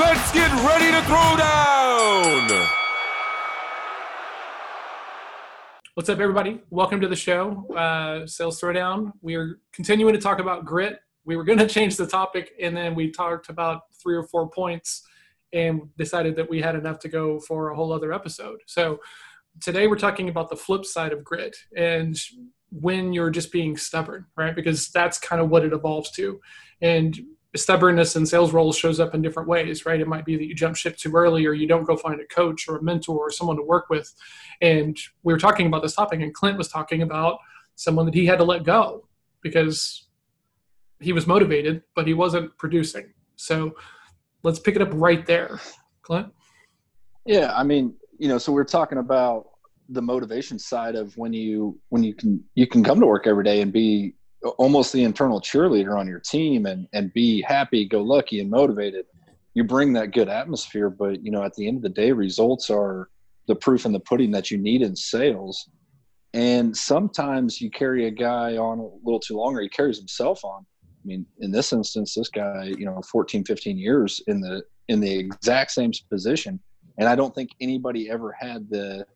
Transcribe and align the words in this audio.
Let's 0.00 0.32
get 0.32 0.50
ready 0.64 0.90
to 0.92 1.02
throw 1.02 1.36
down. 1.36 2.68
What's 5.92 6.08
up, 6.08 6.18
everybody? 6.18 6.62
Welcome 6.70 7.02
to 7.02 7.06
the 7.06 7.14
show, 7.14 7.66
uh, 7.76 8.26
Sales 8.26 8.58
Throwdown. 8.58 9.12
We 9.20 9.34
are 9.34 9.58
continuing 9.74 10.14
to 10.14 10.18
talk 10.18 10.38
about 10.38 10.64
grit. 10.64 11.00
We 11.26 11.36
were 11.36 11.44
going 11.44 11.58
to 11.66 11.66
change 11.66 11.98
the 11.98 12.06
topic, 12.06 12.52
and 12.58 12.74
then 12.74 12.94
we 12.94 13.10
talked 13.10 13.50
about 13.50 13.82
three 14.02 14.16
or 14.16 14.22
four 14.22 14.48
points 14.48 15.06
and 15.52 15.82
decided 15.98 16.34
that 16.36 16.48
we 16.48 16.62
had 16.62 16.76
enough 16.76 16.98
to 17.00 17.08
go 17.10 17.38
for 17.38 17.68
a 17.68 17.76
whole 17.76 17.92
other 17.92 18.10
episode. 18.14 18.60
So 18.64 19.00
today 19.60 19.86
we're 19.86 19.98
talking 19.98 20.30
about 20.30 20.48
the 20.48 20.56
flip 20.56 20.86
side 20.86 21.12
of 21.12 21.22
grit 21.22 21.58
and 21.76 22.18
when 22.70 23.12
you're 23.12 23.28
just 23.28 23.52
being 23.52 23.76
stubborn, 23.76 24.24
right? 24.34 24.56
Because 24.56 24.88
that's 24.88 25.18
kind 25.18 25.42
of 25.42 25.50
what 25.50 25.62
it 25.62 25.74
evolves 25.74 26.10
to. 26.12 26.40
And 26.80 27.20
stubbornness 27.56 28.14
in 28.16 28.24
sales 28.24 28.52
roles 28.52 28.76
shows 28.76 29.00
up 29.00 29.14
in 29.14 29.22
different 29.22 29.48
ways, 29.48 29.84
right? 29.84 30.00
It 30.00 30.06
might 30.06 30.24
be 30.24 30.36
that 30.36 30.46
you 30.46 30.54
jump 30.54 30.76
ship 30.76 30.96
too 30.96 31.12
early 31.14 31.46
or 31.46 31.52
you 31.52 31.66
don't 31.66 31.84
go 31.84 31.96
find 31.96 32.20
a 32.20 32.26
coach 32.26 32.68
or 32.68 32.76
a 32.76 32.82
mentor 32.82 33.18
or 33.18 33.30
someone 33.30 33.56
to 33.56 33.62
work 33.62 33.90
with. 33.90 34.12
And 34.60 34.96
we 35.22 35.32
were 35.32 35.38
talking 35.38 35.66
about 35.66 35.82
this 35.82 35.94
topic, 35.94 36.20
and 36.20 36.32
Clint 36.32 36.58
was 36.58 36.68
talking 36.68 37.02
about 37.02 37.38
someone 37.74 38.06
that 38.06 38.14
he 38.14 38.26
had 38.26 38.38
to 38.38 38.44
let 38.44 38.62
go 38.62 39.08
because 39.42 40.08
he 41.00 41.12
was 41.12 41.26
motivated, 41.26 41.82
but 41.96 42.06
he 42.06 42.14
wasn't 42.14 42.56
producing. 42.58 43.12
So 43.36 43.74
let's 44.42 44.60
pick 44.60 44.76
it 44.76 44.82
up 44.82 44.90
right 44.92 45.24
there. 45.26 45.60
Clint? 46.02 46.28
Yeah, 47.24 47.52
I 47.54 47.64
mean, 47.64 47.94
you 48.18 48.28
know, 48.28 48.38
so 48.38 48.52
we're 48.52 48.64
talking 48.64 48.98
about 48.98 49.46
the 49.88 50.02
motivation 50.02 50.58
side 50.58 50.94
of 50.94 51.16
when 51.16 51.32
you 51.32 51.78
when 51.88 52.04
you 52.04 52.14
can 52.14 52.42
you 52.54 52.66
can 52.66 52.84
come 52.84 53.00
to 53.00 53.06
work 53.06 53.26
every 53.26 53.42
day 53.42 53.60
and 53.60 53.72
be 53.72 54.14
almost 54.42 54.92
the 54.92 55.04
internal 55.04 55.40
cheerleader 55.40 55.98
on 55.98 56.06
your 56.06 56.20
team 56.20 56.66
and 56.66 56.86
and 56.92 57.12
be 57.12 57.42
happy 57.42 57.86
go 57.86 58.02
lucky 58.02 58.40
and 58.40 58.50
motivated. 58.50 59.06
You 59.54 59.64
bring 59.64 59.92
that 59.94 60.12
good 60.12 60.28
atmosphere 60.28 60.90
but 60.90 61.22
you 61.22 61.30
know 61.30 61.42
at 61.42 61.54
the 61.54 61.66
end 61.68 61.78
of 61.78 61.82
the 61.82 61.88
day 61.88 62.12
results 62.12 62.70
are 62.70 63.10
the 63.46 63.54
proof 63.54 63.84
in 63.84 63.92
the 63.92 64.00
pudding 64.00 64.30
that 64.32 64.50
you 64.50 64.58
need 64.58 64.82
in 64.82 64.96
sales. 64.96 65.68
And 66.32 66.76
sometimes 66.76 67.60
you 67.60 67.70
carry 67.70 68.06
a 68.06 68.10
guy 68.10 68.56
on 68.56 68.78
a 68.78 68.88
little 69.04 69.18
too 69.18 69.36
long 69.36 69.56
or 69.56 69.62
he 69.62 69.68
carries 69.68 69.98
himself 69.98 70.44
on. 70.44 70.64
I 70.84 71.06
mean 71.06 71.26
in 71.40 71.50
this 71.50 71.72
instance 71.72 72.14
this 72.14 72.28
guy 72.28 72.72
you 72.78 72.86
know 72.86 73.00
14 73.10 73.44
15 73.44 73.78
years 73.78 74.20
in 74.26 74.40
the 74.40 74.62
in 74.88 75.00
the 75.00 75.14
exact 75.18 75.72
same 75.72 75.92
position. 76.10 76.60
And 76.98 77.08
i 77.08 77.14
don't 77.14 77.34
think 77.34 77.50
anybody 77.60 78.10
ever 78.10 78.34
had 78.38 78.68
the 78.70 79.06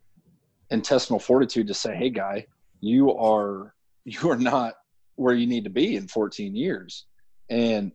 intestinal 0.70 1.18
fortitude 1.18 1.66
to 1.68 1.74
say 1.74 1.94
hey 1.94 2.10
guy 2.10 2.46
you 2.80 3.14
are 3.16 3.74
you 4.04 4.30
are 4.30 4.36
not 4.36 4.74
where 5.16 5.34
you 5.34 5.46
need 5.46 5.64
to 5.64 5.70
be 5.70 5.96
in 5.96 6.08
14 6.08 6.54
years. 6.54 7.06
And 7.50 7.92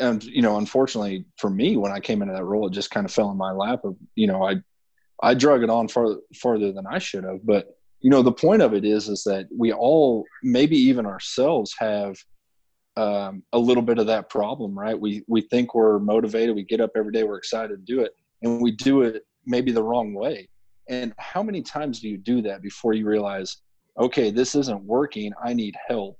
and 0.00 0.22
you 0.22 0.42
know, 0.42 0.58
unfortunately 0.58 1.24
for 1.38 1.50
me, 1.50 1.76
when 1.76 1.92
I 1.92 2.00
came 2.00 2.22
into 2.22 2.34
that 2.34 2.44
role, 2.44 2.68
it 2.68 2.72
just 2.72 2.90
kind 2.90 3.04
of 3.04 3.12
fell 3.12 3.30
in 3.30 3.36
my 3.36 3.52
lap. 3.52 3.84
Of 3.84 3.96
you 4.14 4.26
know, 4.26 4.46
I 4.46 4.56
I 5.22 5.34
drug 5.34 5.62
it 5.62 5.70
on 5.70 5.88
far 5.88 6.16
farther 6.40 6.72
than 6.72 6.86
I 6.86 6.98
should 6.98 7.24
have. 7.24 7.44
But 7.44 7.68
you 8.00 8.10
know, 8.10 8.22
the 8.22 8.32
point 8.32 8.62
of 8.62 8.74
it 8.74 8.84
is 8.84 9.08
is 9.08 9.24
that 9.24 9.48
we 9.56 9.72
all, 9.72 10.24
maybe 10.42 10.76
even 10.76 11.06
ourselves, 11.06 11.74
have 11.78 12.16
um, 12.96 13.42
a 13.52 13.58
little 13.58 13.82
bit 13.82 13.98
of 13.98 14.06
that 14.06 14.30
problem, 14.30 14.78
right? 14.78 14.98
We 14.98 15.24
we 15.26 15.42
think 15.42 15.74
we're 15.74 15.98
motivated, 15.98 16.54
we 16.54 16.64
get 16.64 16.80
up 16.80 16.92
every 16.96 17.12
day, 17.12 17.24
we're 17.24 17.38
excited 17.38 17.70
to 17.86 17.94
do 17.94 18.02
it, 18.02 18.12
and 18.42 18.60
we 18.60 18.72
do 18.72 19.02
it 19.02 19.24
maybe 19.46 19.72
the 19.72 19.82
wrong 19.82 20.14
way. 20.14 20.48
And 20.88 21.12
how 21.18 21.42
many 21.42 21.62
times 21.62 22.00
do 22.00 22.08
you 22.08 22.16
do 22.16 22.40
that 22.42 22.62
before 22.62 22.94
you 22.94 23.06
realize, 23.06 23.58
okay, 23.98 24.30
this 24.30 24.54
isn't 24.54 24.82
working, 24.84 25.32
I 25.42 25.52
need 25.52 25.76
help, 25.88 26.18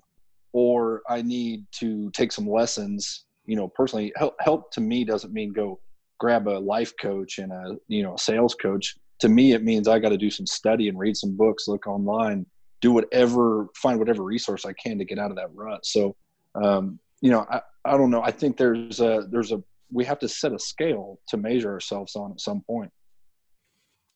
or 0.52 1.02
I 1.08 1.22
need 1.22 1.64
to 1.80 2.10
take 2.10 2.32
some 2.32 2.48
lessons. 2.48 3.24
You 3.46 3.56
know, 3.56 3.68
personally, 3.68 4.12
help, 4.16 4.36
help 4.40 4.72
to 4.72 4.80
me 4.80 5.04
doesn't 5.04 5.32
mean 5.32 5.52
go 5.52 5.80
grab 6.18 6.48
a 6.48 6.58
life 6.58 6.92
coach 7.00 7.38
and 7.38 7.52
a 7.52 7.76
you 7.88 8.02
know 8.02 8.14
a 8.14 8.18
sales 8.18 8.54
coach. 8.54 8.96
To 9.20 9.28
me, 9.28 9.52
it 9.52 9.64
means 9.64 9.88
I 9.88 9.98
got 9.98 10.10
to 10.10 10.18
do 10.18 10.30
some 10.30 10.46
study 10.46 10.88
and 10.88 10.98
read 10.98 11.16
some 11.16 11.36
books, 11.36 11.66
look 11.66 11.86
online, 11.86 12.46
do 12.80 12.92
whatever, 12.92 13.68
find 13.74 13.98
whatever 13.98 14.22
resource 14.22 14.64
I 14.64 14.72
can 14.74 14.98
to 14.98 15.04
get 15.04 15.18
out 15.18 15.30
of 15.30 15.36
that 15.36 15.52
rut. 15.54 15.84
So, 15.84 16.14
um, 16.54 17.00
you 17.20 17.30
know, 17.30 17.44
I, 17.50 17.60
I 17.84 17.96
don't 17.96 18.10
know. 18.10 18.22
I 18.22 18.30
think 18.30 18.56
there's 18.56 19.00
a 19.00 19.26
there's 19.30 19.52
a 19.52 19.62
we 19.90 20.04
have 20.04 20.18
to 20.20 20.28
set 20.28 20.52
a 20.52 20.58
scale 20.58 21.18
to 21.28 21.36
measure 21.36 21.72
ourselves 21.72 22.14
on 22.14 22.32
at 22.32 22.40
some 22.40 22.62
point. 22.62 22.92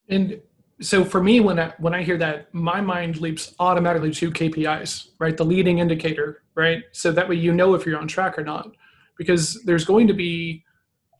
And 0.09 0.39
so 0.83 1.03
for 1.05 1.23
me 1.23 1.39
when 1.39 1.59
I, 1.59 1.73
when 1.79 1.93
I 1.93 2.03
hear 2.03 2.17
that 2.17 2.53
my 2.53 2.81
mind 2.81 3.21
leaps 3.21 3.55
automatically 3.59 4.11
to 4.11 4.31
KPIs 4.31 5.09
right? 5.19 5.35
The 5.35 5.45
leading 5.45 5.79
indicator 5.79 6.43
right? 6.55 6.83
So 6.91 7.11
that 7.11 7.27
way 7.27 7.35
you 7.35 7.53
know 7.53 7.73
if 7.73 7.85
you're 7.85 7.99
on 7.99 8.07
track 8.07 8.37
or 8.37 8.43
not. 8.43 8.69
Because 9.17 9.61
there's 9.63 9.85
going 9.85 10.07
to 10.07 10.13
be 10.13 10.63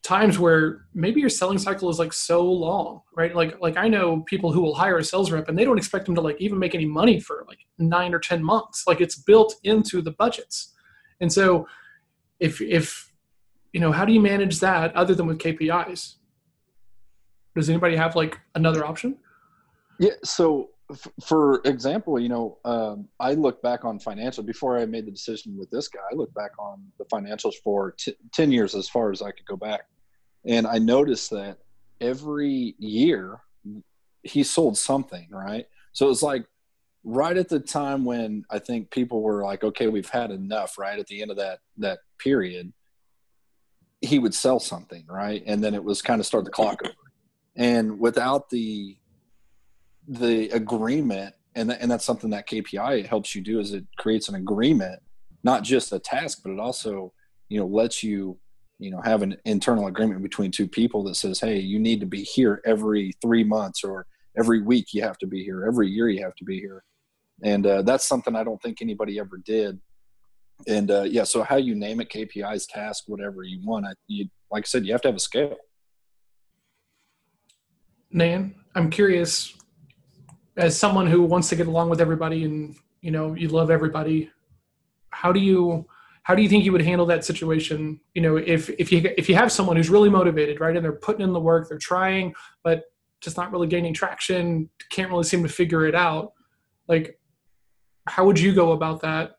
times 0.02 0.38
where 0.38 0.85
maybe 0.94 1.22
your 1.22 1.29
selling 1.29 1.57
cycle 1.57 1.90
is 1.90 2.00
like 2.00 2.12
so 2.12 2.44
long 2.44 3.02
right? 3.16 3.35
Like 3.35 3.59
like 3.62 3.78
I 3.78 3.88
know 3.88 4.22
people 4.22 4.52
who 4.52 4.62
will 4.62 4.75
hire 4.75 4.97
a 4.97 5.03
sales 5.03 5.31
rep 5.31 5.47
and 5.47 5.57
they 5.57 5.66
don't 5.66 5.78
expect 5.78 6.06
them 6.06 6.16
to 6.16 6.22
like 6.22 6.40
even 6.41 6.59
make 6.59 6.75
any 6.75 6.85
money 6.85 7.19
for 7.19 7.46
like 7.47 7.59
9 7.78 8.13
or 8.13 8.19
10 8.19 8.44
months. 8.44 8.84
Like 8.85 9.02
it's 9.02 9.16
built 9.16 9.56
into 9.63 10.02
the 10.02 10.12
budgets. 10.12 10.73
And 11.22 11.31
so 11.31 11.68
if 12.40 12.59
if 12.62 13.12
you 13.72 13.79
know 13.79 13.91
how 13.91 14.06
do 14.06 14.13
you 14.13 14.19
manage 14.19 14.59
that 14.59 14.96
other 14.96 15.16
than 15.16 15.28
with 15.28 15.40
KPIs 15.40 16.16
does 17.56 17.69
anybody 17.69 17.96
have 17.96 18.16
like 18.16 18.40
another 18.56 18.84
option 18.85 19.18
yeah. 20.03 20.12
So, 20.24 20.69
f- 20.91 21.08
for 21.25 21.62
example, 21.66 22.19
you 22.19 22.30
know, 22.30 22.58
um, 22.66 23.08
I 23.19 23.34
look 23.34 23.62
back 23.62 23.86
on 23.86 24.00
financial 24.00 24.44
before 24.44 24.78
I 24.78 24.86
made 24.86 25.06
the 25.06 25.12
decision 25.12 25.58
with 25.58 25.69
this 25.69 25.88
guy. 25.88 26.02
I 26.12 26.16
look 26.16 26.34
back 26.34 26.52
on 26.59 26.84
the 27.00 27.06
financials 27.06 27.56
for 27.64 27.91
t- 27.91 28.16
ten 28.34 28.52
years, 28.52 28.75
as 28.75 28.90
far 28.90 29.12
as 29.12 29.22
I 29.22 29.31
could 29.31 29.46
go 29.46 29.56
back, 29.56 29.81
and 30.46 30.68
I 30.68 30.78
noticed 30.78 31.30
that 31.31 31.59
every 32.02 32.75
year 32.80 33.40
he 34.24 34.44
sold 34.44 34.78
something, 34.78 35.28
right? 35.31 35.66
So 35.94 36.06
it 36.08 36.09
was 36.09 36.24
like 36.24 36.46
right 37.03 37.35
at 37.38 37.50
the 37.50 37.59
time 37.59 38.06
when 38.06 38.44
I 38.50 38.59
think 38.59 38.91
people 38.91 39.22
were 39.22 39.44
like, 39.44 39.64
okay, 39.64 39.88
we've 39.88 40.09
had 40.09 40.31
enough, 40.31 40.78
right? 40.78 41.00
At 41.00 41.08
the 41.08 41.22
end 41.22 41.31
of 41.31 41.38
that 41.38 41.59
that 41.78 42.00
period, 42.20 42.74
he 44.02 44.20
would 44.20 44.34
sell 44.34 44.59
something, 44.59 45.06
right? 45.08 45.44
And 45.46 45.64
then 45.64 45.74
it 45.74 45.84
was 45.84 46.02
kind 46.02 46.20
of 46.20 46.25
start 46.25 46.46
the 46.46 46.52
clock 46.52 46.81
over. 46.84 46.94
And 47.56 48.00
without 48.00 48.50
the 48.50 48.97
the 50.08 50.50
agreement 50.50 51.36
and 51.56 51.72
and 51.72 51.90
that's 51.90 52.06
something 52.06 52.30
that 52.31 52.47
KPI 52.47 53.06
helps 53.06 53.36
you 53.36 53.41
do 53.41 53.59
is 53.59 53.74
it 53.74 53.86
creates 53.97 54.30
an 54.30 54.36
agreement, 54.36 55.02
not 55.44 55.64
just 55.64 55.91
a 55.94 56.00
task, 56.00 56.41
but 56.44 56.52
it 56.52 56.59
also 56.59 57.14
you 57.50 57.59
know 57.59 57.68
lets 57.68 58.03
you 58.03 58.38
you 58.80 58.91
know 58.91 59.02
have 59.02 59.22
an 59.22 59.38
internal 59.46 59.88
agreement 59.88 60.24
between 60.24 60.52
two 60.52 60.68
people 60.68 61.03
that 61.03 61.16
says, 61.16 61.40
hey, 61.40 61.59
you 61.59 61.80
need 61.80 62.00
to 62.00 62.06
be 62.06 62.24
here 62.24 62.62
every 62.66 63.14
three 63.22 63.44
months 63.44 63.84
or 63.84 64.06
every 64.38 64.62
week 64.62 64.94
you 64.94 65.03
have 65.03 65.18
to 65.19 65.28
be 65.28 65.44
here, 65.44 65.66
every 65.66 65.90
year 65.90 66.09
you 66.09 66.24
have 66.24 66.35
to 66.35 66.44
be 66.44 66.59
here, 66.59 66.84
and 67.44 67.66
uh, 67.66 67.81
that's 67.84 68.08
something 68.08 68.35
I 68.35 68.44
don't 68.44 68.62
think 68.62 68.81
anybody 68.81 69.20
ever 69.20 69.38
did. 69.38 69.80
And 70.68 70.91
uh, 70.91 71.03
yeah, 71.03 71.24
so 71.24 71.44
how 71.44 71.58
you 71.58 71.75
name 71.75 72.00
it, 72.00 72.09
KPIs, 72.09 72.68
task, 72.72 73.03
whatever 73.08 73.44
you 73.44 73.59
want, 73.64 73.85
I, 73.85 73.94
you 74.08 74.30
like 74.52 74.64
I 74.64 74.68
said, 74.68 74.85
you 74.85 74.91
have 74.91 75.02
to 75.02 75.09
have 75.09 75.16
a 75.16 75.20
scale. 75.20 75.58
Nan, 78.12 78.53
I'm 78.75 78.91
curious 78.91 79.56
as 80.58 80.78
someone 80.78 81.08
who 81.08 81.24
wants 81.24 81.50
to 81.50 81.56
get 81.56 81.68
along 81.68 81.90
with 81.90 82.02
everybody 82.02 82.44
and 82.44 82.75
you 83.02 83.12
know 83.12 83.34
you 83.34 83.47
love 83.47 83.72
everybody 83.72 84.30
how 85.09 85.31
do 85.31 85.40
you 85.40 85.86
how 86.24 86.34
do 86.34 86.41
you 86.41 86.47
think 86.47 86.64
you 86.64 86.72
would 86.72 86.81
handle 86.81 87.06
that 87.06 87.25
situation? 87.25 88.00
You 88.14 88.22
know 88.22 88.38
if 88.38 88.69
if 88.80 88.91
you 88.91 89.14
if 89.18 89.28
you 89.30 89.36
have 89.36 89.52
someone 89.52 89.75
who's 89.75 89.90
really 89.90 90.09
motivated 90.09 90.59
right 90.59 90.75
and 90.75 90.84
they're 90.84 90.94
putting 90.94 91.22
in 91.22 91.34
the 91.34 91.40
work 91.40 91.69
they're 91.69 91.78
trying 91.78 92.34
but 92.64 92.86
just 93.22 93.38
not 93.38 93.52
really 93.52 93.68
gaining 93.68 93.94
traction 93.94 94.69
can't 94.90 95.09
really 95.09 95.24
seem 95.24 95.44
to 95.44 95.50
figure 95.50 95.86
it 95.86 95.96
out 95.96 96.34
like 96.88 97.20
how 98.08 98.26
would 98.26 98.40
you 98.40 98.53
go 98.53 98.73
about 98.73 99.02
that? 99.02 99.38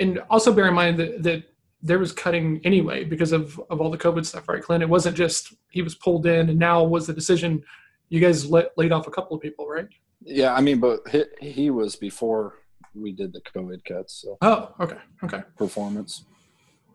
And 0.00 0.20
also 0.28 0.52
bear 0.52 0.68
in 0.68 0.74
mind 0.74 0.98
that, 0.98 1.22
that 1.22 1.44
there 1.82 1.98
was 1.98 2.12
cutting 2.12 2.60
anyway 2.64 3.04
because 3.04 3.32
of, 3.32 3.60
of 3.70 3.80
all 3.80 3.90
the 3.90 3.98
covid 3.98 4.24
stuff 4.24 4.48
right 4.48 4.62
clint? 4.62 4.82
It 4.82 4.88
wasn't 4.88 5.16
just 5.16 5.54
he 5.70 5.82
was 5.82 5.94
pulled 5.94 6.26
in 6.26 6.50
and 6.50 6.58
now 6.58 6.82
was 6.82 7.06
the 7.06 7.12
decision 7.12 7.62
you 8.08 8.20
guys 8.20 8.50
let, 8.50 8.76
laid 8.76 8.92
off 8.92 9.06
a 9.06 9.10
couple 9.10 9.36
of 9.36 9.42
people 9.42 9.66
right 9.68 9.88
yeah, 10.24 10.54
I 10.54 10.60
mean, 10.60 10.80
but 10.80 11.00
he, 11.10 11.24
he 11.40 11.70
was 11.70 11.96
before 11.96 12.54
we 12.94 13.12
did 13.12 13.32
the 13.32 13.40
COVID 13.54 13.84
cuts. 13.84 14.22
So. 14.22 14.36
Oh, 14.40 14.74
okay, 14.80 14.98
okay. 15.24 15.42
Performance. 15.56 16.24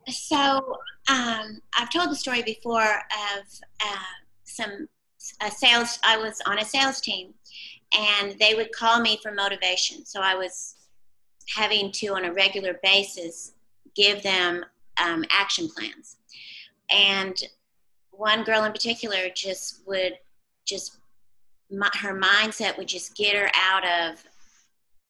So 0.08 0.78
um, 1.10 1.62
I've 1.78 1.90
told 1.92 2.10
the 2.10 2.16
story 2.16 2.42
before 2.42 2.82
of 2.82 3.44
uh, 3.84 4.14
some 4.44 4.88
a 5.42 5.52
sales. 5.52 6.00
I 6.04 6.18
was 6.18 6.42
on 6.46 6.60
a 6.60 6.66
sales 6.66 7.02
team, 7.02 7.34
and 7.94 8.38
they 8.40 8.56
would 8.56 8.72
call 8.72 9.02
me 9.02 9.20
for 9.22 9.32
motivation. 9.32 10.06
So 10.06 10.22
I 10.22 10.36
was 10.36 10.76
having 11.56 11.92
to, 11.92 12.08
on 12.10 12.26
a 12.26 12.34
regular 12.34 12.80
basis, 12.84 13.54
give 13.96 14.24
them 14.24 14.66
um, 15.04 15.26
action 15.30 15.70
plans. 15.76 16.18
And 16.92 17.36
one 18.12 18.44
girl 18.44 18.64
in 18.64 18.72
particular 18.72 19.30
just 19.34 19.82
would 19.88 20.14
just 20.66 20.99
her 21.72 22.20
mindset 22.20 22.78
would 22.78 22.88
just 22.88 23.16
get 23.16 23.36
her 23.36 23.50
out 23.56 23.86
of 23.86 24.24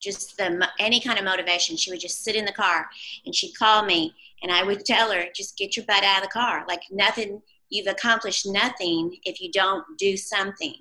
just 0.01 0.37
the 0.37 0.67
any 0.79 0.99
kind 0.99 1.19
of 1.19 1.25
motivation. 1.25 1.75
She 1.75 1.91
would 1.91 1.99
just 1.99 2.23
sit 2.23 2.35
in 2.35 2.45
the 2.45 2.51
car 2.51 2.87
and 3.25 3.35
she'd 3.35 3.57
call 3.57 3.83
me 3.83 4.13
and 4.41 4.51
I 4.51 4.63
would 4.63 4.85
tell 4.85 5.11
her, 5.11 5.25
just 5.35 5.57
get 5.57 5.75
your 5.75 5.85
butt 5.85 6.03
out 6.03 6.17
of 6.17 6.23
the 6.23 6.29
car. 6.29 6.65
Like 6.67 6.83
nothing, 6.91 7.41
you've 7.69 7.87
accomplished 7.87 8.45
nothing 8.45 9.17
if 9.23 9.41
you 9.41 9.51
don't 9.51 9.83
do 9.97 10.15
something. 10.15 10.75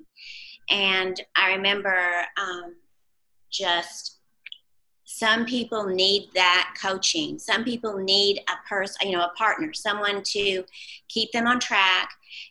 And 0.70 1.20
I 1.36 1.54
remember 1.54 1.96
um, 2.40 2.76
just 3.50 4.17
some 5.10 5.46
people 5.46 5.86
need 5.86 6.28
that 6.34 6.74
coaching. 6.78 7.38
Some 7.38 7.64
people 7.64 7.96
need 7.96 8.40
a 8.46 8.68
person, 8.68 9.08
you 9.08 9.16
know, 9.16 9.24
a 9.24 9.32
partner, 9.38 9.72
someone 9.72 10.22
to 10.22 10.62
keep 11.08 11.32
them 11.32 11.46
on 11.46 11.60
track, 11.60 12.10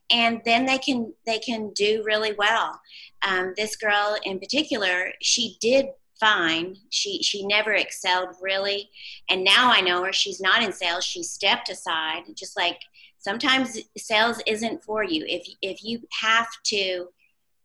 and 0.09 0.41
then 0.43 0.65
they 0.65 0.79
can 0.79 1.13
they 1.27 1.37
can 1.37 1.69
do 1.75 2.01
really 2.03 2.33
well. 2.33 2.81
Um, 3.21 3.53
this 3.55 3.75
girl 3.75 4.17
in 4.23 4.39
particular, 4.39 5.11
she 5.21 5.57
did 5.61 5.85
fine. 6.19 6.77
She 6.89 7.21
she 7.21 7.45
never 7.45 7.73
excelled 7.73 8.29
really, 8.41 8.89
and 9.29 9.43
now 9.43 9.71
I 9.71 9.81
know 9.81 10.03
her. 10.03 10.11
She's 10.11 10.41
not 10.41 10.63
in 10.63 10.73
sales. 10.73 11.05
She 11.05 11.21
stepped 11.21 11.69
aside, 11.69 12.23
just 12.33 12.57
like 12.57 12.79
sometimes 13.19 13.77
sales 13.95 14.41
isn't 14.47 14.83
for 14.83 15.03
you. 15.03 15.23
If 15.27 15.47
if 15.61 15.83
you 15.83 15.99
have 16.21 16.47
to 16.65 17.09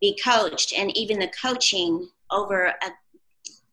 be 0.02 0.20
coached, 0.22 0.74
and 0.76 0.94
even 0.94 1.18
the 1.18 1.32
coaching 1.42 2.10
over 2.30 2.66
a 2.66 2.90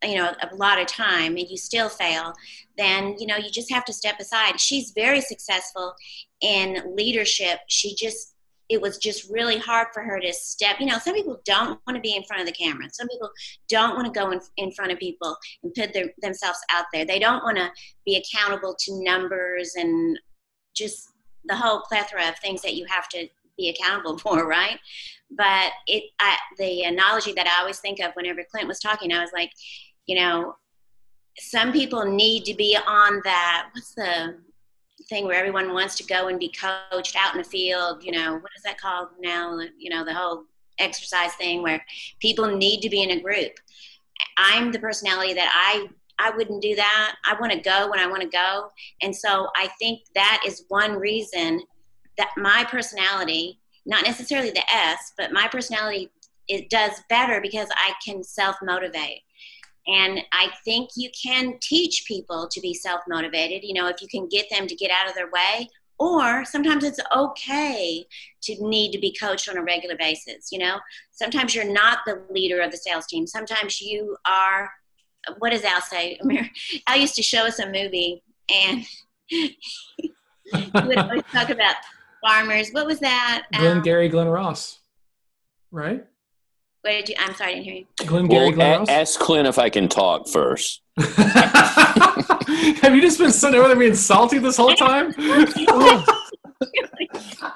you 0.04 0.16
know 0.16 0.34
a 0.42 0.56
lot 0.56 0.80
of 0.80 0.88
time 0.88 1.36
and 1.38 1.50
you 1.50 1.58
still 1.58 1.90
fail 1.90 2.34
then 2.78 3.16
you 3.20 3.28
know 3.28 3.36
you 3.36 3.50
just 3.50 3.72
have 3.72 3.84
to 3.84 3.94
step 3.94 4.20
aside 4.20 4.60
she's 4.60 4.92
very 4.92 5.20
successful 5.20 5.94
in 6.42 6.82
leadership 6.96 7.60
she 7.68 7.96
just 7.96 8.36
it 8.70 8.80
was 8.80 9.00
just 9.00 9.30
really 9.30 9.58
hard 9.58 9.88
for 9.94 10.04
her 10.04 10.20
to 10.20 10.32
step. 10.32 10.80
You 10.80 10.86
know, 10.86 11.00
some 11.00 11.16
people 11.16 11.42
don't 11.44 11.80
want 11.86 11.96
to 11.96 12.02
be 12.02 12.16
in 12.16 12.24
front 12.24 12.42
of 12.42 12.46
the 12.46 12.54
camera. 12.54 12.88
Some 12.92 13.08
people 13.08 13.30
don't 13.68 13.96
want 13.96 14.06
to 14.06 14.18
go 14.18 14.30
in, 14.32 14.40
in 14.58 14.72
front 14.72 14.92
of 14.92 15.00
people 15.00 15.36
and 15.64 15.74
put 15.74 15.92
their, 15.92 16.06
themselves 16.22 16.60
out 16.72 16.86
there. 16.94 17.04
They 17.04 17.18
don't 17.18 17.44
want 17.44 17.58
to 17.58 17.72
be 18.06 18.16
accountable 18.16 18.76
to 18.80 19.04
numbers 19.04 19.74
and 19.76 20.20
just 20.76 21.10
the 21.46 21.56
whole 21.56 21.82
plethora 21.82 22.30
of 22.30 22.38
things 22.38 22.62
that 22.62 22.76
you 22.76 22.86
have 22.88 23.10
to 23.10 23.28
be 23.58 23.70
accountable 23.70 24.18
for, 24.20 24.48
right? 24.48 24.80
But 25.32 25.72
it, 25.88 26.04
I, 26.20 26.38
the 26.58 26.84
analogy 26.84 27.34
that 27.34 27.48
I 27.48 27.62
always 27.62 27.80
think 27.80 28.00
of 28.00 28.14
whenever 28.14 28.44
Clint 28.52 28.68
was 28.68 28.80
talking, 28.80 29.12
I 29.12 29.22
was 29.22 29.32
like, 29.34 29.52
you 30.10 30.16
know, 30.16 30.56
some 31.38 31.72
people 31.72 32.04
need 32.04 32.44
to 32.46 32.56
be 32.56 32.76
on 32.88 33.22
that. 33.24 33.70
What's 33.74 33.94
the 33.94 34.38
thing 35.08 35.26
where 35.26 35.38
everyone 35.38 35.72
wants 35.72 35.96
to 35.98 36.04
go 36.04 36.30
and 36.30 36.40
be 36.40 36.52
coached 36.52 37.16
out 37.16 37.36
in 37.36 37.38
the 37.38 37.48
field. 37.48 38.04
You 38.04 38.12
know, 38.12 38.34
what 38.34 38.52
is 38.58 38.64
that 38.64 38.82
called 38.82 39.10
now? 39.22 39.60
You 39.78 39.92
know, 39.92 40.04
the 40.04 40.14
whole 40.14 40.46
exercise 40.80 41.34
thing 41.36 41.62
where 41.62 41.86
people 42.20 42.58
need 42.58 42.82
to 42.82 42.90
be 42.90 43.04
in 43.04 43.12
a 43.12 43.22
group. 43.22 43.52
I'm 44.38 44.72
the 44.72 44.80
personality 44.80 45.34
that 45.36 45.52
I 45.54 45.88
I 46.18 46.36
wouldn't 46.36 46.64
do 46.64 46.76
that. 46.76 47.16
I 47.26 47.40
want 47.40 47.54
to 47.54 47.60
go 47.60 47.90
when 47.90 48.00
I 48.00 48.08
want 48.08 48.24
to 48.24 48.28
go. 48.28 48.70
And 49.04 49.16
so 49.16 49.48
I 49.56 49.70
think 49.80 50.02
that 50.16 50.42
is 50.46 50.66
one 50.70 50.96
reason 50.96 51.62
that 52.18 52.32
my 52.36 52.66
personality, 52.66 53.60
not 53.86 54.04
necessarily 54.04 54.50
the 54.50 54.70
S, 54.74 55.14
but 55.18 55.32
my 55.32 55.48
personality 55.48 56.10
it 56.50 56.70
does 56.72 56.92
better 57.10 57.40
because 57.40 57.70
I 57.76 57.94
can 58.04 58.24
self 58.24 58.56
motivate. 58.62 59.22
And 59.88 60.20
I 60.32 60.50
think 60.66 60.92
you 60.96 61.10
can 61.22 61.56
teach 61.62 62.06
people 62.08 62.48
to 62.52 62.62
be 62.62 62.74
self 62.74 63.02
motivated, 63.08 63.64
you 63.64 63.74
know, 63.74 63.88
if 63.88 64.02
you 64.02 64.08
can 64.08 64.28
get 64.28 64.48
them 64.50 64.68
to 64.68 64.76
get 64.76 64.92
out 64.92 65.10
of 65.10 65.16
their 65.16 65.30
way. 65.32 65.68
Or 65.98 66.46
sometimes 66.46 66.86
it's 66.86 67.00
okay 67.14 68.06
to 68.44 68.56
need 68.70 68.94
to 68.94 69.00
be 69.00 69.14
coached 69.20 69.50
on 69.50 69.58
a 69.58 69.64
regular 69.64 69.98
basis, 69.98 70.50
you 70.50 70.60
know. 70.60 70.80
Sometimes 71.12 71.54
you're 71.54 71.70
not 71.70 72.00
the 72.06 72.24
leader 72.32 72.62
of 72.62 72.72
the 72.72 72.78
sales 72.78 73.06
team. 73.06 73.28
Sometimes 73.28 73.82
you 73.82 74.16
are, 74.26 74.72
what 75.40 75.50
does 75.50 75.64
Al 75.66 75.82
say? 75.82 76.18
Al 76.88 76.98
used 76.98 77.16
to 77.16 77.22
show 77.22 77.46
us 77.46 77.60
a 77.60 77.66
movie 77.66 78.24
and 78.50 78.86
he 79.28 79.58
would 80.74 80.98
always 80.98 81.24
talk 81.34 81.50
about 81.50 81.76
farmers. 82.26 82.70
What 82.72 82.86
was 82.86 83.00
that? 83.00 83.48
Glenn 83.54 83.78
um, 83.78 83.84
Gary, 83.84 84.08
Glen 84.08 84.28
Ross, 84.28 84.80
right? 85.72 86.06
What 86.82 86.92
did 86.92 87.10
you? 87.10 87.16
I'm 87.20 87.34
sorry, 87.36 87.52
I 87.52 87.54
didn't 87.56 87.66
hear 87.66 87.76
you. 87.76 87.86
Glenn 88.06 88.28
Gary 88.28 88.56
well, 88.56 88.86
a- 88.88 88.92
ask 88.92 89.20
Clint 89.20 89.48
if 89.48 89.60
I 89.60 89.70
can 89.70 89.90
talk 89.90 90.30
first. 90.30 90.82
Have 90.98 92.96
you 92.96 93.02
just 93.02 93.20
been 93.20 93.32
sitting 93.32 93.60
over 93.60 93.68
there 93.68 93.78
being 93.78 93.96
salty 93.96 94.38
this 94.40 94.56
whole 94.58 94.74
time? 94.76 95.12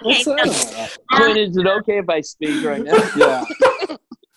What's 0.01 0.25
that? 0.25 0.97
Uh, 1.11 1.15
Clint, 1.17 1.37
is 1.37 1.55
it 1.57 1.67
okay 1.67 1.99
if 1.99 2.09
I 2.09 2.19
speak 2.21 2.65
right 2.65 2.83
now? 2.83 2.95
Yeah. 3.15 3.45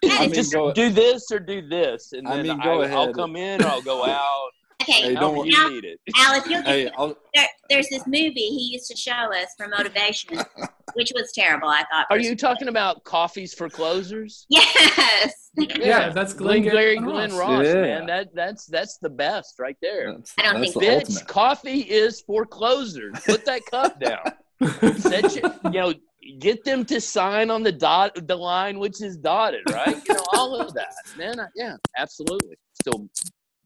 I 0.05 0.27
mean, 0.27 0.33
just 0.35 0.53
go, 0.53 0.73
do 0.73 0.91
this 0.91 1.33
or 1.33 1.41
do 1.41 1.67
this, 1.67 2.13
and 2.13 2.27
then 2.27 2.41
I 2.41 2.43
mean, 2.43 2.61
go 2.61 2.83
I, 2.83 2.85
ahead. 2.85 2.97
I'll 2.97 3.13
come 3.13 3.35
in 3.35 3.63
or 3.63 3.67
I'll 3.67 3.83
go 3.83 4.05
out. 4.05 4.51
Okay, 4.89 5.03
hey, 5.03 5.15
don't 5.15 5.47
you 5.47 5.71
need 5.71 5.85
it. 5.85 6.01
Al, 6.17 6.39
if 6.39 6.47
you'll 6.47 6.63
hey, 6.63 6.91
there, 7.35 7.49
there's 7.69 7.89
this 7.89 8.07
movie 8.07 8.35
he 8.35 8.71
used 8.73 8.89
to 8.89 8.97
show 8.97 9.13
us 9.13 9.49
for 9.57 9.67
motivation, 9.67 10.39
which 10.95 11.13
was 11.15 11.33
terrible. 11.35 11.69
I 11.69 11.83
thought. 11.91 12.07
Are 12.11 12.19
you 12.19 12.37
talking 12.37 12.69
about 12.69 13.03
coffees 13.03 13.53
for 13.53 13.69
closers? 13.69 14.47
Yes. 14.49 15.51
yeah, 15.57 16.11
that's 16.11 16.35
Glenn, 16.35 16.63
Glenn 16.63 17.03
Glen 17.03 17.35
Ross, 17.35 17.65
yeah. 17.67 17.75
man. 17.75 18.07
That 18.07 18.29
that's 18.35 18.67
that's 18.67 18.99
the 18.99 19.11
best 19.11 19.55
right 19.59 19.77
there. 19.83 20.13
That's, 20.13 20.35
I 20.39 20.53
don't 20.53 20.63
think 20.63 20.75
bitch. 20.77 21.27
Coffee 21.27 21.81
is 21.81 22.21
for 22.21 22.47
closers. 22.47 23.19
Put 23.25 23.45
that 23.47 23.63
cup 23.67 23.99
down. 23.99 24.21
Set 24.99 25.35
you, 25.35 25.43
you 25.65 25.81
know, 25.81 25.95
get 26.39 26.65
them 26.65 26.85
to 26.85 27.01
sign 27.01 27.51
on 27.51 27.63
the 27.63 27.73
dot 27.73 28.27
the 28.29 28.37
line 28.37 28.79
which 28.79 29.03
is 29.03 29.17
dotted, 29.17 29.63
right? 29.71 30.01
You 30.09 30.15
know, 30.15 30.25
all 30.35 30.61
of 30.61 30.75
that, 30.75 30.95
man. 31.17 31.41
I, 31.41 31.47
yeah, 31.57 31.77
absolutely. 31.97 32.57
Still 32.75 33.09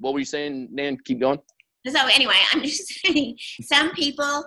what 0.01 0.13
were 0.13 0.19
you 0.19 0.25
saying, 0.25 0.69
Nan? 0.73 0.99
Keep 1.05 1.21
going. 1.21 1.39
So 1.87 2.07
anyway, 2.15 2.35
I'm 2.53 2.63
just 2.63 2.89
saying 3.07 3.39
some 3.63 3.91
people, 3.93 4.45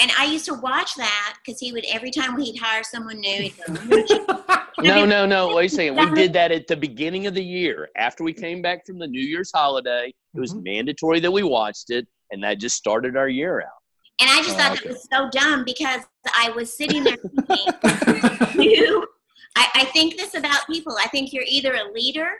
and 0.00 0.10
I 0.18 0.26
used 0.26 0.44
to 0.46 0.54
watch 0.54 0.94
that 0.96 1.36
because 1.44 1.60
he 1.60 1.72
would 1.72 1.84
every 1.92 2.10
time 2.10 2.38
he'd 2.38 2.58
hire 2.58 2.82
someone 2.84 3.20
new. 3.20 3.42
He'd 3.42 3.54
go, 3.56 4.44
no, 4.82 5.04
no, 5.04 5.26
no. 5.26 5.48
What 5.48 5.56
are 5.56 5.62
you 5.62 5.68
saying? 5.68 5.96
We 5.96 6.10
did 6.14 6.32
that 6.34 6.52
at 6.52 6.66
the 6.66 6.76
beginning 6.76 7.26
of 7.26 7.34
the 7.34 7.42
year 7.42 7.88
after 7.96 8.24
we 8.24 8.32
came 8.32 8.62
back 8.62 8.86
from 8.86 8.98
the 8.98 9.06
New 9.06 9.22
Year's 9.22 9.50
holiday. 9.54 10.12
It 10.34 10.40
was 10.40 10.52
mm-hmm. 10.52 10.64
mandatory 10.64 11.20
that 11.20 11.30
we 11.30 11.42
watched 11.42 11.90
it, 11.90 12.06
and 12.30 12.42
that 12.44 12.58
just 12.58 12.76
started 12.76 13.16
our 13.16 13.28
year 13.28 13.60
out. 13.60 13.68
And 14.20 14.28
I 14.28 14.42
just 14.42 14.50
oh, 14.50 14.58
thought 14.58 14.72
okay. 14.78 14.88
it 14.88 14.92
was 14.92 15.08
so 15.10 15.30
dumb 15.30 15.64
because 15.64 16.02
I 16.36 16.50
was 16.50 16.76
sitting 16.76 17.04
there 17.04 17.16
thinking, 17.16 18.62
you, 18.62 19.06
I, 19.56 19.68
I 19.74 19.84
think 19.86 20.18
this 20.18 20.34
about 20.34 20.66
people. 20.66 20.94
I 21.00 21.08
think 21.08 21.32
you're 21.32 21.44
either 21.48 21.72
a 21.74 21.90
leader 21.92 22.30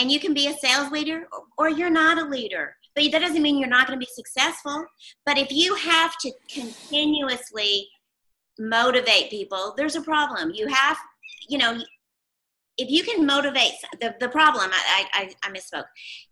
and 0.00 0.10
you 0.10 0.20
can 0.20 0.34
be 0.34 0.46
a 0.48 0.54
sales 0.54 0.90
leader 0.90 1.26
or 1.56 1.68
you're 1.68 1.90
not 1.90 2.18
a 2.18 2.24
leader. 2.24 2.74
But 2.94 3.12
that 3.12 3.20
doesn't 3.20 3.42
mean 3.42 3.58
you're 3.58 3.68
not 3.68 3.86
going 3.86 3.98
to 3.98 4.04
be 4.04 4.10
successful. 4.12 4.84
But 5.24 5.38
if 5.38 5.52
you 5.52 5.74
have 5.76 6.16
to 6.18 6.32
continuously 6.52 7.88
motivate 8.58 9.30
people 9.30 9.74
there's 9.76 9.96
a 9.96 10.02
problem. 10.02 10.52
You 10.54 10.66
have 10.68 10.96
you 11.48 11.58
know 11.58 11.80
if 12.76 12.88
you 12.88 13.02
can 13.02 13.26
motivate 13.26 13.72
the, 14.00 14.14
the 14.20 14.28
problem 14.28 14.70
I, 14.72 15.04
I, 15.12 15.30
I 15.42 15.50
misspoke. 15.50 15.86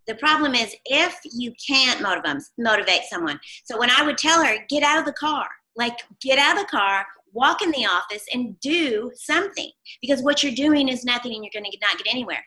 The 0.07 0.15
problem 0.15 0.55
is 0.55 0.77
if 0.85 1.19
you 1.25 1.53
can't 1.67 2.01
motivate, 2.01 2.43
motivate 2.57 3.03
someone. 3.09 3.39
So 3.65 3.79
when 3.79 3.91
i 3.91 4.05
would 4.05 4.19
tell 4.19 4.45
her 4.45 4.57
get 4.69 4.83
out 4.83 4.99
of 4.99 5.05
the 5.05 5.13
car 5.13 5.47
like 5.77 5.99
get 6.21 6.39
out 6.39 6.57
of 6.57 6.63
the 6.63 6.71
car 6.71 7.07
walk 7.33 7.61
in 7.63 7.71
the 7.71 7.85
office 7.85 8.25
and 8.33 8.59
do 8.61 9.11
something 9.15 9.71
because 10.01 10.23
what 10.23 10.43
you're 10.43 10.55
doing 10.55 10.89
is 10.89 11.05
nothing 11.05 11.35
and 11.35 11.45
you're 11.45 11.63
going 11.63 11.71
to 11.71 11.79
not 11.83 11.99
get 11.99 12.11
anywhere 12.11 12.43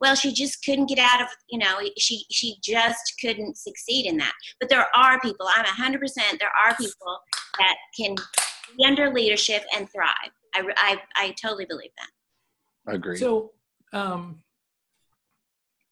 well 0.00 0.14
she 0.14 0.32
just 0.32 0.64
couldn't 0.64 0.86
get 0.86 0.98
out 0.98 1.20
of 1.20 1.28
you 1.48 1.58
know 1.58 1.80
she 1.98 2.24
she 2.30 2.56
just 2.62 3.14
couldn't 3.20 3.56
succeed 3.56 4.06
in 4.06 4.16
that. 4.18 4.32
But 4.60 4.68
there 4.68 4.86
are 4.94 5.20
people 5.20 5.46
i'm 5.54 5.64
100% 5.64 6.00
there 6.38 6.50
are 6.66 6.74
people 6.76 7.18
that 7.58 7.76
can 7.96 8.14
be 8.76 8.84
under 8.84 9.12
leadership 9.12 9.62
and 9.74 9.88
thrive. 9.90 10.32
I 10.54 10.62
i, 10.76 11.00
I 11.16 11.34
totally 11.40 11.66
believe 11.66 11.90
that. 11.98 12.92
I 12.92 12.94
agree. 12.94 13.16
So 13.16 13.52
um 13.92 14.42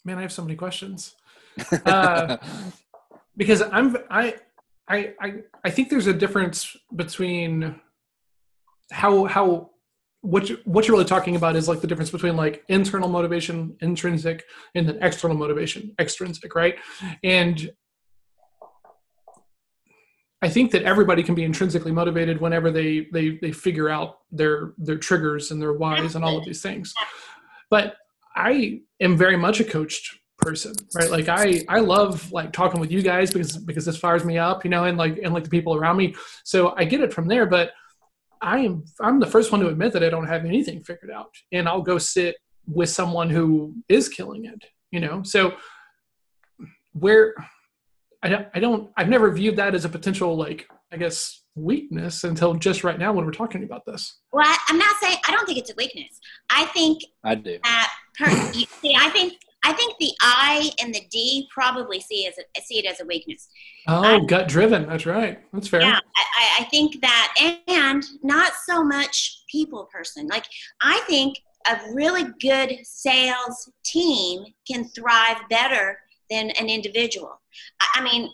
man 0.04 0.18
i 0.18 0.22
have 0.22 0.32
so 0.32 0.42
many 0.42 0.56
questions. 0.56 1.14
Uh, 1.86 2.36
because 3.36 3.62
i'm 3.62 3.96
i 4.10 4.34
I, 4.88 5.14
I 5.20 5.34
I 5.64 5.70
think 5.70 5.88
there's 5.88 6.06
a 6.06 6.12
difference 6.12 6.76
between 6.94 7.80
how 8.90 9.24
how 9.24 9.70
what 10.24 10.48
you, 10.48 10.58
what 10.64 10.88
you're 10.88 10.96
really 10.96 11.06
talking 11.06 11.36
about 11.36 11.54
is 11.54 11.68
like 11.68 11.82
the 11.82 11.86
difference 11.86 12.10
between 12.10 12.34
like 12.34 12.64
internal 12.68 13.10
motivation, 13.10 13.76
intrinsic, 13.82 14.44
and 14.74 14.88
then 14.88 14.98
external 15.02 15.36
motivation, 15.36 15.94
extrinsic, 15.98 16.54
right? 16.54 16.76
And 17.22 17.70
I 20.40 20.48
think 20.48 20.70
that 20.70 20.82
everybody 20.82 21.22
can 21.22 21.34
be 21.34 21.44
intrinsically 21.44 21.92
motivated 21.92 22.40
whenever 22.40 22.70
they 22.70 23.06
they 23.12 23.38
they 23.42 23.52
figure 23.52 23.90
out 23.90 24.20
their 24.32 24.72
their 24.78 24.96
triggers 24.96 25.50
and 25.50 25.60
their 25.60 25.74
whys 25.74 26.16
and 26.16 26.24
all 26.24 26.38
of 26.38 26.44
these 26.46 26.62
things. 26.62 26.94
But 27.68 27.96
I 28.34 28.80
am 29.00 29.18
very 29.18 29.36
much 29.36 29.60
a 29.60 29.64
coached 29.64 30.18
person, 30.38 30.74
right? 30.94 31.10
Like 31.10 31.28
I 31.28 31.64
I 31.68 31.80
love 31.80 32.32
like 32.32 32.52
talking 32.52 32.80
with 32.80 32.90
you 32.90 33.02
guys 33.02 33.30
because 33.30 33.58
because 33.58 33.84
this 33.84 33.98
fires 33.98 34.24
me 34.24 34.38
up, 34.38 34.64
you 34.64 34.70
know, 34.70 34.84
and 34.84 34.96
like 34.96 35.18
and 35.22 35.34
like 35.34 35.44
the 35.44 35.50
people 35.50 35.74
around 35.74 35.98
me. 35.98 36.14
So 36.44 36.74
I 36.78 36.84
get 36.84 37.02
it 37.02 37.12
from 37.12 37.28
there, 37.28 37.44
but 37.44 37.72
I 38.44 38.58
am 38.58 38.84
I'm 39.00 39.20
the 39.20 39.26
first 39.26 39.50
one 39.50 39.60
to 39.62 39.68
admit 39.68 39.94
that 39.94 40.04
I 40.04 40.10
don't 40.10 40.26
have 40.26 40.44
anything 40.44 40.84
figured 40.84 41.10
out, 41.10 41.34
and 41.50 41.66
I'll 41.66 41.82
go 41.82 41.96
sit 41.96 42.36
with 42.66 42.90
someone 42.90 43.30
who 43.30 43.74
is 43.88 44.08
killing 44.08 44.44
it. 44.44 44.62
You 44.90 45.00
know, 45.00 45.22
so 45.22 45.54
where 46.92 47.34
I 48.22 48.28
don't, 48.28 48.46
I 48.54 48.60
don't 48.60 48.90
I've 48.96 49.08
never 49.08 49.32
viewed 49.32 49.56
that 49.56 49.74
as 49.74 49.86
a 49.86 49.88
potential 49.88 50.36
like 50.36 50.68
I 50.92 50.98
guess 50.98 51.42
weakness 51.56 52.24
until 52.24 52.54
just 52.54 52.84
right 52.84 52.98
now 52.98 53.14
when 53.14 53.24
we're 53.24 53.32
talking 53.32 53.64
about 53.64 53.86
this. 53.86 54.20
Well, 54.30 54.44
I, 54.46 54.58
I'm 54.68 54.78
not 54.78 54.94
saying 55.00 55.16
I 55.26 55.32
don't 55.32 55.46
think 55.46 55.58
it's 55.58 55.70
a 55.70 55.74
weakness. 55.76 56.20
I 56.50 56.66
think 56.66 57.00
I 57.24 57.36
do. 57.36 57.58
that 57.64 57.92
per, 58.18 58.30
see, 58.52 58.94
I 58.94 59.08
think 59.08 59.38
I 59.64 59.72
think 59.72 59.96
the 59.98 60.10
I 60.20 60.70
and 60.80 60.94
the 60.94 61.00
D 61.10 61.48
probably 61.52 61.98
see 61.98 62.26
as 62.26 62.34
a, 62.38 62.62
see 62.62 62.78
it 62.78 62.84
as 62.86 63.00
a 63.00 63.06
weakness. 63.06 63.48
Oh, 63.88 64.20
gut 64.20 64.46
driven. 64.46 64.86
That's 64.86 65.06
right. 65.06 65.40
That's 65.52 65.68
fair. 65.68 65.80
Yeah, 65.80 65.98
I, 66.16 66.60
I- 66.60 66.64
think 66.64 67.00
that, 67.02 67.62
and 67.68 68.02
not 68.22 68.52
so 68.66 68.82
much 68.82 69.42
people 69.50 69.88
person. 69.92 70.26
Like 70.26 70.44
I 70.82 71.00
think 71.06 71.36
a 71.68 71.78
really 71.92 72.24
good 72.40 72.78
sales 72.82 73.70
team 73.84 74.44
can 74.66 74.84
thrive 74.88 75.36
better 75.48 75.98
than 76.30 76.50
an 76.50 76.68
individual. 76.68 77.40
I, 77.80 77.86
I 77.96 78.02
mean, 78.02 78.30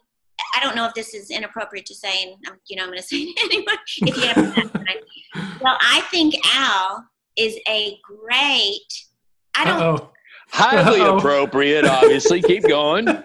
I 0.57 0.61
don't 0.61 0.75
know 0.75 0.87
if 0.87 0.95
this 0.95 1.13
is 1.15 1.31
inappropriate 1.31 1.87
to 1.87 1.95
say, 1.95 2.23
and 2.23 2.57
you 2.69 2.77
know, 2.77 2.85
I'm 2.85 2.89
going 2.91 2.99
to 3.03 3.05
say 3.05 3.17
it 3.19 3.53
anyway. 3.53 3.77
If 4.03 4.17
you 4.17 4.23
have, 4.29 5.61
well, 5.61 5.79
I 5.81 6.01
think 6.11 6.35
Al 6.55 7.05
is 7.37 7.57
a 7.69 7.99
great. 8.03 9.07
I 9.55 9.65
don't. 9.65 9.83
Uh-oh. 9.83 10.11
Highly 10.53 11.01
Uh-oh. 11.01 11.19
appropriate, 11.19 11.85
obviously. 11.87 12.43
Keep 12.43 12.69
going. 12.69 13.09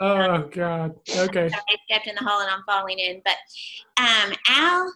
oh 0.00 0.48
God. 0.50 0.94
Okay. 1.16 1.46
I 1.52 1.76
stepped 1.86 2.06
in 2.06 2.14
the 2.18 2.24
hole 2.24 2.40
and 2.40 2.50
I'm 2.50 2.62
falling 2.66 2.98
in. 2.98 3.20
But 3.24 3.36
um, 4.02 4.32
Al, 4.48 4.92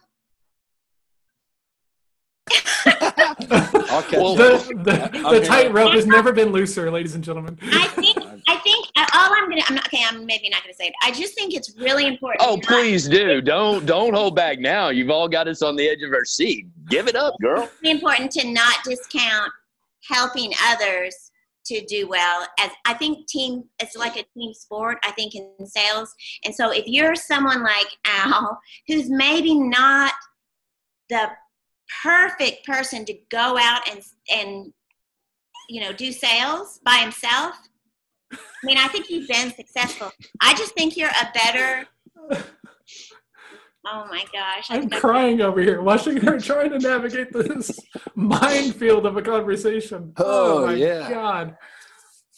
I'll 2.85 4.03
Well, 4.11 4.35
the 4.35 4.57
the, 4.83 5.09
the 5.11 5.29
here. 5.29 5.43
tightrope 5.45 5.93
has 5.93 6.05
never 6.05 6.31
been 6.31 6.51
looser, 6.51 6.89
ladies 6.91 7.15
and 7.15 7.23
gentlemen. 7.23 7.57
I 7.63 7.87
think 7.87 8.17
I 8.17 8.21
think 8.21 8.24
all 9.25 9.33
I'm 9.33 9.49
gonna. 9.49 9.63
I'm 9.67 9.75
not 9.75 9.87
okay. 9.87 10.03
I'm 10.07 10.25
maybe 10.25 10.49
not 10.49 10.61
gonna 10.61 10.73
say 10.73 10.87
it. 10.87 10.93
I 11.03 11.11
just 11.11 11.35
think 11.35 11.53
it's 11.53 11.75
really 11.77 12.07
important. 12.07 12.41
Oh, 12.47 12.59
please 12.61 13.07
do. 13.07 13.41
Don't 13.41 13.85
don't 13.85 14.13
hold 14.13 14.35
back 14.35 14.59
now. 14.59 14.89
You've 14.89 15.09
all 15.09 15.27
got 15.27 15.47
us 15.47 15.61
on 15.61 15.75
the 15.75 15.87
edge 15.87 16.01
of 16.03 16.13
our 16.13 16.25
seat. 16.25 16.67
Give 16.89 17.07
it 17.07 17.15
up, 17.15 17.35
girl. 17.41 17.69
really 17.81 17.95
important 17.95 18.31
to 18.33 18.51
not 18.51 18.75
discount 18.83 19.51
helping 20.07 20.51
others 20.67 21.31
to 21.65 21.83
do 21.85 22.07
well 22.07 22.45
as 22.59 22.69
i 22.85 22.93
think 22.93 23.27
team 23.27 23.63
it's 23.79 23.95
like 23.95 24.15
a 24.17 24.23
team 24.37 24.53
sport 24.53 24.99
i 25.03 25.11
think 25.11 25.33
in 25.33 25.51
sales 25.65 26.13
and 26.43 26.53
so 26.53 26.71
if 26.71 26.85
you're 26.85 27.15
someone 27.15 27.63
like 27.63 27.87
al 28.05 28.59
who's 28.87 29.09
maybe 29.09 29.55
not 29.55 30.13
the 31.09 31.27
perfect 32.03 32.65
person 32.65 33.03
to 33.05 33.13
go 33.29 33.57
out 33.59 33.81
and 33.89 34.01
and 34.31 34.73
you 35.69 35.81
know 35.81 35.91
do 35.91 36.11
sales 36.11 36.79
by 36.83 36.95
himself 36.97 37.55
i 38.33 38.37
mean 38.63 38.77
i 38.77 38.87
think 38.87 39.09
you've 39.09 39.27
been 39.27 39.53
successful 39.53 40.11
i 40.41 40.53
just 40.53 40.73
think 40.73 40.97
you're 40.97 41.09
a 41.09 41.31
better 41.33 41.87
oh 43.87 44.05
my 44.09 44.23
gosh 44.33 44.69
I 44.69 44.77
I'm 44.77 44.89
crying 44.89 45.41
over 45.41 45.61
here 45.61 45.81
watching 45.81 46.17
her 46.17 46.39
trying 46.39 46.71
to 46.71 46.79
navigate 46.79 47.31
this 47.31 47.79
minefield 48.15 49.05
of 49.05 49.17
a 49.17 49.21
conversation. 49.21 50.13
Oh, 50.17 50.63
oh 50.63 50.67
my 50.67 50.73
yeah. 50.73 51.09
God. 51.09 51.55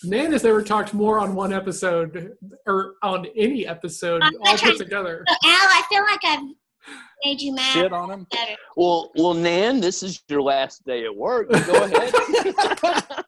Nan 0.03 0.31
has 0.31 0.43
never 0.43 0.61
talked 0.61 0.93
more 0.93 1.19
on 1.19 1.33
one 1.33 1.51
episode 1.51 2.33
or 2.67 2.95
on 3.01 3.25
any 3.35 3.65
episode 3.65 4.21
I'm 4.21 4.33
all 4.41 4.57
put 4.57 4.77
together. 4.77 5.23
So, 5.27 5.33
Al, 5.33 5.49
I 5.49 5.83
feel 5.89 6.03
like 6.03 6.19
I've 6.23 6.43
made 7.25 7.41
you 7.41 7.55
mad. 7.55 7.73
Shit 7.73 7.93
on 7.93 8.11
him. 8.11 8.27
Better. 8.29 8.55
Well, 8.75 9.11
well, 9.15 9.33
Nan, 9.33 9.79
this 9.79 10.03
is 10.03 10.21
your 10.29 10.41
last 10.41 10.85
day 10.85 11.05
at 11.05 11.15
work. 11.15 11.49
Go 11.49 11.83
ahead. 11.83 12.13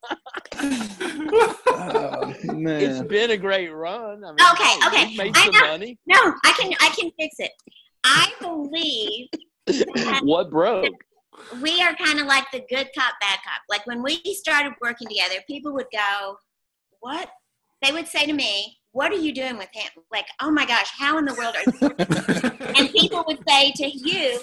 Oh, 0.61 2.33
it's 2.43 2.43
man. 2.45 3.07
been 3.07 3.31
a 3.31 3.37
great 3.37 3.69
run. 3.69 4.23
I 4.23 4.31
mean, 4.31 4.37
Okay, 4.53 4.87
okay. 4.87 5.15
made 5.17 5.35
I 5.37 5.45
some 5.45 5.53
know. 5.53 5.67
money. 5.67 5.97
No, 6.07 6.17
I 6.45 6.51
can 6.59 6.73
I 6.79 6.89
can 6.89 7.11
fix 7.19 7.35
it. 7.39 7.51
I 8.03 8.31
believe 8.41 9.27
What 10.23 10.49
broke? 10.49 10.85
we 11.61 11.81
are 11.81 11.95
kind 11.95 12.19
of 12.19 12.25
like 12.25 12.45
the 12.51 12.59
good 12.69 12.89
cop, 12.97 13.13
bad 13.21 13.39
cop. 13.45 13.61
Like 13.69 13.85
when 13.87 14.01
we 14.03 14.21
started 14.35 14.73
working 14.81 15.07
together, 15.07 15.35
people 15.47 15.73
would 15.73 15.85
go, 15.91 16.37
"What?" 16.99 17.29
They 17.81 17.91
would 17.93 18.07
say 18.07 18.25
to 18.25 18.33
me, 18.33 18.77
"What 18.91 19.11
are 19.11 19.17
you 19.17 19.33
doing 19.33 19.57
with 19.57 19.69
him?" 19.73 19.89
Like, 20.11 20.25
"Oh 20.41 20.51
my 20.51 20.65
gosh, 20.65 20.89
how 20.97 21.17
in 21.17 21.25
the 21.25 21.35
world 21.35 21.55
are?" 21.55 21.63
you 21.81 22.73
And 22.77 22.89
people 22.91 23.23
would 23.27 23.39
say 23.47 23.71
to 23.75 23.87
you, 23.87 24.39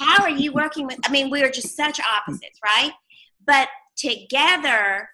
"How 0.00 0.22
are 0.22 0.30
you 0.30 0.52
working 0.52 0.86
with?" 0.86 0.98
I 1.04 1.10
mean, 1.10 1.30
we 1.30 1.42
are 1.42 1.50
just 1.50 1.76
such 1.76 2.00
opposites, 2.00 2.58
right? 2.64 2.92
But 3.46 3.68
together, 3.96 5.08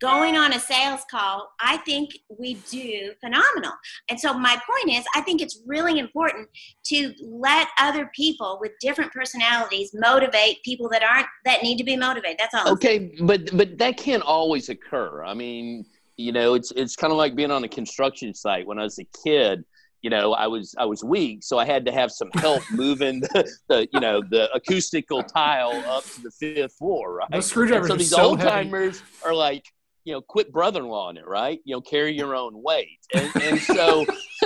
going 0.00 0.36
on 0.36 0.52
a 0.52 0.60
sales 0.60 1.00
call, 1.10 1.50
I 1.60 1.78
think 1.78 2.10
we 2.28 2.54
do 2.70 3.12
phenomenal. 3.20 3.72
And 4.08 4.18
so 4.18 4.34
my 4.34 4.52
point 4.54 4.98
is, 4.98 5.04
I 5.14 5.20
think 5.20 5.40
it's 5.40 5.62
really 5.66 5.98
important 5.98 6.48
to 6.86 7.12
let 7.22 7.68
other 7.78 8.10
people 8.14 8.58
with 8.60 8.72
different 8.80 9.12
personalities 9.12 9.90
motivate 9.94 10.62
people 10.64 10.88
that 10.90 11.02
aren't 11.02 11.26
that 11.44 11.62
need 11.62 11.78
to 11.78 11.84
be 11.84 11.96
motivated. 11.96 12.38
That's 12.38 12.54
all. 12.54 12.72
Okay, 12.72 13.14
but 13.20 13.56
but 13.56 13.78
that 13.78 13.96
can't 13.96 14.22
always 14.22 14.68
occur. 14.68 15.24
I 15.24 15.34
mean, 15.34 15.84
you 16.16 16.32
know, 16.32 16.54
it's 16.54 16.72
it's 16.72 16.96
kind 16.96 17.12
of 17.12 17.16
like 17.16 17.34
being 17.34 17.50
on 17.50 17.64
a 17.64 17.68
construction 17.68 18.34
site. 18.34 18.66
When 18.66 18.78
I 18.78 18.84
was 18.84 18.98
a 18.98 19.06
kid, 19.24 19.64
you 20.04 20.10
know, 20.10 20.34
I 20.34 20.46
was 20.46 20.74
I 20.78 20.84
was 20.84 21.02
weak, 21.02 21.42
so 21.42 21.58
I 21.58 21.64
had 21.64 21.86
to 21.86 21.92
have 21.92 22.12
some 22.12 22.30
help 22.34 22.62
moving 22.70 23.20
the, 23.20 23.50
the 23.68 23.88
you 23.92 24.00
know 24.00 24.22
the 24.22 24.52
acoustical 24.54 25.22
tile 25.22 25.82
up 25.88 26.04
to 26.04 26.22
the 26.22 26.30
fifth 26.30 26.74
floor, 26.74 27.14
right? 27.14 27.30
Those 27.30 27.46
screwdrivers 27.46 27.90
And 27.90 27.92
so 27.92 27.96
these 27.96 28.10
so 28.10 28.22
old 28.22 28.40
timers 28.40 29.02
are 29.24 29.34
like, 29.34 29.64
you 30.04 30.12
know, 30.12 30.20
quit 30.20 30.52
brother-in-law 30.52 31.08
on 31.08 31.16
it, 31.16 31.26
right? 31.26 31.58
You 31.64 31.76
know, 31.76 31.80
carry 31.80 32.16
your 32.16 32.34
own 32.42 32.62
weight, 32.62 32.98
and, 33.14 33.30
and 33.42 33.60
so 33.60 34.04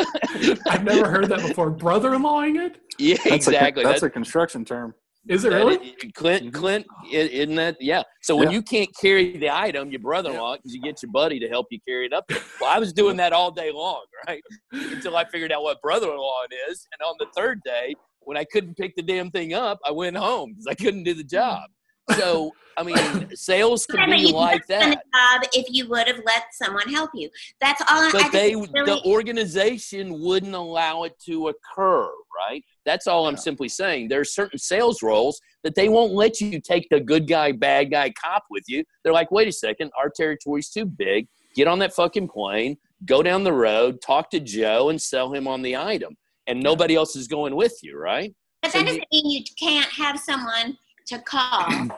I've 0.68 0.84
never 0.84 1.08
heard 1.10 1.28
that 1.28 1.46
before. 1.46 1.70
Brother-in-lawing 1.70 2.56
it? 2.56 2.78
yeah, 2.98 3.16
That's 3.24 3.46
exactly. 3.46 3.84
A, 3.84 3.86
that's 3.86 4.00
That- 4.00 4.06
a 4.06 4.10
construction 4.10 4.64
term. 4.64 4.94
Is 5.28 5.44
it 5.44 5.52
really? 5.52 5.94
i- 6.02 6.10
Clint, 6.14 6.44
mm-hmm. 6.44 6.50
Clint, 6.58 6.86
i- 7.04 7.16
isn't 7.16 7.56
that 7.56 7.76
yeah? 7.80 8.02
So 8.22 8.34
when 8.34 8.48
Yeah. 8.48 8.54
you 8.54 8.62
can't 8.62 8.88
carry 8.98 9.36
the 9.36 9.50
item, 9.50 9.90
your 9.90 10.00
brother-in-law, 10.00 10.56
because 10.56 10.72
you 10.72 10.80
get 10.80 11.02
your 11.02 11.12
buddy 11.12 11.38
to 11.38 11.48
help 11.48 11.66
you 11.70 11.78
carry 11.86 12.06
it 12.06 12.14
up. 12.14 12.24
there. 12.28 12.38
Well, 12.60 12.70
I 12.70 12.78
was 12.78 12.94
doing 12.94 13.16
that 13.18 13.34
all 13.34 13.50
day 13.50 13.70
long, 13.70 14.04
right? 14.26 14.42
Until 14.72 15.16
I 15.16 15.26
figured 15.28 15.52
out 15.52 15.62
what 15.62 15.82
brother-in-law 15.82 16.44
it 16.50 16.70
is, 16.70 16.86
and 16.92 17.06
on 17.06 17.14
the 17.18 17.26
third 17.36 17.60
day, 17.62 17.94
when 18.20 18.38
I 18.38 18.44
couldn't 18.44 18.76
pick 18.76 18.94
the 18.96 19.02
damn 19.02 19.30
thing 19.30 19.52
up, 19.52 19.78
I 19.84 19.90
went 19.90 20.16
home 20.16 20.52
because 20.52 20.66
I 20.66 20.74
couldn't 20.74 21.02
do 21.02 21.12
the 21.12 21.22
mm-hmm. 21.22 21.36
job. 21.36 21.70
So 22.16 22.52
I 22.76 22.82
mean, 22.84 23.28
sales 23.34 23.86
can 23.86 24.08
mean, 24.08 24.20
be 24.20 24.28
you 24.28 24.34
like 24.34 24.66
that. 24.68 25.02
job 25.14 25.42
if 25.52 25.66
you 25.68 25.88
would 25.88 26.06
have 26.06 26.20
let 26.24 26.44
someone 26.52 26.88
help 26.88 27.10
you. 27.14 27.28
That's 27.60 27.80
all. 27.82 27.88
I- 28.04 28.08
I 28.08 28.10
But 28.12 28.32
they, 28.32 28.54
really, 28.54 28.68
the 28.72 29.00
organization 29.04 30.20
wouldn't 30.20 30.54
allow 30.54 31.02
it 31.04 31.18
to 31.26 31.48
occur, 31.48 32.08
right? 32.36 32.64
That's 32.84 33.06
all 33.06 33.26
I'm 33.26 33.36
simply 33.36 33.68
saying. 33.68 34.08
There 34.08 34.20
are 34.20 34.24
certain 34.24 34.58
sales 34.58 35.02
roles 35.02 35.40
that 35.64 35.74
they 35.74 35.88
won't 35.88 36.12
let 36.12 36.40
you 36.40 36.60
take 36.60 36.86
the 36.90 37.00
good 37.00 37.26
guy, 37.28 37.52
bad 37.52 37.90
guy 37.90 38.10
cop 38.10 38.44
with 38.50 38.64
you. 38.68 38.84
They're 39.02 39.12
like, 39.12 39.30
wait 39.30 39.48
a 39.48 39.52
second, 39.52 39.90
our 39.98 40.10
territory's 40.14 40.70
too 40.70 40.86
big. 40.86 41.26
Get 41.54 41.66
on 41.66 41.78
that 41.80 41.92
fucking 41.94 42.28
plane, 42.28 42.76
go 43.04 43.22
down 43.22 43.42
the 43.42 43.52
road, 43.52 44.00
talk 44.00 44.30
to 44.30 44.40
Joe, 44.40 44.90
and 44.90 45.00
sell 45.00 45.32
him 45.34 45.48
on 45.48 45.62
the 45.62 45.76
item. 45.76 46.16
And 46.46 46.62
nobody 46.62 46.94
else 46.94 47.16
is 47.16 47.26
going 47.28 47.56
with 47.56 47.76
you, 47.82 47.98
right? 47.98 48.32
but 48.62 48.72
so 48.72 48.78
that 48.78 48.84
you- 48.86 48.86
doesn't 48.86 49.04
mean 49.12 49.30
you 49.30 49.44
can't 49.58 49.90
have 49.90 50.18
someone 50.18 50.78
to 51.08 51.18
call 51.20 51.88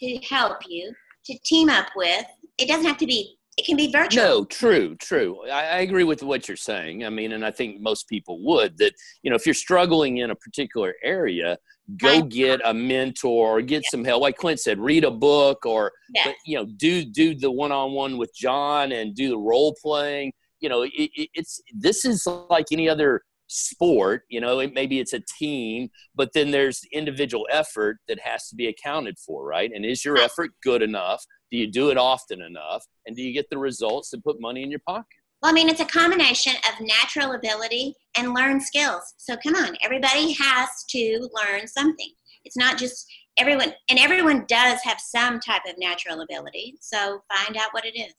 to 0.00 0.16
help 0.28 0.58
you 0.68 0.92
to 1.26 1.38
team 1.44 1.68
up 1.68 1.86
with. 1.94 2.24
It 2.58 2.68
doesn't 2.68 2.86
have 2.86 2.98
to 2.98 3.06
be. 3.06 3.36
It 3.58 3.66
can 3.66 3.76
be 3.76 3.92
virtual. 3.92 4.22
No, 4.24 4.44
true, 4.46 4.96
true. 4.96 5.46
I, 5.46 5.60
I 5.60 5.78
agree 5.80 6.04
with 6.04 6.22
what 6.22 6.48
you're 6.48 6.56
saying. 6.56 7.04
I 7.04 7.10
mean, 7.10 7.32
and 7.32 7.44
I 7.44 7.50
think 7.50 7.82
most 7.82 8.08
people 8.08 8.42
would 8.44 8.78
that, 8.78 8.94
you 9.22 9.30
know, 9.30 9.36
if 9.36 9.44
you're 9.44 9.54
struggling 9.54 10.18
in 10.18 10.30
a 10.30 10.34
particular 10.34 10.94
area, 11.04 11.58
go 11.98 12.22
get 12.22 12.62
a 12.64 12.72
mentor 12.72 13.58
or 13.58 13.60
get 13.60 13.84
some 13.90 14.04
help. 14.06 14.22
Like 14.22 14.38
Clint 14.38 14.58
said, 14.58 14.78
read 14.78 15.04
a 15.04 15.10
book 15.10 15.66
or, 15.66 15.92
Yeah. 16.14 16.22
but, 16.26 16.34
you 16.46 16.56
know, 16.56 16.64
do, 16.64 17.04
do 17.04 17.34
the 17.34 17.50
one-on-one 17.50 18.16
with 18.16 18.34
John 18.34 18.90
and 18.92 19.14
do 19.14 19.28
the 19.28 19.38
role 19.38 19.76
playing. 19.82 20.32
You 20.60 20.70
know, 20.70 20.82
it, 20.84 20.90
it's, 20.94 21.60
this 21.74 22.06
is 22.06 22.26
like 22.48 22.66
any 22.72 22.88
other 22.88 23.20
sport, 23.52 24.22
you 24.28 24.40
know, 24.40 24.60
it, 24.60 24.72
maybe 24.74 24.98
it's 24.98 25.12
a 25.12 25.20
team, 25.38 25.90
but 26.14 26.32
then 26.32 26.50
there's 26.50 26.80
individual 26.92 27.46
effort 27.50 27.98
that 28.08 28.18
has 28.20 28.48
to 28.48 28.56
be 28.56 28.66
accounted 28.66 29.18
for, 29.18 29.44
right? 29.44 29.70
And 29.74 29.84
is 29.84 30.04
your 30.04 30.16
effort 30.18 30.50
good 30.62 30.82
enough? 30.82 31.24
Do 31.50 31.58
you 31.58 31.70
do 31.70 31.90
it 31.90 31.98
often 31.98 32.40
enough? 32.40 32.84
And 33.06 33.14
do 33.14 33.22
you 33.22 33.32
get 33.32 33.50
the 33.50 33.58
results 33.58 34.10
that 34.10 34.24
put 34.24 34.40
money 34.40 34.62
in 34.62 34.70
your 34.70 34.80
pocket? 34.86 35.06
Well, 35.42 35.50
I 35.50 35.54
mean, 35.54 35.68
it's 35.68 35.80
a 35.80 35.84
combination 35.84 36.54
of 36.68 36.86
natural 36.86 37.32
ability 37.32 37.94
and 38.16 38.32
learned 38.32 38.62
skills. 38.62 39.14
So 39.18 39.36
come 39.36 39.56
on, 39.56 39.76
everybody 39.82 40.32
has 40.32 40.68
to 40.90 41.28
learn 41.34 41.66
something. 41.66 42.10
It's 42.44 42.56
not 42.56 42.78
just 42.78 43.06
everyone, 43.38 43.74
and 43.90 43.98
everyone 43.98 44.44
does 44.48 44.80
have 44.84 45.00
some 45.00 45.40
type 45.40 45.62
of 45.68 45.74
natural 45.78 46.20
ability. 46.20 46.76
So 46.80 47.20
find 47.34 47.56
out 47.56 47.68
what 47.72 47.84
it 47.84 47.98
is. 47.98 48.14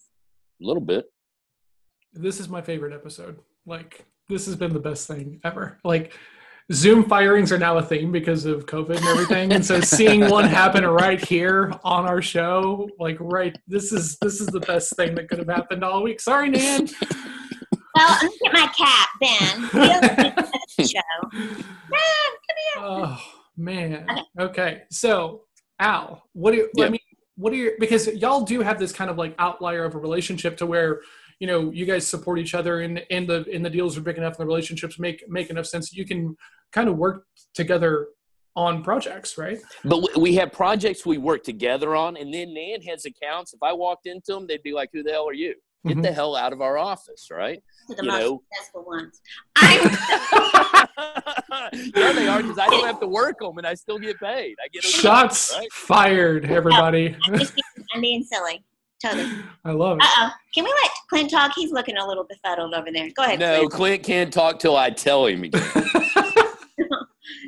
A 0.61 0.65
little 0.65 0.81
bit. 0.81 1.05
This 2.13 2.39
is 2.39 2.49
my 2.49 2.61
favorite 2.61 2.93
episode. 2.93 3.39
Like, 3.65 4.05
this 4.29 4.45
has 4.45 4.55
been 4.55 4.73
the 4.73 4.79
best 4.79 5.07
thing 5.07 5.39
ever. 5.43 5.79
Like, 5.83 6.13
Zoom 6.71 7.03
firings 7.03 7.51
are 7.51 7.57
now 7.57 7.77
a 7.77 7.83
thing 7.83 8.11
because 8.11 8.45
of 8.45 8.65
COVID 8.65 8.95
and 8.97 9.05
everything, 9.05 9.51
and 9.51 9.65
so 9.65 9.81
seeing 9.81 10.21
one 10.29 10.45
happen 10.45 10.85
right 10.85 11.19
here 11.23 11.73
on 11.83 12.05
our 12.05 12.21
show, 12.21 12.89
like 12.99 13.17
right, 13.19 13.55
this 13.67 13.91
is 13.91 14.17
this 14.21 14.39
is 14.39 14.47
the 14.47 14.61
best 14.61 14.95
thing 14.95 15.13
that 15.15 15.27
could 15.27 15.39
have 15.39 15.49
happened 15.49 15.83
all 15.83 16.01
week. 16.03 16.19
Sorry, 16.21 16.49
Nan. 16.49 16.87
Well, 17.95 18.09
let 18.09 18.23
me 18.23 18.37
get 18.43 18.53
my 18.53 18.67
cat, 18.75 19.07
Ben. 19.21 19.69
He'll 19.71 20.01
do 20.01 20.43
the 20.77 20.83
show. 20.87 21.29
Ben, 21.91 21.99
Oh 22.77 23.21
man. 23.55 24.07
Okay. 24.39 24.81
So 24.89 25.43
Al, 25.79 26.23
what 26.33 26.51
do 26.51 26.57
you, 26.57 26.63
I 26.79 26.83
Yeah. 26.85 26.89
mean? 26.89 26.99
What 27.35 27.53
are 27.53 27.55
your 27.55 27.73
because 27.79 28.07
y'all 28.07 28.41
do 28.41 28.61
have 28.61 28.79
this 28.79 28.91
kind 28.91 29.11
of 29.11 29.17
like 29.17 29.35
outlier 29.37 29.83
of 29.85 29.93
a 29.93 29.99
relationship 29.99 30.57
to 30.57 30.65
where 30.65 31.01
you 31.43 31.47
know 31.47 31.69
you 31.71 31.85
guys 31.85 32.07
support 32.07 32.39
each 32.39 32.55
other 32.55 32.79
and 32.79 33.03
and 33.11 33.27
the 33.27 33.45
and 33.53 33.65
the 33.65 33.69
deals 33.69 33.97
are 33.97 34.01
big 34.01 34.17
enough 34.17 34.35
and 34.39 34.43
the 34.43 34.45
relationships 34.45 34.97
make 34.97 35.25
make 35.27 35.49
enough 35.49 35.65
sense 35.65 35.89
that 35.89 35.97
you 35.97 36.05
can 36.05 36.37
kind 36.71 36.87
of 36.87 36.95
work 36.95 37.25
together 37.53 38.07
on 38.55 38.81
projects, 38.81 39.37
right? 39.37 39.59
But 39.83 39.97
we- 40.03 40.21
we 40.21 40.35
have 40.35 40.53
projects 40.53 41.05
we 41.05 41.17
work 41.17 41.43
together 41.43 41.97
on, 41.97 42.15
and 42.15 42.33
then 42.33 42.53
Nan 42.53 42.81
has 42.83 43.03
accounts. 43.03 43.53
If 43.53 43.61
I 43.61 43.73
walked 43.73 44.05
into 44.07 44.31
them, 44.33 44.47
they'd 44.47 44.63
be 44.63 44.71
like, 44.71 44.89
"Who 44.93 45.03
the 45.03 45.11
hell 45.11 45.27
are 45.27 45.33
you? 45.33 45.53
Get 45.85 45.97
Mhm. 45.97 46.03
the 46.03 46.13
hell 46.13 46.33
out 46.37 46.53
of 46.53 46.61
our 46.61 46.77
office!" 46.77 47.27
Right? 47.29 47.61
to 47.89 47.95
the 47.95 48.03
You 48.03 48.09
most 48.11 48.19
know. 48.21 48.43
successful 48.53 48.85
ones. 48.85 49.21
I'm 49.57 50.87
yeah, 51.95 52.13
they 52.13 52.27
are 52.29 52.41
because 52.41 52.57
I 52.59 52.67
don't 52.67 52.85
have 52.85 52.99
to 53.01 53.07
work 53.07 53.39
them, 53.39 53.57
and 53.57 53.67
I 53.67 53.73
still 53.73 53.99
get 53.99 54.17
paid. 54.19 54.55
I 54.63 54.67
get 54.71 54.85
a 54.85 54.87
Shots 54.87 55.53
right? 55.57 55.71
fired, 55.73 56.45
everybody. 56.49 57.17
I'm 57.27 57.37
just 57.37 57.53
being, 57.55 57.85
I'm 57.93 58.01
being 58.01 58.23
silly. 58.23 58.63
Totally. 59.03 59.29
I 59.65 59.71
love 59.71 59.97
it. 59.99 60.05
oh. 60.07 60.31
Can 60.55 60.63
we 60.63 60.73
let 60.81 60.91
Clint 61.09 61.29
talk? 61.29 61.51
He's 61.55 61.71
looking 61.71 61.97
a 61.97 62.07
little 62.07 62.23
befuddled 62.25 62.73
over 62.73 62.91
there. 62.91 63.09
Go 63.15 63.23
ahead. 63.23 63.39
No, 63.39 63.57
Clint. 63.67 63.71
Clint 63.73 64.03
can't 64.03 64.33
talk 64.33 64.59
till 64.59 64.75
I 64.77 64.89
tell 64.91 65.25
him 65.27 65.43
again. 65.43 65.61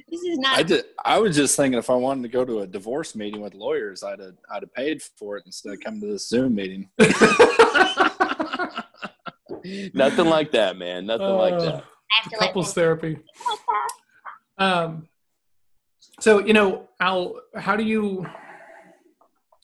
This 0.08 0.22
is 0.24 0.38
not. 0.40 0.58
I 0.58 0.64
did. 0.64 0.86
I 1.04 1.20
was 1.20 1.36
just 1.36 1.58
thinking 1.58 1.78
if 1.78 1.90
I 1.90 1.94
wanted 1.96 2.22
to 2.24 2.30
go 2.30 2.46
to 2.46 2.60
a 2.62 2.68
divorce 2.68 3.16
meeting 3.16 3.42
with 3.42 3.54
lawyers, 3.54 4.02
I'd 4.02 4.20
have, 4.20 4.36
I'd 4.50 4.64
have 4.64 4.74
paid 4.74 5.02
for 5.02 5.36
it 5.36 5.44
instead 5.46 5.74
of 5.74 5.82
coming 5.82 6.00
to 6.02 6.08
this 6.08 6.30
Zoom 6.30 6.56
meeting. 6.56 6.90
Nothing 9.94 10.28
like 10.28 10.52
that, 10.52 10.78
man. 10.78 11.06
Nothing 11.06 11.28
like 11.28 11.54
Uh, 11.56 11.60
that. 11.66 11.74
I 11.76 12.22
have 12.22 12.32
to 12.32 12.38
let 12.40 12.48
couples 12.48 12.74
therapy. 12.74 13.18
Um, 14.58 15.10
so 16.22 16.40
you 16.40 16.54
know, 16.54 16.88
Al, 17.02 17.42
how 17.56 17.76
do 17.76 17.84
you, 17.84 18.26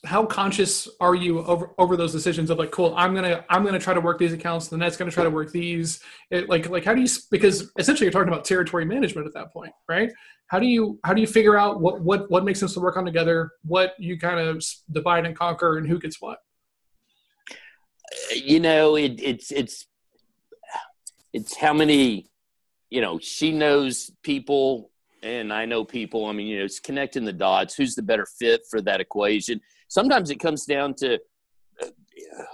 how 0.04 0.26
conscious 0.26 0.88
are 1.00 1.14
you 1.14 1.44
over 1.44 1.70
over 1.78 1.96
those 1.96 2.12
decisions 2.12 2.50
of 2.50 2.58
like, 2.58 2.70
cool, 2.70 2.92
I'm 2.96 3.14
gonna 3.14 3.44
I'm 3.48 3.64
gonna 3.64 3.78
try 3.78 3.94
to 3.94 4.00
work 4.00 4.18
these 4.18 4.32
accounts, 4.32 4.68
the 4.68 4.76
net's 4.76 4.96
gonna 4.96 5.10
try 5.10 5.24
to 5.24 5.30
work 5.30 5.52
these. 5.52 6.00
It, 6.30 6.48
like 6.48 6.68
like 6.68 6.84
how 6.84 6.94
do 6.94 7.00
you 7.00 7.08
because 7.30 7.70
essentially 7.78 8.06
you're 8.06 8.12
talking 8.12 8.28
about 8.28 8.44
territory 8.44 8.84
management 8.84 9.26
at 9.26 9.34
that 9.34 9.52
point, 9.52 9.72
right? 9.88 10.12
How 10.48 10.58
do 10.58 10.66
you 10.66 10.98
how 11.04 11.14
do 11.14 11.20
you 11.20 11.26
figure 11.26 11.56
out 11.56 11.80
what 11.80 12.00
what 12.00 12.30
what 12.30 12.44
makes 12.44 12.60
sense 12.60 12.74
to 12.74 12.80
work 12.80 12.96
on 12.96 13.04
together, 13.04 13.52
what 13.64 13.94
you 13.98 14.18
kind 14.18 14.40
of 14.40 14.64
divide 14.90 15.24
and 15.24 15.36
conquer, 15.36 15.78
and 15.78 15.86
who 15.86 15.98
gets 15.98 16.20
what? 16.20 16.38
you 18.34 18.60
know 18.60 18.96
it, 18.96 19.20
it's 19.22 19.50
it's 19.50 19.86
it's 21.32 21.56
how 21.56 21.72
many 21.72 22.30
you 22.90 23.00
know 23.00 23.18
she 23.18 23.52
knows 23.52 24.10
people 24.22 24.90
and 25.22 25.52
i 25.52 25.64
know 25.64 25.84
people 25.84 26.26
i 26.26 26.32
mean 26.32 26.46
you 26.46 26.58
know 26.58 26.64
it's 26.64 26.80
connecting 26.80 27.24
the 27.24 27.32
dots 27.32 27.74
who's 27.74 27.94
the 27.94 28.02
better 28.02 28.26
fit 28.38 28.62
for 28.70 28.80
that 28.80 29.00
equation 29.00 29.60
sometimes 29.92 30.30
it 30.30 30.40
comes 30.40 30.64
down 30.64 30.94
to 30.94 31.14
uh, 31.82 31.86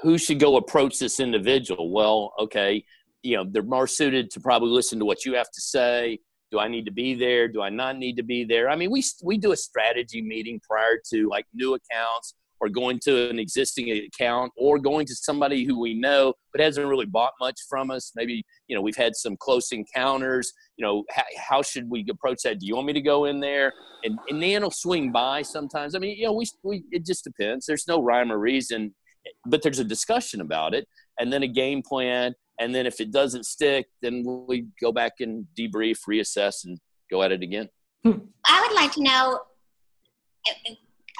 who 0.02 0.18
should 0.18 0.40
go 0.40 0.56
approach 0.56 0.98
this 0.98 1.20
individual. 1.20 1.90
Well 1.90 2.34
okay 2.38 2.84
you 3.22 3.36
know 3.36 3.44
they're 3.48 3.62
more 3.62 3.86
suited 3.86 4.30
to 4.30 4.40
probably 4.40 4.70
listen 4.70 4.98
to 4.98 5.04
what 5.04 5.24
you 5.24 5.34
have 5.34 5.50
to 5.50 5.60
say. 5.60 6.18
Do 6.50 6.58
i 6.58 6.68
need 6.68 6.86
to 6.86 6.92
be 6.92 7.14
there? 7.14 7.48
Do 7.48 7.62
i 7.62 7.68
not 7.68 7.98
need 7.98 8.16
to 8.16 8.22
be 8.22 8.44
there? 8.44 8.68
I 8.68 8.76
mean 8.76 8.90
we 8.90 9.02
we 9.22 9.38
do 9.38 9.52
a 9.52 9.56
strategy 9.56 10.22
meeting 10.22 10.60
prior 10.68 10.98
to 11.10 11.28
like 11.28 11.46
new 11.54 11.74
accounts 11.74 12.34
or 12.60 12.68
going 12.68 12.98
to 13.04 13.28
an 13.28 13.38
existing 13.38 13.90
account 13.90 14.52
or 14.56 14.78
going 14.78 15.06
to 15.06 15.14
somebody 15.14 15.64
who 15.64 15.78
we 15.78 15.94
know 15.94 16.34
but 16.52 16.60
hasn't 16.60 16.86
really 16.86 17.06
bought 17.06 17.32
much 17.40 17.56
from 17.68 17.90
us. 17.90 18.12
Maybe 18.16 18.44
you 18.66 18.76
know 18.76 18.82
we've 18.82 18.96
had 18.96 19.14
some 19.16 19.36
close 19.36 19.72
encounters 19.72 20.52
you 20.76 20.84
know 20.84 21.04
how, 21.10 21.24
how 21.36 21.62
should 21.62 21.88
we 21.88 22.04
approach 22.10 22.38
that? 22.44 22.60
Do 22.60 22.66
you 22.66 22.74
want 22.74 22.86
me 22.86 22.92
to 22.94 23.00
go 23.00 23.26
in 23.26 23.40
there 23.40 23.72
and, 24.04 24.18
and 24.28 24.40
nan 24.40 24.62
will 24.62 24.70
swing 24.70 25.12
by 25.12 25.42
sometimes. 25.42 25.94
I 25.94 25.98
mean 25.98 26.16
you 26.16 26.26
know 26.26 26.32
we, 26.32 26.46
we 26.62 26.84
it 26.90 27.04
just 27.04 27.24
depends. 27.24 27.66
There's 27.66 27.86
no 27.88 28.02
rhyme 28.02 28.32
or 28.32 28.38
reason 28.38 28.94
but 29.46 29.62
there's 29.62 29.78
a 29.78 29.84
discussion 29.84 30.40
about 30.40 30.74
it 30.74 30.86
and 31.18 31.32
then 31.32 31.42
a 31.42 31.48
game 31.48 31.82
plan. 31.82 32.34
And 32.60 32.74
then 32.74 32.86
if 32.86 33.00
it 33.00 33.12
doesn't 33.12 33.46
stick 33.46 33.86
then 34.02 34.24
we 34.48 34.66
go 34.80 34.92
back 34.92 35.14
and 35.20 35.46
debrief 35.58 35.98
reassess 36.08 36.64
and 36.64 36.78
go 37.10 37.22
at 37.22 37.32
it 37.32 37.42
again. 37.42 37.68
Hmm. 38.04 38.18
I 38.46 38.60
would 38.60 38.74
like 38.74 38.92
to 38.92 39.02
know, 39.02 39.40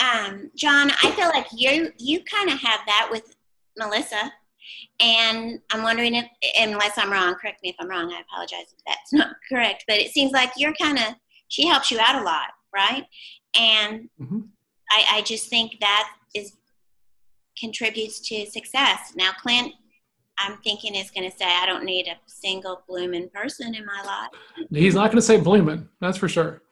um, 0.03 0.51
John. 0.57 0.91
I 1.03 1.11
feel 1.13 1.29
like 1.29 1.47
you 1.55 1.93
you 1.99 2.23
kind 2.25 2.51
of 2.51 2.59
have 2.61 2.81
that 2.87 3.09
with 3.11 3.37
Melissa, 3.77 4.33
and 5.01 5.61
I'm 5.73 5.83
wondering 5.83 6.15
if, 6.15 6.27
unless 6.61 6.97
I'm 6.99 7.11
wrong, 7.13 7.35
correct 7.35 7.63
me 7.63 7.71
if 7.71 7.77
I'm 7.81 7.89
wrong. 7.89 8.13
I 8.13 8.21
apologize 8.21 8.73
if 8.77 8.85
that's 8.87 9.13
not 9.13 9.37
correct, 9.49 9.85
but 9.89 9.99
it 9.99 10.11
seems 10.13 10.33
like 10.33 10.51
you're 10.57 10.75
kind 10.75 10.99
of 10.99 11.15
she 11.49 11.67
helps 11.67 11.91
you 11.91 11.99
out 12.01 12.21
a 12.21 12.25
lot, 12.25 12.49
right? 12.75 13.05
And 13.59 14.09
Mhm. 14.21 14.49
I, 14.91 15.05
I 15.19 15.23
just 15.23 15.49
think 15.49 15.79
that 15.81 16.11
is 16.35 16.57
contributes 17.59 18.21
to 18.29 18.47
success. 18.47 19.13
Now, 19.17 19.31
Clint. 19.43 19.75
I'm 20.41 20.57
thinking 20.59 20.95
is 20.95 21.11
going 21.11 21.29
to 21.29 21.37
say, 21.37 21.45
I 21.47 21.67
don't 21.67 21.83
need 21.85 22.07
a 22.07 22.15
single 22.29 22.85
blooming 22.89 23.29
person 23.31 23.75
in 23.75 23.85
my 23.85 24.01
life. 24.05 24.29
He's 24.71 24.95
not 24.95 25.07
going 25.07 25.17
to 25.17 25.21
say 25.23 25.37
Bloomin', 25.41 25.89
that's 26.01 26.17
for 26.17 26.29
sure. 26.29 26.63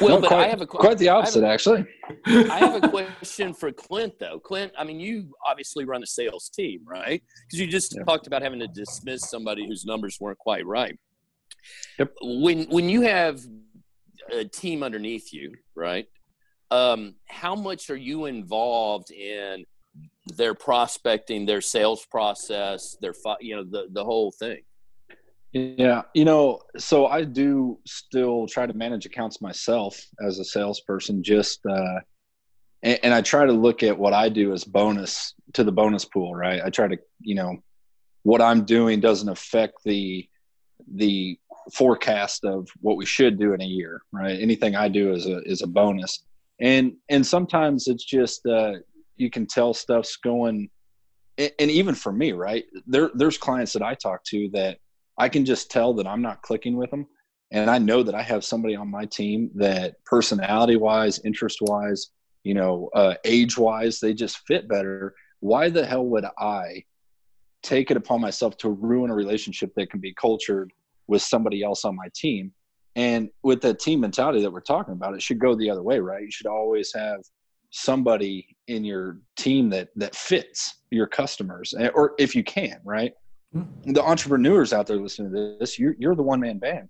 Well 0.00 0.16
No, 0.16 0.20
but 0.20 0.28
quite, 0.28 0.46
i 0.46 0.48
have 0.48 0.60
a 0.60 0.66
quite 0.66 0.98
the 0.98 1.08
I 1.08 1.16
have 1.16 1.24
a- 1.24 1.28
opposite, 1.28 1.44
actually. 1.44 1.86
I 2.26 2.58
have 2.58 2.82
a 2.82 2.88
question 2.90 3.54
for 3.54 3.70
Clint, 3.72 4.18
though. 4.18 4.38
Clint, 4.38 4.72
I 4.78 4.84
mean, 4.84 4.98
you 5.00 5.32
obviously 5.46 5.84
run 5.84 6.02
a 6.02 6.06
sales 6.06 6.48
team, 6.48 6.80
right? 6.86 7.22
Because 7.46 7.60
you 7.60 7.66
just 7.66 7.94
Yeah. 7.96 8.02
talked 8.04 8.26
about 8.26 8.42
having 8.42 8.60
to 8.60 8.68
dismiss 8.68 9.28
somebody 9.28 9.66
whose 9.66 9.84
numbers 9.84 10.18
weren't 10.20 10.38
quite 10.38 10.66
right. 10.66 10.98
Yep. 11.98 12.12
When 12.22 12.64
when 12.70 12.88
you 12.88 13.02
have 13.02 13.40
a 14.32 14.44
team 14.44 14.82
underneath 14.82 15.32
you, 15.32 15.54
right? 15.74 16.06
Um, 16.70 17.14
how 17.28 17.54
much 17.54 17.88
are 17.90 17.96
you 17.96 18.26
involved 18.26 19.10
in 19.10 19.64
their 20.36 20.54
prospecting, 20.54 21.46
their 21.46 21.60
sales 21.62 22.04
process, 22.06 22.96
their 23.00 23.14
fi- 23.14 23.36
you 23.40 23.56
know 23.56 23.64
the 23.64 23.88
the 23.90 24.04
whole 24.04 24.30
thing? 24.32 24.60
Yeah, 25.52 26.02
you 26.12 26.26
know, 26.26 26.60
so 26.76 27.06
I 27.06 27.24
do 27.24 27.78
still 27.86 28.46
try 28.46 28.66
to 28.66 28.74
manage 28.74 29.06
accounts 29.06 29.40
myself 29.40 29.98
as 30.20 30.38
a 30.38 30.44
salesperson. 30.44 31.22
Just 31.22 31.60
uh, 31.66 32.00
and, 32.82 32.98
and 33.02 33.14
I 33.14 33.22
try 33.22 33.46
to 33.46 33.52
look 33.52 33.82
at 33.82 33.98
what 33.98 34.12
I 34.12 34.28
do 34.28 34.52
as 34.52 34.64
bonus 34.64 35.34
to 35.54 35.64
the 35.64 35.72
bonus 35.72 36.04
pool, 36.04 36.34
right? 36.34 36.60
I 36.62 36.68
try 36.68 36.88
to, 36.88 36.98
you 37.20 37.34
know, 37.34 37.56
what 38.24 38.42
I'm 38.42 38.64
doing 38.64 39.00
doesn't 39.00 39.28
affect 39.28 39.74
the 39.84 40.28
the 40.94 41.38
forecast 41.72 42.44
of 42.44 42.68
what 42.80 42.96
we 42.96 43.04
should 43.06 43.38
do 43.38 43.52
in 43.54 43.60
a 43.60 43.66
year, 43.66 44.02
right? 44.12 44.38
Anything 44.38 44.76
I 44.76 44.88
do 44.88 45.12
is 45.12 45.26
a 45.26 45.38
is 45.44 45.62
a 45.62 45.66
bonus, 45.66 46.24
and 46.60 46.92
and 47.08 47.26
sometimes 47.26 47.88
it's 47.88 48.04
just 48.04 48.44
uh, 48.46 48.74
you 49.16 49.30
can 49.30 49.46
tell 49.46 49.72
stuff's 49.72 50.16
going, 50.16 50.68
and, 51.38 51.52
and 51.58 51.70
even 51.70 51.94
for 51.94 52.12
me, 52.12 52.32
right? 52.32 52.64
There 52.86 53.10
there's 53.14 53.38
clients 53.38 53.72
that 53.72 53.82
I 53.82 53.94
talk 53.94 54.24
to 54.24 54.50
that 54.52 54.78
I 55.18 55.28
can 55.28 55.44
just 55.44 55.70
tell 55.70 55.92
that 55.94 56.06
I'm 56.06 56.22
not 56.22 56.42
clicking 56.42 56.76
with 56.76 56.90
them. 56.90 57.06
And 57.50 57.70
I 57.70 57.78
know 57.78 58.02
that 58.02 58.14
I 58.14 58.22
have 58.22 58.44
somebody 58.44 58.76
on 58.76 58.90
my 58.90 59.06
team 59.06 59.50
that 59.54 60.04
personality 60.04 60.76
wise, 60.76 61.20
interest 61.24 61.58
wise, 61.62 62.10
you 62.44 62.54
know, 62.54 62.90
uh, 62.94 63.14
age 63.24 63.56
wise, 63.56 64.00
they 64.00 64.14
just 64.14 64.38
fit 64.46 64.68
better. 64.68 65.14
Why 65.40 65.70
the 65.70 65.84
hell 65.84 66.04
would 66.06 66.26
I 66.38 66.84
take 67.62 67.90
it 67.90 67.96
upon 67.96 68.20
myself 68.20 68.56
to 68.58 68.68
ruin 68.68 69.10
a 69.10 69.14
relationship 69.14 69.72
that 69.76 69.90
can 69.90 70.00
be 70.00 70.14
cultured 70.14 70.72
with 71.06 71.22
somebody 71.22 71.62
else 71.62 71.84
on 71.84 71.96
my 71.96 72.08
team? 72.14 72.52
And 72.96 73.30
with 73.42 73.62
that 73.62 73.78
team 73.78 74.00
mentality 74.00 74.42
that 74.42 74.52
we're 74.52 74.60
talking 74.60 74.92
about, 74.92 75.14
it 75.14 75.22
should 75.22 75.38
go 75.38 75.54
the 75.54 75.70
other 75.70 75.82
way, 75.82 76.00
right? 76.00 76.22
You 76.22 76.30
should 76.30 76.46
always 76.46 76.92
have 76.94 77.20
somebody 77.70 78.56
in 78.66 78.84
your 78.84 79.18
team 79.36 79.70
that 79.70 79.88
that 79.96 80.16
fits 80.16 80.82
your 80.90 81.06
customers, 81.06 81.74
eh, 81.78 81.88
or 81.94 82.14
if 82.18 82.34
you 82.34 82.42
can, 82.42 82.80
right? 82.84 83.12
The 83.52 84.02
entrepreneurs 84.02 84.72
out 84.72 84.86
there 84.86 84.96
listening 84.96 85.32
to 85.32 85.56
this, 85.58 85.78
you're, 85.78 85.94
you're 85.98 86.14
the 86.14 86.22
one 86.22 86.40
man 86.40 86.58
band. 86.58 86.88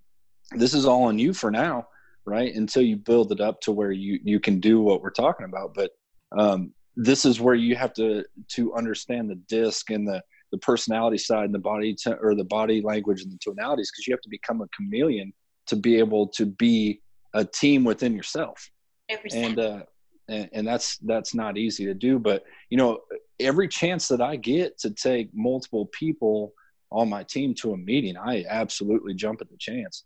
This 0.51 0.73
is 0.73 0.85
all 0.85 1.03
on 1.03 1.17
you 1.17 1.33
for 1.33 1.51
now, 1.51 1.87
right? 2.25 2.53
Until 2.53 2.81
you 2.81 2.97
build 2.97 3.31
it 3.31 3.39
up 3.39 3.61
to 3.61 3.71
where 3.71 3.91
you, 3.91 4.19
you 4.23 4.39
can 4.39 4.59
do 4.59 4.81
what 4.81 5.01
we're 5.01 5.09
talking 5.11 5.45
about. 5.45 5.73
But 5.73 5.91
um, 6.37 6.73
this 6.95 7.23
is 7.23 7.39
where 7.39 7.55
you 7.55 7.75
have 7.75 7.93
to, 7.93 8.25
to 8.55 8.73
understand 8.73 9.29
the 9.29 9.35
DISC 9.35 9.89
and 9.91 10.07
the, 10.07 10.21
the 10.51 10.57
personality 10.57 11.17
side 11.17 11.45
and 11.45 11.53
the 11.53 11.59
body 11.59 11.95
to, 12.03 12.15
or 12.17 12.35
the 12.35 12.43
body 12.43 12.81
language 12.81 13.21
and 13.21 13.31
the 13.31 13.37
tonalities, 13.37 13.91
because 13.91 14.07
you 14.07 14.13
have 14.13 14.21
to 14.21 14.29
become 14.29 14.61
a 14.61 14.67
chameleon 14.75 15.31
to 15.67 15.75
be 15.75 15.97
able 15.97 16.27
to 16.27 16.45
be 16.45 17.01
a 17.33 17.45
team 17.45 17.83
within 17.83 18.13
yourself 18.15 18.69
100%. 19.11 19.17
and 19.33 19.59
uh 19.59 19.83
and, 20.29 20.49
and 20.53 20.67
that's 20.67 20.97
that's 20.99 21.33
not 21.33 21.57
easy 21.57 21.85
to 21.85 21.93
do 21.93 22.19
but 22.19 22.43
you 22.69 22.77
know 22.77 22.99
every 23.39 23.67
chance 23.67 24.07
that 24.07 24.21
i 24.21 24.35
get 24.35 24.77
to 24.77 24.89
take 24.91 25.29
multiple 25.33 25.87
people 25.87 26.53
on 26.91 27.09
my 27.09 27.23
team 27.23 27.53
to 27.53 27.73
a 27.73 27.77
meeting 27.77 28.15
i 28.17 28.43
absolutely 28.49 29.13
jump 29.13 29.41
at 29.41 29.49
the 29.49 29.57
chance. 29.57 30.05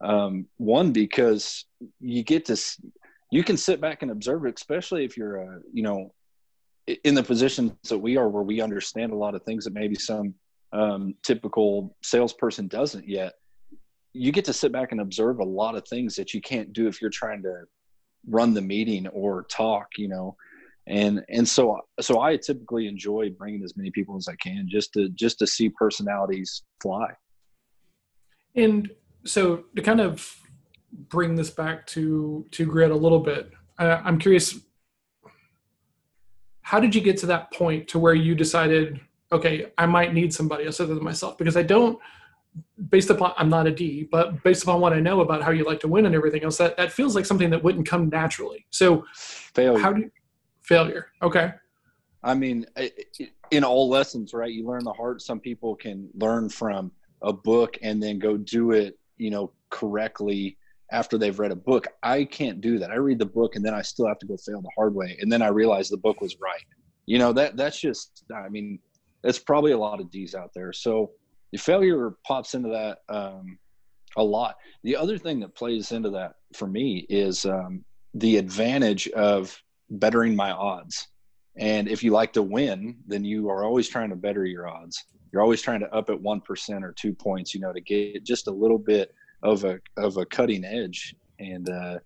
Um 0.00 0.46
one 0.56 0.92
because 0.92 1.64
you 2.00 2.22
get 2.24 2.44
to 2.46 2.56
you 3.30 3.44
can 3.44 3.56
sit 3.56 3.80
back 3.80 4.02
and 4.02 4.10
observe 4.10 4.44
especially 4.44 5.04
if 5.04 5.16
you're 5.16 5.40
uh 5.40 5.58
you 5.72 5.82
know 5.82 6.12
in 7.04 7.14
the 7.14 7.22
positions 7.22 7.72
that 7.88 7.98
we 7.98 8.16
are 8.16 8.28
where 8.28 8.42
we 8.42 8.60
understand 8.60 9.12
a 9.12 9.16
lot 9.16 9.34
of 9.34 9.42
things 9.44 9.64
that 9.64 9.72
maybe 9.72 9.94
some 9.94 10.34
um, 10.72 11.14
typical 11.22 11.94
salesperson 12.02 12.66
doesn't 12.66 13.06
yet 13.06 13.34
you 14.14 14.32
get 14.32 14.44
to 14.44 14.52
sit 14.52 14.72
back 14.72 14.92
and 14.92 15.00
observe 15.00 15.38
a 15.38 15.44
lot 15.44 15.74
of 15.74 15.86
things 15.86 16.16
that 16.16 16.34
you 16.34 16.40
can't 16.40 16.72
do 16.72 16.86
if 16.86 17.00
you're 17.00 17.10
trying 17.10 17.42
to 17.42 17.64
run 18.28 18.54
the 18.54 18.62
meeting 18.62 19.06
or 19.08 19.44
talk 19.44 19.88
you 19.96 20.08
know 20.08 20.36
and 20.86 21.24
and 21.28 21.48
so 21.48 21.80
so 22.00 22.20
i 22.20 22.36
typically 22.36 22.86
enjoy 22.86 23.30
bringing 23.30 23.62
as 23.62 23.76
many 23.76 23.90
people 23.90 24.16
as 24.16 24.28
i 24.28 24.34
can 24.36 24.66
just 24.68 24.92
to 24.92 25.08
just 25.10 25.38
to 25.38 25.46
see 25.46 25.68
personalities 25.68 26.62
fly 26.80 27.08
And 28.54 28.90
so 29.24 29.64
to 29.76 29.82
kind 29.82 30.00
of 30.00 30.36
bring 31.08 31.34
this 31.34 31.50
back 31.50 31.86
to 31.88 32.46
to 32.50 32.66
grit 32.66 32.90
a 32.90 32.96
little 32.96 33.20
bit, 33.20 33.50
uh, 33.78 34.00
I'm 34.04 34.18
curious. 34.18 34.58
How 36.62 36.80
did 36.80 36.94
you 36.94 37.00
get 37.00 37.16
to 37.18 37.26
that 37.26 37.52
point 37.52 37.88
to 37.88 37.98
where 37.98 38.14
you 38.14 38.34
decided, 38.34 39.00
okay, 39.30 39.72
I 39.76 39.86
might 39.86 40.14
need 40.14 40.32
somebody 40.32 40.64
else 40.64 40.80
other 40.80 40.94
than 40.94 41.04
myself? 41.04 41.36
Because 41.36 41.56
I 41.56 41.62
don't, 41.62 41.98
based 42.88 43.10
upon 43.10 43.32
I'm 43.36 43.48
not 43.48 43.66
a 43.66 43.70
D, 43.70 44.08
but 44.10 44.42
based 44.42 44.62
upon 44.62 44.80
what 44.80 44.92
I 44.92 45.00
know 45.00 45.20
about 45.20 45.42
how 45.42 45.50
you 45.50 45.64
like 45.64 45.80
to 45.80 45.88
win 45.88 46.06
and 46.06 46.14
everything 46.14 46.44
else, 46.44 46.58
that 46.58 46.76
that 46.76 46.92
feels 46.92 47.14
like 47.14 47.26
something 47.26 47.50
that 47.50 47.62
wouldn't 47.62 47.86
come 47.86 48.08
naturally. 48.08 48.66
So 48.70 49.04
failure 49.14 49.78
how 49.78 49.92
do 49.92 50.02
you, 50.02 50.10
failure? 50.62 51.08
Okay, 51.22 51.52
I 52.22 52.34
mean, 52.34 52.66
in 53.50 53.64
all 53.64 53.88
lessons, 53.88 54.32
right? 54.34 54.52
You 54.52 54.66
learn 54.66 54.84
the 54.84 54.92
hard. 54.92 55.20
Some 55.20 55.40
people 55.40 55.74
can 55.74 56.08
learn 56.14 56.48
from 56.48 56.92
a 57.22 57.32
book 57.32 57.78
and 57.82 58.02
then 58.02 58.18
go 58.18 58.36
do 58.36 58.72
it, 58.72 58.98
you 59.16 59.30
know, 59.30 59.52
correctly 59.70 60.58
after 60.90 61.16
they've 61.16 61.38
read 61.38 61.52
a 61.52 61.56
book. 61.56 61.86
I 62.02 62.24
can't 62.24 62.60
do 62.60 62.78
that. 62.78 62.90
I 62.90 62.96
read 62.96 63.18
the 63.18 63.26
book 63.26 63.56
and 63.56 63.64
then 63.64 63.74
I 63.74 63.82
still 63.82 64.06
have 64.06 64.18
to 64.18 64.26
go 64.26 64.36
fail 64.36 64.60
the 64.60 64.70
hard 64.76 64.94
way, 64.94 65.16
and 65.20 65.30
then 65.30 65.42
I 65.42 65.48
realize 65.48 65.88
the 65.88 65.96
book 65.96 66.20
was 66.20 66.36
right. 66.40 66.64
You 67.06 67.18
know, 67.18 67.32
that 67.32 67.56
that's 67.56 67.80
just. 67.80 68.24
I 68.34 68.48
mean, 68.48 68.78
it's 69.24 69.38
probably 69.38 69.72
a 69.72 69.78
lot 69.78 70.00
of 70.00 70.10
D's 70.10 70.34
out 70.34 70.50
there. 70.54 70.72
So 70.72 71.12
the 71.52 71.58
failure 71.58 72.14
pops 72.26 72.54
into 72.54 72.70
that 72.70 72.98
um, 73.14 73.58
a 74.16 74.22
lot. 74.22 74.56
The 74.82 74.96
other 74.96 75.18
thing 75.18 75.40
that 75.40 75.54
plays 75.54 75.92
into 75.92 76.10
that 76.10 76.36
for 76.54 76.66
me 76.66 77.06
is 77.08 77.44
um, 77.44 77.84
the 78.14 78.38
advantage 78.38 79.08
of 79.08 79.56
bettering 79.90 80.34
my 80.34 80.50
odds. 80.50 81.08
And 81.56 81.88
if 81.88 82.02
you 82.02 82.12
like 82.12 82.32
to 82.34 82.42
win, 82.42 82.96
then 83.06 83.24
you 83.24 83.50
are 83.50 83.64
always 83.64 83.88
trying 83.88 84.10
to 84.10 84.16
better 84.16 84.44
your 84.44 84.66
odds. 84.66 85.04
You're 85.30 85.42
always 85.42 85.62
trying 85.62 85.80
to 85.80 85.94
up 85.94 86.10
at 86.10 86.20
one 86.20 86.40
percent 86.40 86.84
or 86.84 86.92
two 86.92 87.14
points, 87.14 87.54
you 87.54 87.60
know, 87.60 87.72
to 87.72 87.80
get 87.80 88.24
just 88.24 88.48
a 88.48 88.50
little 88.50 88.78
bit 88.78 89.14
of 89.42 89.64
a 89.64 89.78
of 89.96 90.16
a 90.16 90.26
cutting 90.26 90.64
edge. 90.64 91.14
And 91.38 91.68
uh, 91.68 91.98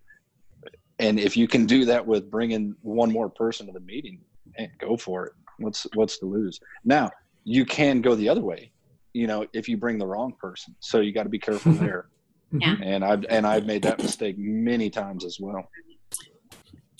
and 0.99 1.19
if 1.19 1.37
you 1.37 1.47
can 1.47 1.65
do 1.65 1.85
that 1.85 2.05
with 2.05 2.31
bringing 2.31 2.75
one 2.81 3.11
more 3.11 3.29
person 3.29 3.67
to 3.67 3.73
the 3.73 3.79
meeting, 3.81 4.19
man, 4.57 4.71
go 4.79 4.97
for 4.97 5.25
it. 5.27 5.33
What's 5.59 5.87
what's 5.93 6.19
to 6.19 6.25
lose? 6.25 6.59
Now 6.83 7.11
you 7.43 7.65
can 7.65 8.01
go 8.01 8.15
the 8.15 8.29
other 8.29 8.41
way, 8.41 8.71
you 9.17 9.25
know, 9.27 9.45
if 9.53 9.67
you 9.67 9.77
bring 9.77 9.97
the 9.97 10.05
wrong 10.05 10.33
person. 10.39 10.75
So 10.79 10.99
you 11.01 11.11
got 11.11 11.23
to 11.23 11.29
be 11.29 11.39
careful 11.39 11.71
there. 11.85 12.07
Yeah. 12.51 12.73
Mm-hmm. 12.75 12.83
And 12.83 13.03
I've 13.03 13.25
and 13.29 13.45
I've 13.47 13.65
made 13.65 13.81
that 13.83 13.97
mistake 14.01 14.35
many 14.37 14.89
times 14.89 15.25
as 15.25 15.39
well. 15.39 15.69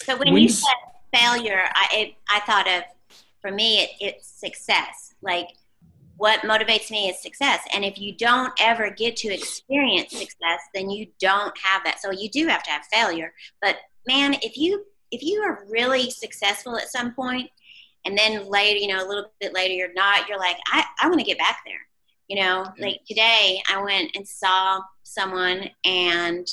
So 0.02 0.18
when 0.18 0.34
When 0.34 0.44
you 0.44 0.50
you- 0.50 0.50
said 0.50 0.74
failure, 1.14 1.62
I 1.74 1.88
it, 1.94 2.14
I 2.30 2.40
thought 2.42 2.68
of 2.68 2.84
for 3.42 3.52
me 3.52 3.80
it, 3.84 3.90
it's 4.02 4.28
success. 4.28 5.14
Like 5.22 5.50
what 6.18 6.42
motivates 6.42 6.90
me 6.90 7.10
is 7.10 7.22
success. 7.22 7.62
And 7.74 7.86
if 7.86 8.00
you 8.00 8.12
don't 8.18 8.52
ever 8.60 8.90
get 8.90 9.16
to 9.18 9.28
experience 9.34 10.12
success, 10.12 10.60
then 10.74 10.90
you 10.90 11.08
don't 11.20 11.56
have 11.60 11.84
that. 11.86 12.02
So 12.02 12.12
you 12.12 12.30
do 12.30 12.48
have 12.48 12.64
to 12.64 12.72
have 12.72 12.86
failure. 12.92 13.32
But 13.62 13.78
man, 14.08 14.36
if 14.42 14.58
you 14.58 14.84
if 15.12 15.22
you 15.22 15.40
are 15.42 15.66
really 15.70 16.10
successful 16.10 16.78
at 16.78 16.90
some 16.90 17.14
point, 17.14 17.50
and 18.06 18.18
then 18.18 18.50
later, 18.50 18.78
you 18.80 18.88
know, 18.88 19.06
a 19.06 19.08
little 19.08 19.32
bit 19.40 19.54
later 19.54 19.74
you're 19.74 19.94
not, 19.94 20.28
you're 20.28 20.40
like, 20.40 20.58
I, 20.74 20.84
I 21.02 21.08
want 21.08 21.20
to 21.20 21.26
get 21.26 21.38
back 21.38 21.60
there. 21.66 21.80
You 22.28 22.42
know, 22.42 22.66
like 22.78 23.02
today 23.08 23.62
I 23.72 23.82
went 23.82 24.12
and 24.16 24.28
saw 24.28 24.82
someone 25.04 25.70
and 25.86 26.48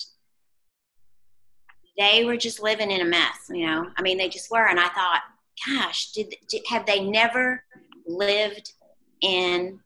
they 1.99 2.25
were 2.25 2.37
just 2.37 2.63
living 2.63 2.91
in 2.91 3.01
a 3.01 3.05
mess, 3.05 3.51
you 3.51 3.67
know. 3.67 3.89
I 3.97 4.03
mean, 4.03 4.19
they 4.19 4.29
just 4.29 4.51
were, 4.51 4.69
and 4.69 4.81
I 4.81 4.89
thought, 4.89 5.23
gosh, 5.67 6.13
did, 6.13 6.35
did 6.49 6.63
have 6.69 6.87
they 6.87 7.05
never 7.05 7.63
lived 8.07 8.73
in 9.21 9.81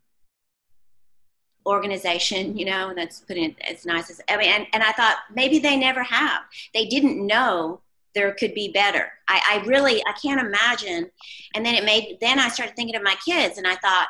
organization? 1.67 2.57
You 2.57 2.67
know, 2.67 2.93
that's 2.95 3.21
putting 3.21 3.45
it 3.51 3.57
as 3.69 3.85
nice 3.85 4.11
as 4.11 4.21
I 4.29 4.37
mean, 4.37 4.49
and, 4.49 4.67
and 4.73 4.83
I 4.83 4.93
thought 4.93 5.19
maybe 5.35 5.59
they 5.59 5.77
never 5.77 6.03
have. 6.03 6.43
They 6.75 6.87
didn't 6.87 7.27
know 7.27 7.81
there 8.15 8.33
could 8.33 8.55
be 8.55 8.73
better. 8.73 9.13
I, 9.29 9.61
I 9.63 9.67
really 9.67 10.03
I 10.07 10.13
can't 10.13 10.41
imagine. 10.41 11.11
And 11.55 11.65
then 11.65 11.75
it 11.75 11.85
made 11.85 12.19
then 12.21 12.39
I 12.39 12.49
started 12.49 12.75
thinking 12.75 12.97
of 12.97 13.03
my 13.03 13.17
kids, 13.25 13.59
and 13.59 13.67
I 13.67 13.77
thought, 13.77 14.09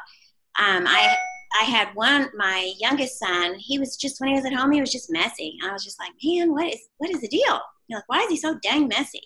um, 0.58 0.86
I 0.86 1.16
I 1.58 1.64
had 1.64 1.94
one, 1.94 2.30
my 2.36 2.72
youngest 2.78 3.18
son. 3.18 3.54
He 3.58 3.78
was 3.78 3.96
just 3.96 4.20
when 4.20 4.30
he 4.30 4.34
was 4.34 4.44
at 4.44 4.54
home, 4.54 4.72
he 4.72 4.80
was 4.80 4.92
just 4.92 5.10
messy. 5.10 5.58
I 5.64 5.72
was 5.72 5.84
just 5.84 5.98
like, 5.98 6.12
man, 6.22 6.52
what 6.52 6.72
is 6.72 6.80
what 6.98 7.10
is 7.10 7.20
the 7.20 7.28
deal? 7.28 7.60
You 7.88 7.96
like, 7.96 8.08
why 8.08 8.20
is 8.20 8.30
he 8.30 8.36
so 8.36 8.58
dang 8.62 8.88
messy? 8.88 9.22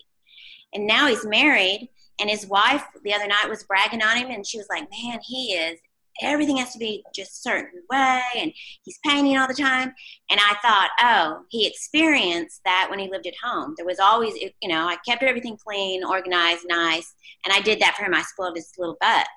And 0.73 0.87
now 0.87 1.07
he's 1.07 1.25
married, 1.25 1.89
and 2.19 2.29
his 2.29 2.47
wife 2.47 2.83
the 3.03 3.13
other 3.13 3.27
night 3.27 3.49
was 3.49 3.63
bragging 3.63 4.01
on 4.01 4.17
him, 4.17 4.31
and 4.31 4.45
she 4.45 4.57
was 4.57 4.67
like, 4.69 4.89
man, 4.89 5.19
he 5.21 5.53
is. 5.53 5.79
Everything 6.21 6.57
has 6.57 6.73
to 6.73 6.79
be 6.79 7.03
just 7.13 7.43
certain 7.43 7.81
way, 7.89 8.21
and 8.37 8.51
he's 8.83 8.99
painting 9.05 9.37
all 9.37 9.47
the 9.47 9.53
time. 9.53 9.93
And 10.29 10.39
I 10.39 10.55
thought, 10.61 10.89
oh, 10.99 11.45
he 11.49 11.67
experienced 11.67 12.61
that 12.65 12.87
when 12.89 12.99
he 12.99 13.09
lived 13.09 13.27
at 13.27 13.33
home. 13.43 13.73
There 13.77 13.85
was 13.85 13.99
always, 13.99 14.33
you 14.35 14.69
know, 14.69 14.87
I 14.87 14.97
kept 15.07 15.23
everything 15.23 15.57
clean, 15.57 16.03
organized, 16.03 16.65
nice, 16.67 17.13
and 17.45 17.53
I 17.53 17.61
did 17.61 17.79
that 17.81 17.95
for 17.95 18.03
him. 18.03 18.13
I 18.13 18.21
spoiled 18.21 18.55
his 18.55 18.71
little 18.77 18.97
butt. 18.99 19.27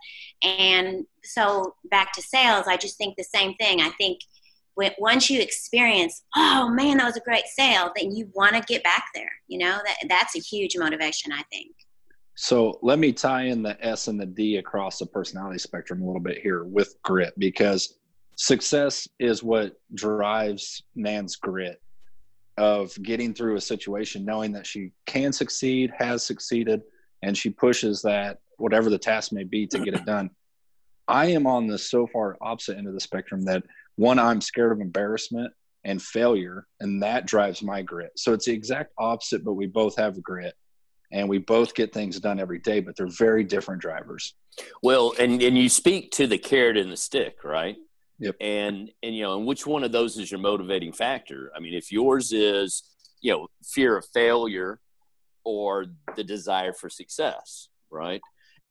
And 0.42 1.06
so 1.24 1.74
back 1.90 2.12
to 2.12 2.22
sales, 2.22 2.66
I 2.68 2.76
just 2.76 2.98
think 2.98 3.16
the 3.16 3.24
same 3.24 3.54
thing. 3.54 3.80
I 3.80 3.90
think 3.90 4.20
once 4.98 5.30
you 5.30 5.40
experience, 5.40 6.22
oh 6.36 6.68
man, 6.68 6.98
that 6.98 7.06
was 7.06 7.16
a 7.16 7.20
great 7.20 7.46
sale, 7.46 7.90
then 7.96 8.14
you 8.14 8.28
want 8.34 8.54
to 8.54 8.60
get 8.60 8.84
back 8.84 9.04
there. 9.14 9.32
You 9.48 9.58
know, 9.58 9.78
that 9.84 9.96
that's 10.08 10.36
a 10.36 10.40
huge 10.40 10.76
motivation. 10.76 11.32
I 11.32 11.42
think. 11.50 11.74
So 12.37 12.79
let 12.83 12.99
me 12.99 13.12
tie 13.12 13.44
in 13.44 13.62
the 13.62 13.83
S 13.85 14.09
and 14.09 14.20
the 14.20 14.27
D 14.27 14.59
across 14.59 14.99
the 14.99 15.07
personality 15.07 15.59
spectrum 15.59 16.03
a 16.03 16.07
little 16.07 16.20
bit 16.20 16.38
here 16.38 16.64
with 16.64 16.94
grit 17.03 17.33
because 17.38 17.94
success 18.37 19.09
is 19.18 19.42
what 19.42 19.75
drives 19.94 20.83
Nan's 20.94 21.37
grit 21.37 21.81
of 22.59 22.94
getting 23.03 23.33
through 23.33 23.57
a 23.57 23.61
situation, 23.61 24.27
knowing 24.27 24.53
that 24.53 24.66
she 24.66 24.92
can 25.07 25.33
succeed, 25.33 25.90
has 25.96 26.25
succeeded, 26.25 26.83
and 27.22 27.37
she 27.37 27.49
pushes 27.49 28.03
that 28.03 28.38
whatever 28.59 28.90
the 28.90 28.99
task 28.99 29.33
may 29.33 29.44
be 29.44 29.66
to 29.68 29.79
get 29.79 29.94
it 29.94 30.05
done. 30.05 30.29
I 31.09 31.27
am 31.27 31.46
on 31.46 31.66
the 31.66 31.79
so 31.79 32.07
far 32.07 32.37
opposite 32.42 32.77
end 32.77 32.87
of 32.87 32.94
the 32.94 33.01
spectrum 33.01 33.44
that 33.46 33.62
one, 33.96 34.18
I'm 34.18 34.42
scared 34.42 34.72
of 34.72 34.81
embarrassment 34.81 35.53
and 35.85 36.03
failure, 36.03 36.66
and 36.81 37.03
that 37.03 37.27
drives 37.27 37.62
my 37.62 37.81
grit. 37.81 38.12
So 38.16 38.35
it's 38.35 38.44
the 38.44 38.53
exact 38.53 38.92
opposite, 38.99 39.42
but 39.42 39.55
we 39.55 39.66
both 39.66 39.96
have 39.96 40.22
grit 40.22 40.55
and 41.12 41.28
we 41.28 41.38
both 41.38 41.74
get 41.74 41.92
things 41.92 42.18
done 42.20 42.40
every 42.40 42.58
day, 42.58 42.80
but 42.80 42.96
they're 42.96 43.06
very 43.06 43.44
different 43.44 43.80
drivers. 43.80 44.34
Well, 44.82 45.14
and 45.18 45.42
and 45.42 45.56
you 45.56 45.68
speak 45.68 46.12
to 46.12 46.26
the 46.26 46.38
carrot 46.38 46.76
and 46.76 46.90
the 46.90 46.96
stick, 46.96 47.44
right? 47.44 47.76
Yep. 48.18 48.36
And 48.40 48.90
and 49.02 49.14
you 49.14 49.22
know, 49.22 49.36
and 49.36 49.46
which 49.46 49.66
one 49.66 49.84
of 49.84 49.92
those 49.92 50.16
is 50.18 50.30
your 50.30 50.40
motivating 50.40 50.92
factor? 50.92 51.50
I 51.54 51.60
mean, 51.60 51.74
if 51.74 51.92
yours 51.92 52.32
is 52.32 52.82
you 53.20 53.32
know 53.32 53.48
fear 53.64 53.96
of 53.96 54.06
failure 54.12 54.80
or 55.44 55.86
the 56.16 56.24
desire 56.24 56.72
for 56.72 56.88
success, 56.88 57.68
right? 57.90 58.20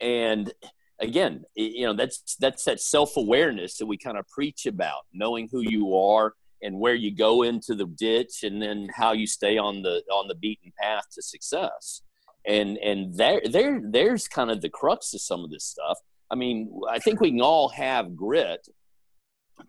And 0.01 0.51
again, 0.99 1.45
you 1.55 1.85
know, 1.85 1.93
that's 1.93 2.35
that's 2.39 2.63
that 2.65 2.79
self 2.79 3.15
awareness 3.17 3.77
that 3.77 3.85
we 3.85 3.97
kind 3.97 4.17
of 4.17 4.27
preach 4.27 4.65
about, 4.65 5.03
knowing 5.13 5.47
who 5.51 5.61
you 5.61 5.95
are 5.95 6.33
and 6.61 6.79
where 6.79 6.95
you 6.95 7.15
go 7.15 7.43
into 7.43 7.75
the 7.75 7.85
ditch, 7.85 8.43
and 8.43 8.61
then 8.61 8.89
how 8.95 9.13
you 9.13 9.27
stay 9.27 9.57
on 9.57 9.83
the 9.83 10.01
on 10.11 10.27
the 10.27 10.35
beaten 10.35 10.73
path 10.81 11.03
to 11.13 11.21
success 11.21 12.01
and 12.47 12.77
and 12.77 13.15
there 13.15 13.41
there 13.49 13.81
there's 13.84 14.27
kind 14.27 14.51
of 14.51 14.62
the 14.62 14.69
crux 14.69 15.13
of 15.13 15.21
some 15.21 15.43
of 15.43 15.49
this 15.49 15.63
stuff. 15.65 15.97
I 16.31 16.36
mean 16.36 16.58
i 16.89 16.97
think 16.99 17.21
we 17.21 17.29
can 17.31 17.41
all 17.41 17.69
have 17.69 18.15
grit 18.15 18.67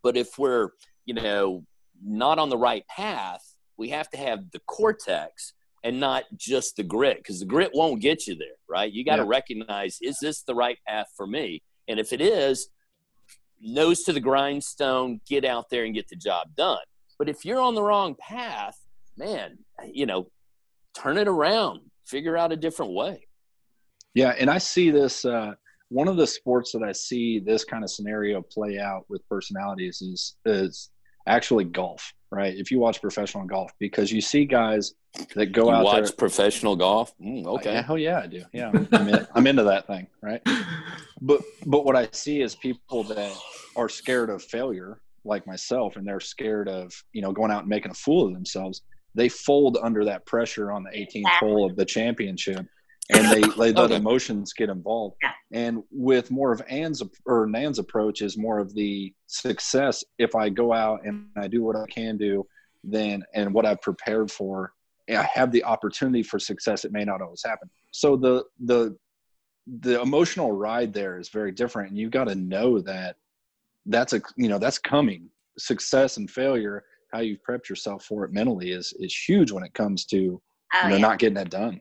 but 0.03 0.17
if 0.17 0.39
we're 0.39 0.71
you 1.05 1.15
know 1.15 1.65
not 2.03 2.39
on 2.39 2.49
the 2.49 2.57
right 2.57 2.85
path 2.89 3.43
we 3.77 3.91
have 3.91 4.09
to 4.11 4.17
have 4.17 4.51
the 4.53 4.61
cortex 4.61 5.53
and 5.85 6.01
not 6.01 6.25
just 6.37 6.77
the 6.77 6.83
grit 6.83 7.19
because 7.19 7.41
the 7.41 7.47
grit 7.47 7.71
won't 7.75 8.01
get 8.01 8.27
you 8.27 8.35
there 8.37 8.57
right? 8.69 8.93
You 8.93 9.05
got 9.05 9.17
to 9.17 9.23
Yeah. 9.23 9.29
recognize 9.29 9.99
is 10.03 10.17
this 10.21 10.43
the 10.43 10.55
right 10.55 10.79
path 10.89 11.07
for 11.17 11.27
me? 11.27 11.62
And 11.89 12.01
if 12.01 12.12
it 12.12 12.21
is 12.21 12.69
nose 13.61 14.03
to 14.05 14.12
the 14.12 14.21
grindstone 14.21 15.21
get 15.29 15.45
out 15.45 15.67
there 15.71 15.85
and 15.85 15.95
get 15.95 16.09
the 16.09 16.17
job 16.17 16.49
done. 16.57 16.85
But 17.19 17.29
if 17.29 17.45
you're 17.45 17.61
on 17.61 17.75
the 17.75 17.83
wrong 17.83 18.17
path 18.19 18.77
man 19.17 19.59
you 19.93 20.07
know 20.07 20.29
turn 20.95 21.17
it 21.19 21.29
around 21.29 21.81
figure 22.07 22.37
out 22.37 22.53
a 22.53 22.57
different 22.57 22.92
way 22.92 23.21
Yeah, 24.14 24.35
and 24.38 24.49
I 24.49 24.59
see 24.59 24.90
this. 24.90 25.25
Uh, 25.25 25.53
one 25.88 26.09
of 26.09 26.16
the 26.16 26.27
sports 26.27 26.73
that 26.73 26.83
I 26.83 26.92
see 26.92 27.38
this 27.38 27.64
kind 27.64 27.85
of 27.85 27.90
scenario 27.90 28.42
play 28.42 28.79
out 28.79 29.05
with 29.09 29.23
personalities 29.29 30.01
is 30.03 30.37
is 30.45 30.90
actually 31.29 31.64
golf, 31.64 32.12
right? 32.31 32.55
If 32.57 32.71
you 32.71 32.79
watch 32.79 33.01
professional 33.01 33.45
golf, 33.45 33.71
because 33.79 34.11
you 34.12 34.21
see 34.21 34.45
guys 34.47 34.95
that 35.35 35.47
go 35.53 35.66
You 35.66 35.73
out 35.77 35.85
watch 35.85 36.05
there. 36.05 36.12
professional 36.16 36.77
golf? 36.77 37.12
Mm, 37.21 37.47
okay. 37.47 37.83
hell 37.83 37.99
yeah, 37.99 38.21
I 38.21 38.27
do. 38.27 38.42
Yeah, 38.53 38.71
I'm, 38.73 38.88
I'm, 38.92 39.09
in, 39.09 39.27
I'm 39.35 39.47
into 39.47 39.64
that 39.64 39.87
thing, 39.87 40.07
right? 40.23 40.40
But 41.21 41.40
but 41.66 41.85
what 41.85 41.97
I 41.97 42.09
see 42.12 42.40
is 42.42 42.55
people 42.55 43.03
that 43.05 43.33
are 43.77 43.88
scared 43.88 44.31
of 44.31 44.42
failure, 44.42 45.01
like 45.25 45.47
myself, 45.47 45.97
and 45.97 46.07
they're 46.07 46.21
scared 46.21 46.69
of 46.69 46.92
you 47.12 47.23
know 47.23 47.33
going 47.33 47.51
out 47.51 47.61
and 47.61 47.69
making 47.69 47.90
a 47.90 47.95
fool 47.95 48.27
of 48.27 48.33
themselves. 48.35 48.83
They 49.16 49.29
fold 49.29 49.79
under 49.83 50.05
that 50.05 50.26
pressure 50.26 50.70
on 50.70 50.85
the 50.85 50.90
18th 50.90 51.31
hole 51.40 51.64
of 51.64 51.74
the 51.74 51.85
championship, 51.85 52.64
and 53.11 53.31
they 53.33 53.40
they 53.40 53.72
let 53.72 53.79
Okay. 53.79 53.96
emotions 53.96 54.52
get 54.52 54.68
involved. 54.68 55.16
Yeah. 55.22 55.33
And 55.52 55.83
with 55.90 56.31
more 56.31 56.52
of 56.52 56.62
Ann's 56.68 57.02
or 57.24 57.46
Nan's 57.46 57.79
approach 57.79 58.20
is 58.20 58.37
more 58.37 58.59
of 58.59 58.74
the 58.74 59.14
success. 59.26 60.05
If 60.18 60.35
I 60.35 60.50
go 60.50 60.72
out 60.72 61.05
and 61.05 61.29
I 61.37 61.48
do 61.48 61.62
what 61.62 61.76
I 61.76 61.87
can 61.87 62.16
do, 62.16 62.46
then 62.85 63.24
and 63.35 63.52
what 63.55 63.64
I've 63.64 63.81
prepared 63.81 64.31
for, 64.31 64.72
I 65.09 65.22
have 65.22 65.50
the 65.50 65.64
opportunity 65.64 66.22
for 66.22 66.38
success. 66.38 66.85
It 66.85 66.92
may 66.92 67.05
not 67.05 67.22
always 67.22 67.42
happen. 67.44 67.70
So 67.92 68.16
the 68.16 68.44
the 68.61 68.96
the 69.81 70.00
emotional 70.00 70.52
ride 70.52 70.92
there 70.92 71.18
is 71.18 71.29
very 71.31 71.52
different, 71.52 71.88
and 71.90 71.98
you've 71.98 72.11
got 72.12 72.29
to 72.29 72.35
know 72.35 72.81
that 72.81 73.16
that's 73.87 74.12
a 74.12 74.20
you 74.37 74.48
know 74.48 74.59
that's 74.59 74.79
coming. 74.79 75.31
Success 75.59 76.18
and 76.18 76.31
failure, 76.31 76.85
how 77.16 77.22
you've 77.22 77.42
prepped 77.48 77.68
yourself 77.68 78.05
for 78.05 78.24
it 78.24 78.33
mentally 78.33 78.70
is 78.72 78.92
is 78.98 79.14
huge 79.26 79.50
when 79.52 79.64
it 79.64 79.72
comes 79.74 80.05
to 80.07 80.40
Oh, 80.74 80.83
you 80.83 80.88
know 80.90 80.96
yeah. 80.96 81.00
not 81.00 81.18
getting 81.20 81.38
it 81.38 81.48
done. 81.48 81.81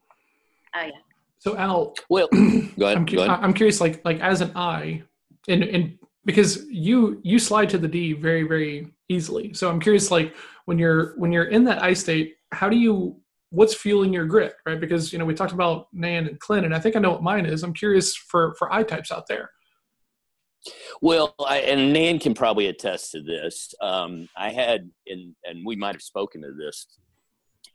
oh, 0.75 0.83
yeah. 0.85 0.91
So 1.39 1.57
Al, 1.57 1.95
Well, 2.09 2.27
go 2.31 2.37
ahead. 2.37 2.97
I'm, 2.97 3.05
Go 3.05 3.23
ahead. 3.23 3.39
I'm 3.43 3.53
curious, 3.53 3.81
like 3.81 4.03
like 4.05 4.19
as 4.19 4.41
an 4.41 4.51
I, 4.55 5.03
and 5.47 5.63
and 5.63 5.97
because 6.23 6.65
you 6.69 7.19
you 7.23 7.37
slide 7.39 7.69
to 7.69 7.77
the 7.79 7.87
D 7.87 8.13
very 8.13 8.43
very 8.43 8.93
easily. 9.09 9.53
So 9.53 9.69
I'm 9.69 9.79
curious, 9.79 10.11
like 10.11 10.35
when 10.65 10.77
you're 10.79 11.17
when 11.19 11.31
you're 11.31 11.45
in 11.45 11.63
that 11.65 11.81
I 11.83 11.93
state, 11.93 12.35
how 12.51 12.69
do 12.69 12.77
you 12.77 13.19
what's 13.49 13.73
fueling 13.75 14.13
your 14.13 14.25
grit, 14.25 14.53
right? 14.67 14.79
Because 14.79 15.11
you 15.11 15.19
know 15.19 15.25
we 15.25 15.33
talked 15.33 15.53
about 15.53 15.87
Nan 15.93 16.27
and 16.27 16.39
Clint, 16.39 16.65
and 16.65 16.73
I 16.75 16.79
think 16.79 16.95
I 16.95 16.99
know 16.99 17.11
what 17.11 17.23
mine 17.23 17.45
is. 17.45 17.63
I'm 17.63 17.73
curious 17.73 18.15
for 18.15 18.53
for 18.57 18.71
I 18.71 18.83
types 18.83 19.11
out 19.11 19.25
there. 19.27 19.49
Well, 21.01 21.35
I, 21.39 21.59
and 21.59 21.93
Nan 21.93 22.19
can 22.19 22.33
probably 22.33 22.67
attest 22.67 23.11
to 23.11 23.21
this. 23.21 23.73
Um, 23.81 24.27
I 24.37 24.49
had, 24.49 24.89
and 25.07 25.35
and 25.43 25.65
we 25.65 25.75
might 25.75 25.95
have 25.95 26.01
spoken 26.01 26.41
to 26.41 26.51
this. 26.51 26.87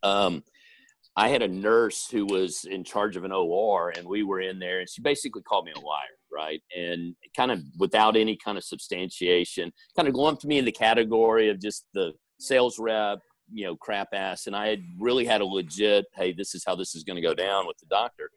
Um, 0.03 0.43
I 1.17 1.29
had 1.29 1.43
a 1.43 1.49
nurse 1.49 2.09
who 2.11 2.25
was 2.25 2.65
in 2.65 2.85
charge 2.85 3.17
of 3.17 3.25
an 3.25 3.33
OR, 3.33 3.93
and 3.97 4.07
we 4.07 4.23
were 4.23 4.41
in 4.41 4.59
there, 4.59 4.81
and 4.81 4.89
she 4.89 5.03
basically 5.03 5.43
called 5.43 5.67
me 5.67 5.73
a 5.77 5.81
liar, 5.81 6.07
right? 6.33 6.63
And 6.77 7.15
kind 7.37 7.51
of 7.51 7.61
without 7.79 8.17
any 8.17 8.37
kind 8.37 8.57
of 8.57 8.65
substantiation, 8.65 9.73
kind 9.97 10.09
of 10.09 10.15
lumped 10.15 10.45
me 10.45 10.59
in 10.59 10.65
the 10.65 10.73
category 10.73 11.49
of 11.49 11.61
just 11.61 11.87
the 11.95 12.13
sales 12.39 12.79
rep, 12.79 13.19
you 13.53 13.67
know, 13.67 13.77
crap 13.77 14.09
ass. 14.15 14.47
And 14.47 14.55
I 14.55 14.69
had 14.69 14.83
really 14.99 15.25
had 15.25 15.41
a 15.41 15.45
legit, 15.45 16.07
hey, 16.15 16.33
this 16.33 16.55
is 16.55 16.65
how 16.67 16.77
this 16.77 16.95
is 16.95 17.03
going 17.03 17.17
to 17.17 17.23
go 17.23 17.35
down 17.35 17.67
with 17.67 17.79
the 17.79 17.87
doctor. 17.87 18.31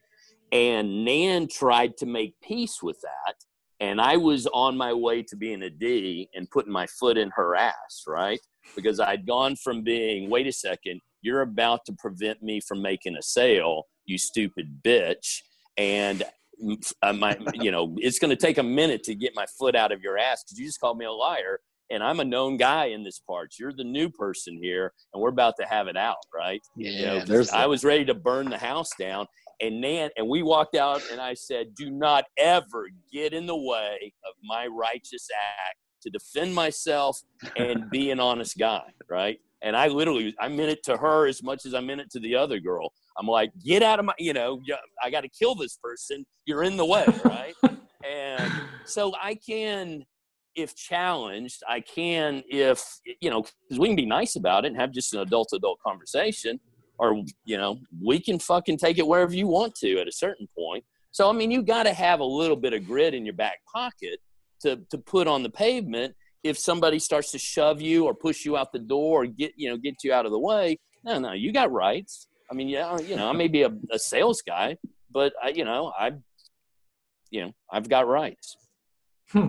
And 0.52 1.06
Nan 1.06 1.48
tried 1.48 1.98
to 1.98 2.06
make 2.06 2.36
peace 2.42 2.82
with 2.82 3.00
that 3.02 3.36
and 3.84 4.00
I 4.00 4.16
was 4.16 4.48
on 4.54 4.78
my 4.78 4.94
way 4.94 5.24
to 5.24 5.36
being 5.36 5.64
a 5.64 5.70
D 5.70 6.30
and 6.34 6.50
putting 6.50 6.72
my 6.72 6.88
foot 6.88 7.18
in 7.18 7.30
her 7.36 7.54
ass, 7.54 8.04
right? 8.08 8.40
Because 8.78 9.02
I'd 9.02 9.28
gone 9.28 9.58
from 9.58 9.84
being, 9.84 10.30
wait 10.30 10.48
a 10.48 10.54
second, 10.54 11.02
you're 11.22 11.42
about 11.42 11.82
to 11.88 11.94
prevent 12.00 12.42
me 12.42 12.62
from 12.62 12.82
making 12.82 13.18
a 13.18 13.22
sale, 13.22 13.84
you 14.06 14.18
stupid 14.18 14.82
bitch, 14.86 15.42
and 15.78 16.24
uh, 17.02 17.12
my, 17.12 17.38
you 17.56 17.72
know, 17.72 17.94
it's 17.98 18.20
going 18.20 18.30
to 18.30 18.38
take 18.38 18.58
a 18.58 18.64
minute 18.64 19.04
to 19.04 19.16
get 19.16 19.34
my 19.36 19.46
foot 19.60 19.76
out 19.76 19.92
of 19.92 20.02
your 20.02 20.18
ass 20.18 20.44
because 20.44 20.58
you 20.58 20.66
just 20.66 20.80
called 20.80 20.98
me 20.98 21.04
a 21.04 21.12
liar, 21.12 21.60
and 21.92 22.02
I'm 22.02 22.22
a 22.22 22.26
known 22.26 22.56
guy 22.56 22.86
in 22.86 23.04
this 23.04 23.20
part. 23.20 23.56
You're 23.60 23.74
the 23.74 23.84
new 23.84 24.10
person 24.10 24.58
here, 24.62 24.94
and 25.14 25.22
we're 25.22 25.30
about 25.30 25.56
to 25.60 25.66
have 25.66 25.88
it 25.88 25.98
out, 25.98 26.24
right? 26.34 26.62
Yeah, 26.78 26.92
You 26.92 27.06
know, 27.06 27.26
there's 27.26 27.50
I 27.50 27.66
was 27.66 27.84
ready 27.84 28.06
to 28.06 28.14
burn 28.14 28.50
the 28.50 28.58
house 28.58 28.92
down. 28.98 29.28
And 29.62 29.82
Nan, 29.82 30.10
and 30.18 30.28
we 30.28 30.44
walked 30.44 30.76
out, 30.76 31.02
and 31.12 31.22
I 31.22 31.34
said, 31.34 31.76
"Do 31.76 31.90
not 31.92 32.26
ever 32.38 32.88
get 33.12 33.34
in 33.34 33.46
the 33.46 33.56
way 33.56 34.14
of 34.28 34.34
my 34.44 34.68
righteous 34.68 35.28
act 35.32 35.78
to 36.02 36.10
defend 36.10 36.54
myself 36.54 37.22
and 37.56 37.90
be 37.92 38.12
an 38.12 38.20
honest 38.20 38.58
guy, 38.58 38.84
right?" 39.10 39.40
And 39.62 39.78
I 39.78 39.88
literally, 39.88 40.36
I 40.40 40.50
meant 40.50 40.72
it 40.72 40.84
to 40.84 40.98
her 40.98 41.28
as 41.28 41.42
much 41.42 41.66
as 41.66 41.74
I 41.74 41.80
meant 41.80 42.02
it 42.02 42.12
to 42.12 42.20
the 42.20 42.36
other 42.36 42.60
girl. 42.60 42.92
I'm 43.18 43.28
like, 43.28 43.52
"Get 43.64 43.84
out 43.84 44.00
of 44.00 44.06
my, 44.06 44.14
you 44.18 44.34
know, 44.34 44.62
I 45.04 45.10
got 45.10 45.22
to 45.22 45.30
kill 45.30 45.56
this 45.56 45.78
person. 45.78 46.26
You're 46.46 46.64
in 46.64 46.78
the 46.78 46.86
way, 46.86 47.06
right?" 47.24 47.56
and 48.10 48.52
so 48.86 49.14
I 49.22 49.36
can, 49.36 50.04
if 50.56 50.76
challenged, 50.76 51.64
I 51.68 51.80
can, 51.80 52.44
if 52.50 52.84
you 53.22 53.30
know, 53.30 53.44
because 53.44 53.80
we 53.80 53.88
can 53.88 53.96
be 53.96 54.06
nice 54.06 54.36
about 54.36 54.66
it 54.66 54.70
and 54.70 54.78
have 54.78 54.92
just 54.92 55.14
an 55.14 55.22
adult-adult 55.22 55.80
conversation 55.86 56.60
or 57.00 57.24
you 57.46 57.58
know 57.58 57.80
we 58.02 58.20
can 58.20 58.40
fucking 58.40 58.78
take 58.78 58.98
it 58.98 59.08
wherever 59.08 59.34
you 59.34 59.48
want 59.48 59.76
to 59.76 60.00
at 60.00 60.08
a 60.08 60.12
certain 60.12 60.48
point. 60.58 60.84
So 61.12 61.30
i 61.30 61.34
mean 61.34 61.52
you 61.52 61.62
got 61.62 61.84
to 61.84 61.94
have 61.94 62.20
a 62.20 62.26
little 62.26 62.56
bit 62.56 62.74
of 62.74 62.86
grit 62.86 63.14
in 63.14 63.26
your 63.26 63.36
back 63.36 63.60
pocket 63.74 64.20
to 64.62 64.78
to 64.90 64.98
put 64.98 65.28
on 65.28 65.44
the 65.44 65.50
pavement. 65.50 66.16
If 66.44 66.58
somebody 66.58 67.00
starts 67.00 67.32
to 67.32 67.40
shove 67.40 67.82
you 67.82 68.06
or 68.06 68.14
push 68.14 68.44
you 68.44 68.58
out 68.58 68.74
the 68.74 68.80
door 68.80 69.24
or 69.24 69.26
get 69.26 69.54
you 69.56 69.70
know 69.70 69.78
get 69.78 70.04
you 70.04 70.14
out 70.14 70.26
of 70.26 70.32
the 70.32 70.40
way 70.40 70.80
no 71.04 71.20
no 71.20 71.34
you 71.34 71.52
got 71.52 71.72
rights. 71.72 72.28
I 72.52 72.56
mean 72.56 72.70
yeah 72.70 72.98
you 73.00 73.16
know 73.16 73.30
i 73.30 73.34
may 73.34 73.48
be 73.48 73.64
a, 73.64 73.72
a 73.92 74.00
sales 74.00 74.42
guy 74.46 74.78
but 75.12 75.34
i 75.42 75.50
you 75.50 75.66
know 75.66 75.92
i 75.98 76.12
you 77.32 77.42
know 77.42 77.52
i've 77.72 77.90
got 77.90 78.08
rights. 78.08 78.58
Hmm. 79.32 79.48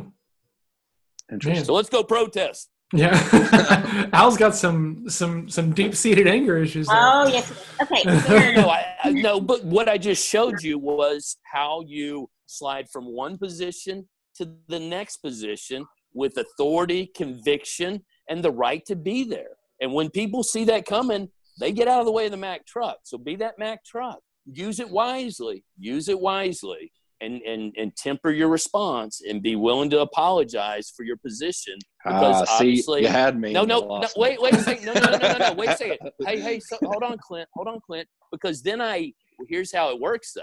Man. 1.42 1.64
so 1.64 1.72
let's 1.72 1.88
go 1.88 2.04
protest 2.04 2.68
Yeah, 2.92 4.09
Al's 4.12 4.37
got 4.37 4.55
some 4.55 5.09
some 5.09 5.49
some 5.49 5.73
deep 5.73 5.94
seated 5.94 6.27
anger 6.27 6.59
issues. 6.59 6.87
There. 6.87 6.97
Oh, 6.97 7.27
yes. 7.29 7.53
Okay. 7.83 8.03
no, 8.05 8.18
so- 8.20 8.53
no, 8.53 8.68
I, 8.68 8.87
I, 9.05 9.11
no, 9.11 9.40
but 9.40 9.64
what 9.64 9.88
I 9.88 9.99
just 9.99 10.27
showed 10.29 10.62
you 10.62 10.79
was 10.79 11.37
how 11.44 11.83
you 11.87 12.29
slide 12.47 12.88
from 12.90 13.07
one 13.07 13.38
position 13.38 14.09
to 14.37 14.53
the 14.68 14.79
next 14.79 15.18
position 15.18 15.87
with 16.12 16.37
authority, 16.37 17.11
conviction, 17.16 18.05
and 18.29 18.42
the 18.42 18.51
right 18.51 18.85
to 18.87 18.97
be 18.97 19.25
there. 19.25 19.57
And 19.81 19.92
when 19.92 20.11
people 20.11 20.42
see 20.42 20.64
that 20.64 20.87
coming, 20.87 21.29
they 21.61 21.73
get 21.73 21.88
out 21.88 22.01
of 22.01 22.07
the 22.07 22.12
way 22.12 22.27
of 22.27 22.31
the 22.31 22.37
Mack 22.37 22.66
truck. 22.66 22.99
So 23.05 23.18
be 23.18 23.37
that 23.37 23.59
Mack 23.59 23.85
truck. 23.85 24.18
Use 24.47 24.81
it 24.81 24.90
wisely. 24.90 25.64
Use 25.79 26.09
it 26.09 26.18
wisely. 26.18 26.92
And, 27.20 27.40
and, 27.42 27.73
and 27.77 27.97
temper 27.97 28.31
your 28.31 28.49
response 28.49 29.23
and 29.27 29.42
be 29.42 29.57
willing 29.57 29.88
to 29.90 30.01
apologize 30.01 30.92
for 30.94 31.05
your 31.05 31.16
position 31.16 31.79
because 32.05 32.43
Ah, 32.43 32.45
see, 32.45 32.64
obviously 32.64 33.03
you 33.03 33.09
had 33.09 33.40
me. 33.40 33.53
no, 33.53 33.64
no, 33.64 33.99
no, 34.01 34.09
wait, 34.17 34.40
wait 34.40 34.55
a 34.55 34.62
second. 34.62 34.85
No, 34.85 34.93
no, 34.93 35.01
no, 35.01 35.17
no, 35.17 35.33
no, 35.33 35.38
no. 35.38 35.53
Wait 35.55 35.71
a 35.71 35.77
second. 35.77 36.11
Hey, 36.27 36.38
hey, 36.40 36.61
so, 36.61 36.77
hold 36.83 37.03
on, 37.03 37.17
Clint. 37.19 37.49
Hold 37.55 37.69
on, 37.69 37.81
Clint. 37.81 38.07
Because 38.31 38.62
then 38.62 38.81
I, 38.81 39.12
here's 39.49 39.75
how 39.75 39.90
it 39.90 40.01
works 40.01 40.33
though. 40.35 40.43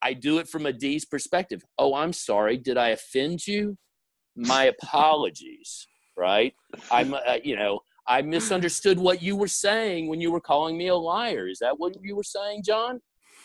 I 0.00 0.14
do 0.14 0.38
it 0.38 0.48
from 0.48 0.66
a 0.66 0.72
D's 0.72 1.04
perspective. 1.04 1.62
Oh, 1.78 1.94
I'm 1.94 2.12
sorry. 2.12 2.56
Did 2.56 2.76
I 2.76 2.90
offend 2.90 3.46
you? 3.46 3.76
My 4.36 4.64
apologies. 4.64 5.86
Right? 6.16 6.54
I'm, 6.90 7.14
uh, 7.14 7.38
you 7.42 7.56
know, 7.56 7.80
I 8.06 8.22
misunderstood 8.22 8.98
what 8.98 9.22
you 9.22 9.34
were 9.36 9.48
saying 9.48 10.08
when 10.08 10.20
you 10.20 10.30
were 10.30 10.40
calling 10.40 10.76
me 10.76 10.88
a 10.88 10.94
liar. 10.96 11.48
Is 11.48 11.58
that 11.60 11.78
what 11.78 11.94
you 12.00 12.14
were 12.14 12.22
saying, 12.24 12.62
John? 12.64 13.00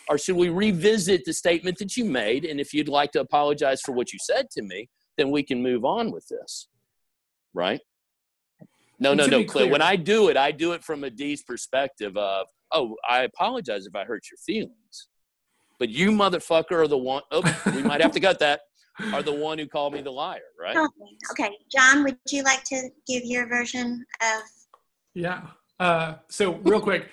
Or 0.08 0.16
should 0.16 0.36
we 0.36 0.48
revisit 0.48 1.24
the 1.24 1.32
statement 1.32 1.78
that 1.78 1.96
you 1.96 2.04
made? 2.04 2.44
And 2.44 2.60
if 2.60 2.72
you'd 2.72 2.88
like 2.88 3.12
to 3.12 3.20
apologize 3.20 3.80
for 3.82 3.92
what 3.92 4.12
you 4.12 4.18
said 4.22 4.48
to 4.52 4.62
me, 4.62 4.88
then 5.16 5.30
we 5.30 5.42
can 5.42 5.62
move 5.62 5.84
on 5.84 6.10
with 6.12 6.26
this. 6.28 6.68
Right? 7.54 7.80
No, 9.00 9.12
And 9.12 9.18
no, 9.18 9.26
no, 9.26 9.38
be 9.38 9.44
Clint. 9.44 9.70
When 9.70 9.82
I 9.82 9.96
do 9.96 10.28
it, 10.28 10.36
I 10.36 10.50
do 10.50 10.72
it 10.72 10.82
from 10.82 11.04
a 11.04 11.10
D's 11.10 11.42
perspective 11.42 12.16
of, 12.16 12.46
oh, 12.72 12.96
I 13.08 13.22
apologize 13.22 13.86
if 13.86 13.94
I 13.94 14.04
hurt 14.04 14.24
your 14.30 14.38
feelings. 14.38 15.08
But 15.78 15.90
you 15.90 16.10
motherfucker 16.10 16.72
are 16.72 16.88
the 16.88 16.98
one, 16.98 17.22
oh, 17.30 17.42
we 17.74 17.82
might 17.82 18.00
have 18.00 18.10
to 18.12 18.20
cut 18.20 18.40
that, 18.40 18.60
are 19.12 19.22
the 19.22 19.32
one 19.32 19.58
who 19.58 19.66
called 19.66 19.92
me 19.94 20.02
the 20.02 20.10
liar, 20.10 20.40
right? 20.60 20.76
Okay, 21.30 21.50
John, 21.70 22.02
would 22.02 22.16
you 22.30 22.42
like 22.42 22.64
to 22.64 22.88
give 23.06 23.22
your 23.24 23.48
version 23.48 24.04
of? 24.20 24.42
Yeah. 25.14 25.42
Uh, 25.78 26.14
so 26.28 26.54
real 26.64 26.80
quick, 26.80 27.08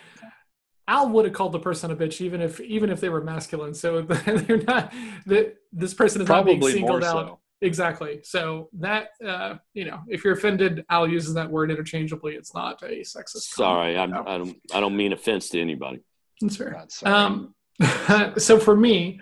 Al 0.87 1.09
would 1.09 1.25
have 1.25 1.33
called 1.33 1.51
the 1.51 1.59
person 1.59 1.91
a 1.91 1.95
bitch 1.95 2.21
even 2.21 2.41
if 2.41 2.59
even 2.59 2.89
if 2.89 2.99
they 2.99 3.09
were 3.09 3.21
masculine. 3.21 3.73
So 3.73 4.01
they're 4.01 4.63
not. 4.63 4.93
The, 5.25 5.53
this 5.71 5.93
person 5.93 6.21
is 6.21 6.27
not 6.27 6.45
being 6.45 6.59
Probably 6.59 6.79
more 6.79 7.01
singled 7.01 7.03
out. 7.03 7.39
So. 7.61 7.65
Exactly. 7.65 8.19
So 8.23 8.69
that 8.73 9.09
uh, 9.25 9.55
you 9.73 9.85
know, 9.85 10.01
if 10.07 10.23
you're 10.23 10.33
offended, 10.33 10.85
Al 10.89 11.07
uses 11.07 11.33
that 11.35 11.49
word 11.49 11.71
interchangeably. 11.71 12.35
It's 12.35 12.53
not 12.53 12.81
a 12.83 13.01
sexist. 13.01 13.53
Sorry, 13.53 13.97
I'm, 13.97 14.11
comment. 14.11 14.29
I 14.29 14.37
don't, 14.37 14.57
I 14.73 14.79
don't 14.79 14.97
mean 14.97 15.13
offense 15.13 15.49
to 15.49 15.61
anybody. 15.61 16.01
That's 16.41 16.57
fair. 16.57 16.71
God. 16.71 17.07
Um, 17.07 17.55
so 18.37 18.59
for 18.59 18.75
me, 18.75 19.21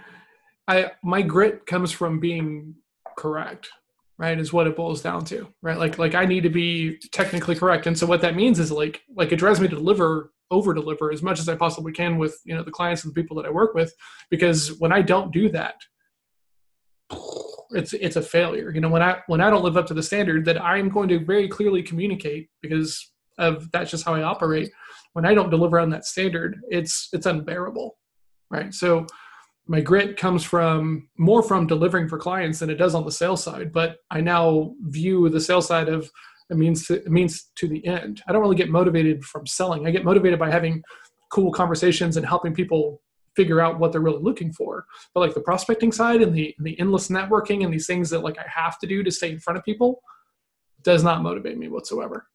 I 0.67 0.91
my 1.03 1.21
grit 1.21 1.65
comes 1.65 1.91
from 1.91 2.19
being 2.19 2.75
correct, 3.17 3.69
right? 4.17 4.39
Is 4.39 4.53
what 4.53 4.67
it 4.67 4.75
boils 4.75 5.01
down 5.01 5.25
to, 5.25 5.47
right? 5.61 5.77
Like 5.77 5.97
like 5.97 6.15
I 6.15 6.25
need 6.25 6.43
to 6.43 6.49
be 6.49 6.97
technically 7.11 7.55
correct, 7.55 7.87
and 7.87 7.97
so 7.97 8.05
what 8.05 8.21
that 8.21 8.35
means 8.35 8.59
is 8.59 8.71
like 8.71 9.01
like 9.15 9.31
it 9.31 9.37
drives 9.37 9.59
me 9.59 9.67
to 9.67 9.75
deliver 9.75 10.31
over 10.51 10.73
deliver 10.73 11.11
as 11.11 11.23
much 11.23 11.39
as 11.39 11.49
I 11.49 11.55
possibly 11.55 11.91
can 11.91 12.17
with 12.17 12.39
you 12.45 12.55
know 12.55 12.63
the 12.63 12.71
clients 12.71 13.03
and 13.03 13.13
the 13.13 13.21
people 13.21 13.35
that 13.37 13.45
I 13.45 13.49
work 13.49 13.73
with, 13.73 13.93
because 14.29 14.79
when 14.79 14.91
I 14.91 15.01
don't 15.01 15.31
do 15.31 15.49
that, 15.49 15.75
it's 17.73 17.93
it's 17.93 18.15
a 18.15 18.21
failure. 18.21 18.71
You 18.73 18.81
know 18.81 18.89
when 18.89 19.01
I 19.01 19.21
when 19.27 19.41
I 19.41 19.49
don't 19.49 19.63
live 19.63 19.77
up 19.77 19.87
to 19.87 19.93
the 19.93 20.03
standard 20.03 20.45
that 20.45 20.61
I'm 20.61 20.89
going 20.89 21.09
to 21.09 21.23
very 21.23 21.47
clearly 21.47 21.83
communicate 21.83 22.49
because 22.61 23.11
of 23.37 23.71
that's 23.71 23.91
just 23.91 24.05
how 24.05 24.13
I 24.13 24.23
operate. 24.23 24.71
When 25.13 25.25
I 25.25 25.33
don't 25.33 25.49
deliver 25.49 25.79
on 25.79 25.89
that 25.91 26.05
standard, 26.05 26.59
it's 26.69 27.09
it's 27.13 27.25
unbearable, 27.25 27.97
right? 28.49 28.73
So 28.73 29.05
my 29.67 29.79
grit 29.79 30.17
comes 30.17 30.43
from 30.43 31.07
more 31.17 31.41
from 31.41 31.67
delivering 31.67 32.09
for 32.09 32.17
clients 32.17 32.59
than 32.59 32.69
it 32.69 32.75
does 32.75 32.95
on 32.95 33.05
the 33.05 33.11
sales 33.11 33.43
side. 33.43 33.71
But 33.71 33.97
I 34.11 34.21
now 34.21 34.73
view 34.81 35.29
the 35.29 35.39
sales 35.39 35.67
side 35.67 35.87
of 35.87 36.11
a 36.51 36.55
means 36.55 36.87
to 36.87 37.01
means 37.07 37.51
to 37.55 37.67
the 37.67 37.85
end. 37.85 38.21
I 38.27 38.33
don't 38.33 38.41
really 38.41 38.55
get 38.55 38.69
motivated 38.69 39.23
from 39.23 39.47
selling. 39.47 39.87
I 39.87 39.91
get 39.91 40.03
motivated 40.03 40.39
by 40.39 40.51
having 40.51 40.83
cool 41.31 41.51
conversations 41.51 42.17
and 42.17 42.25
helping 42.25 42.53
people 42.53 43.01
figure 43.35 43.59
out 43.61 43.79
what 43.79 43.91
they're 43.91 44.01
really 44.01 44.21
looking 44.21 44.51
for. 44.51 44.85
But 45.13 45.21
like 45.21 45.33
the 45.33 45.41
prospecting 45.41 45.91
side 45.91 46.21
and 46.21 46.33
the 46.33 46.55
the 46.59 46.79
endless 46.79 47.09
networking 47.09 47.63
and 47.63 47.73
these 47.73 47.87
things 47.87 48.09
that 48.11 48.19
like 48.23 48.37
I 48.37 48.45
have 48.47 48.79
to 48.79 48.87
do 48.87 49.03
to 49.03 49.11
stay 49.11 49.31
in 49.31 49.39
front 49.39 49.57
of 49.57 49.65
people 49.65 50.01
does 50.83 51.03
not 51.03 51.21
motivate 51.21 51.57
me 51.57 51.69
whatsoever. 51.69 52.27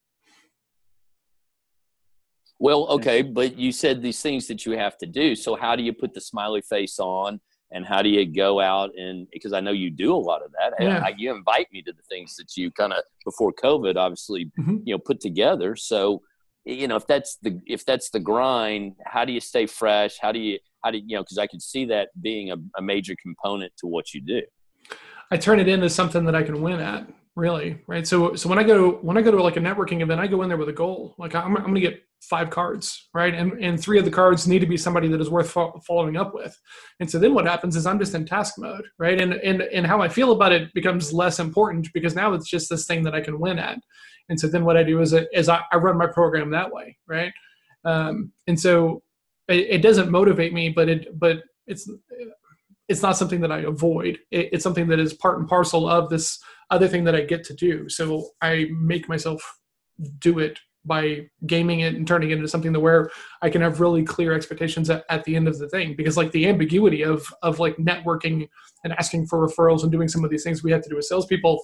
Well, 2.58 2.86
okay, 2.88 3.22
but 3.22 3.56
you 3.56 3.70
said 3.70 4.02
these 4.02 4.20
things 4.20 4.48
that 4.48 4.66
you 4.66 4.72
have 4.72 4.98
to 4.98 5.06
do. 5.06 5.36
So 5.36 5.54
how 5.54 5.76
do 5.76 5.82
you 5.82 5.92
put 5.92 6.12
the 6.12 6.20
smiley 6.20 6.60
face 6.62 6.98
on 6.98 7.40
and 7.70 7.86
how 7.86 8.02
do 8.02 8.08
you 8.08 8.24
go 8.26 8.60
out 8.60 8.90
and 8.96 9.28
because 9.32 9.52
I 9.52 9.60
know 9.60 9.72
you 9.72 9.90
do 9.90 10.14
a 10.14 10.16
lot 10.16 10.42
of 10.42 10.50
that. 10.52 10.72
Yeah. 10.80 11.02
I, 11.04 11.14
you 11.16 11.34
invite 11.34 11.66
me 11.72 11.82
to 11.82 11.92
the 11.92 12.02
things 12.08 12.34
that 12.36 12.56
you 12.56 12.70
kind 12.70 12.92
of 12.92 13.02
before 13.24 13.52
COVID 13.52 13.96
obviously, 13.96 14.50
Mhm. 14.58 14.82
you 14.84 14.94
know, 14.94 14.98
put 14.98 15.20
together. 15.20 15.76
So, 15.76 16.22
you 16.64 16.88
know, 16.88 16.96
if 16.96 17.06
that's 17.06 17.36
the 17.36 17.60
if 17.66 17.84
that's 17.84 18.10
the 18.10 18.20
grind, 18.20 18.94
how 19.04 19.24
do 19.24 19.32
you 19.32 19.40
stay 19.40 19.66
fresh? 19.66 20.18
How 20.20 20.32
do 20.32 20.38
you 20.38 20.58
how 20.84 20.90
do 20.90 20.98
you, 20.98 21.16
know, 21.16 21.22
because 21.22 21.38
I 21.38 21.46
could 21.46 21.62
see 21.62 21.84
that 21.86 22.08
being 22.20 22.50
a, 22.50 22.56
a 22.76 22.82
major 22.82 23.14
component 23.20 23.72
to 23.78 23.86
what 23.86 24.14
you 24.14 24.20
do. 24.20 24.42
I 25.30 25.36
turn 25.36 25.60
it 25.60 25.68
into 25.68 25.90
something 25.90 26.24
that 26.24 26.34
I 26.34 26.42
can 26.42 26.62
win 26.62 26.80
at, 26.80 27.06
really, 27.36 27.80
right? 27.86 28.06
So, 28.06 28.34
so 28.34 28.48
when 28.48 28.58
I 28.58 28.62
go 28.62 28.92
when 29.02 29.18
I 29.18 29.22
go 29.22 29.30
to 29.30 29.42
like 29.42 29.56
a 29.56 29.60
networking 29.60 30.00
event, 30.00 30.20
I 30.20 30.26
go 30.26 30.42
in 30.42 30.48
there 30.48 30.56
with 30.56 30.68
a 30.68 30.72
goal. 30.74 31.14
Like 31.18 31.34
I'm, 31.34 31.56
I'm 31.56 31.74
to 31.74 31.80
get 31.80 32.02
five 32.22 32.50
cards, 32.50 33.08
right? 33.14 33.34
And 33.34 33.52
and 33.62 33.80
three 33.80 33.98
of 33.98 34.04
the 34.04 34.10
cards 34.10 34.48
need 34.48 34.60
to 34.60 34.66
be 34.66 34.76
somebody 34.76 35.08
that 35.08 35.20
is 35.20 35.30
worth 35.30 35.50
fo- 35.50 35.78
following 35.86 36.16
up 36.16 36.34
with. 36.34 36.58
And 37.00 37.10
so 37.10 37.18
then 37.18 37.34
what 37.34 37.46
happens 37.46 37.76
is 37.76 37.86
I'm 37.86 37.98
just 37.98 38.14
in 38.14 38.24
task 38.24 38.54
mode, 38.58 38.86
right? 38.98 39.20
And 39.20 39.34
and 39.34 39.62
and 39.62 39.86
how 39.86 40.00
I 40.00 40.08
feel 40.08 40.32
about 40.32 40.52
it 40.52 40.72
becomes 40.74 41.12
less 41.12 41.38
important 41.38 41.88
because 41.92 42.14
now 42.14 42.32
it's 42.32 42.48
just 42.48 42.70
this 42.70 42.86
thing 42.86 43.02
that 43.04 43.14
I 43.14 43.20
can 43.20 43.38
win 43.38 43.58
at. 43.58 43.78
And 44.30 44.38
so 44.38 44.46
then 44.46 44.64
what 44.64 44.76
I 44.76 44.82
do 44.82 45.00
is 45.00 45.14
is 45.32 45.48
I, 45.48 45.60
I 45.70 45.76
run 45.76 45.98
my 45.98 46.06
program 46.06 46.50
that 46.50 46.72
way, 46.72 46.96
right? 47.06 47.32
Um, 47.84 48.32
and 48.46 48.58
so 48.58 49.02
it, 49.48 49.82
doesn't 49.82 50.10
motivate 50.10 50.52
me, 50.52 50.68
but 50.68 50.88
it 50.88 51.18
but 51.18 51.42
it's 51.66 51.90
it's 52.88 53.02
not 53.02 53.16
something 53.16 53.40
that 53.40 53.52
I 53.52 53.60
avoid. 53.60 54.18
It, 54.30 54.50
it's 54.52 54.64
something 54.64 54.88
that 54.88 54.98
is 54.98 55.12
part 55.14 55.38
and 55.38 55.48
parcel 55.48 55.88
of 55.88 56.08
this 56.08 56.38
other 56.70 56.88
thing 56.88 57.04
that 57.04 57.14
I 57.14 57.22
get 57.22 57.44
to 57.44 57.54
do. 57.54 57.88
So 57.88 58.30
I 58.42 58.66
make 58.72 59.08
myself 59.08 59.42
do 60.18 60.38
it 60.38 60.58
by 60.84 61.28
gaming 61.46 61.80
it 61.80 61.94
and 61.94 62.06
turning 62.06 62.30
it 62.30 62.34
into 62.36 62.48
something 62.48 62.72
to 62.72 62.80
where 62.80 63.10
I 63.42 63.50
can 63.50 63.60
have 63.62 63.80
really 63.80 64.04
clear 64.04 64.32
expectations 64.32 64.88
at, 64.90 65.04
at 65.10 65.24
the 65.24 65.36
end 65.36 65.48
of 65.48 65.58
the 65.58 65.68
thing. 65.68 65.94
Because 65.96 66.16
like 66.16 66.32
the 66.32 66.48
ambiguity 66.48 67.02
of 67.02 67.26
of 67.42 67.58
like 67.58 67.76
networking 67.76 68.48
and 68.84 68.92
asking 68.94 69.26
for 69.26 69.46
referrals 69.46 69.82
and 69.82 69.92
doing 69.92 70.08
some 70.08 70.24
of 70.24 70.30
these 70.30 70.44
things 70.44 70.62
we 70.62 70.72
have 70.72 70.82
to 70.82 70.88
do 70.88 70.98
as 70.98 71.08
salespeople, 71.08 71.60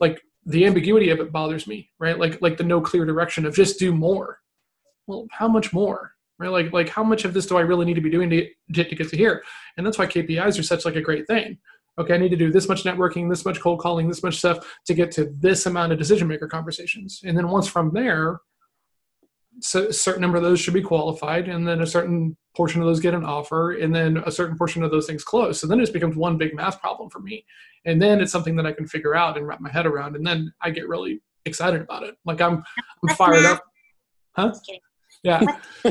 like 0.00 0.20
the 0.46 0.64
ambiguity 0.64 1.10
of 1.10 1.20
it 1.20 1.32
bothers 1.32 1.66
me, 1.66 1.90
right? 1.98 2.18
Like 2.18 2.40
like 2.40 2.56
the 2.56 2.64
no 2.64 2.80
clear 2.80 3.04
direction 3.04 3.46
of 3.46 3.54
just 3.54 3.78
do 3.78 3.92
more. 3.92 4.38
Well, 5.06 5.26
how 5.30 5.48
much 5.48 5.72
more? 5.72 6.12
Right? 6.38 6.50
Like 6.50 6.72
like 6.72 6.88
how 6.88 7.02
much 7.02 7.24
of 7.24 7.34
this 7.34 7.46
do 7.46 7.56
I 7.56 7.62
really 7.62 7.84
need 7.84 7.94
to 7.94 8.00
be 8.00 8.10
doing 8.10 8.30
to, 8.30 8.48
to, 8.74 8.84
to 8.84 8.94
get 8.94 9.08
to 9.10 9.16
here? 9.16 9.42
And 9.76 9.86
that's 9.86 9.98
why 9.98 10.06
KPIs 10.06 10.58
are 10.58 10.62
such 10.62 10.84
like 10.84 10.96
a 10.96 11.00
great 11.00 11.26
thing. 11.26 11.58
Okay, 11.98 12.14
I 12.14 12.18
need 12.18 12.28
to 12.30 12.36
do 12.36 12.52
this 12.52 12.68
much 12.68 12.84
networking, 12.84 13.28
this 13.28 13.44
much 13.44 13.60
cold 13.60 13.80
calling, 13.80 14.08
this 14.08 14.22
much 14.22 14.38
stuff 14.38 14.64
to 14.86 14.94
get 14.94 15.10
to 15.12 15.34
this 15.40 15.66
amount 15.66 15.92
of 15.92 15.98
decision 15.98 16.28
maker 16.28 16.46
conversations. 16.46 17.22
And 17.24 17.36
then 17.36 17.48
once 17.48 17.66
from 17.66 17.92
there, 17.92 18.40
so 19.60 19.88
a 19.88 19.92
certain 19.92 20.20
number 20.20 20.36
of 20.36 20.44
those 20.44 20.60
should 20.60 20.74
be 20.74 20.82
qualified, 20.82 21.48
and 21.48 21.66
then 21.66 21.80
a 21.80 21.86
certain 21.86 22.36
portion 22.56 22.80
of 22.80 22.86
those 22.86 23.00
get 23.00 23.14
an 23.14 23.24
offer, 23.24 23.72
and 23.72 23.92
then 23.92 24.18
a 24.18 24.30
certain 24.30 24.56
portion 24.56 24.84
of 24.84 24.92
those 24.92 25.06
things 25.06 25.24
close. 25.24 25.60
So 25.60 25.66
then 25.66 25.78
it 25.78 25.82
just 25.82 25.92
becomes 25.92 26.16
one 26.16 26.38
big 26.38 26.54
math 26.54 26.80
problem 26.80 27.10
for 27.10 27.18
me. 27.18 27.44
And 27.84 28.00
then 28.00 28.20
it's 28.20 28.30
something 28.30 28.54
that 28.56 28.66
I 28.66 28.72
can 28.72 28.86
figure 28.86 29.16
out 29.16 29.36
and 29.36 29.46
wrap 29.46 29.60
my 29.60 29.70
head 29.70 29.86
around, 29.86 30.14
and 30.14 30.24
then 30.24 30.52
I 30.62 30.70
get 30.70 30.88
really 30.88 31.20
excited 31.44 31.80
about 31.80 32.04
it. 32.04 32.16
Like 32.24 32.40
I'm, 32.40 32.62
I'm 33.02 33.16
fired 33.16 33.44
up. 33.44 33.64
Huh? 34.36 34.54
Yeah. 35.24 35.44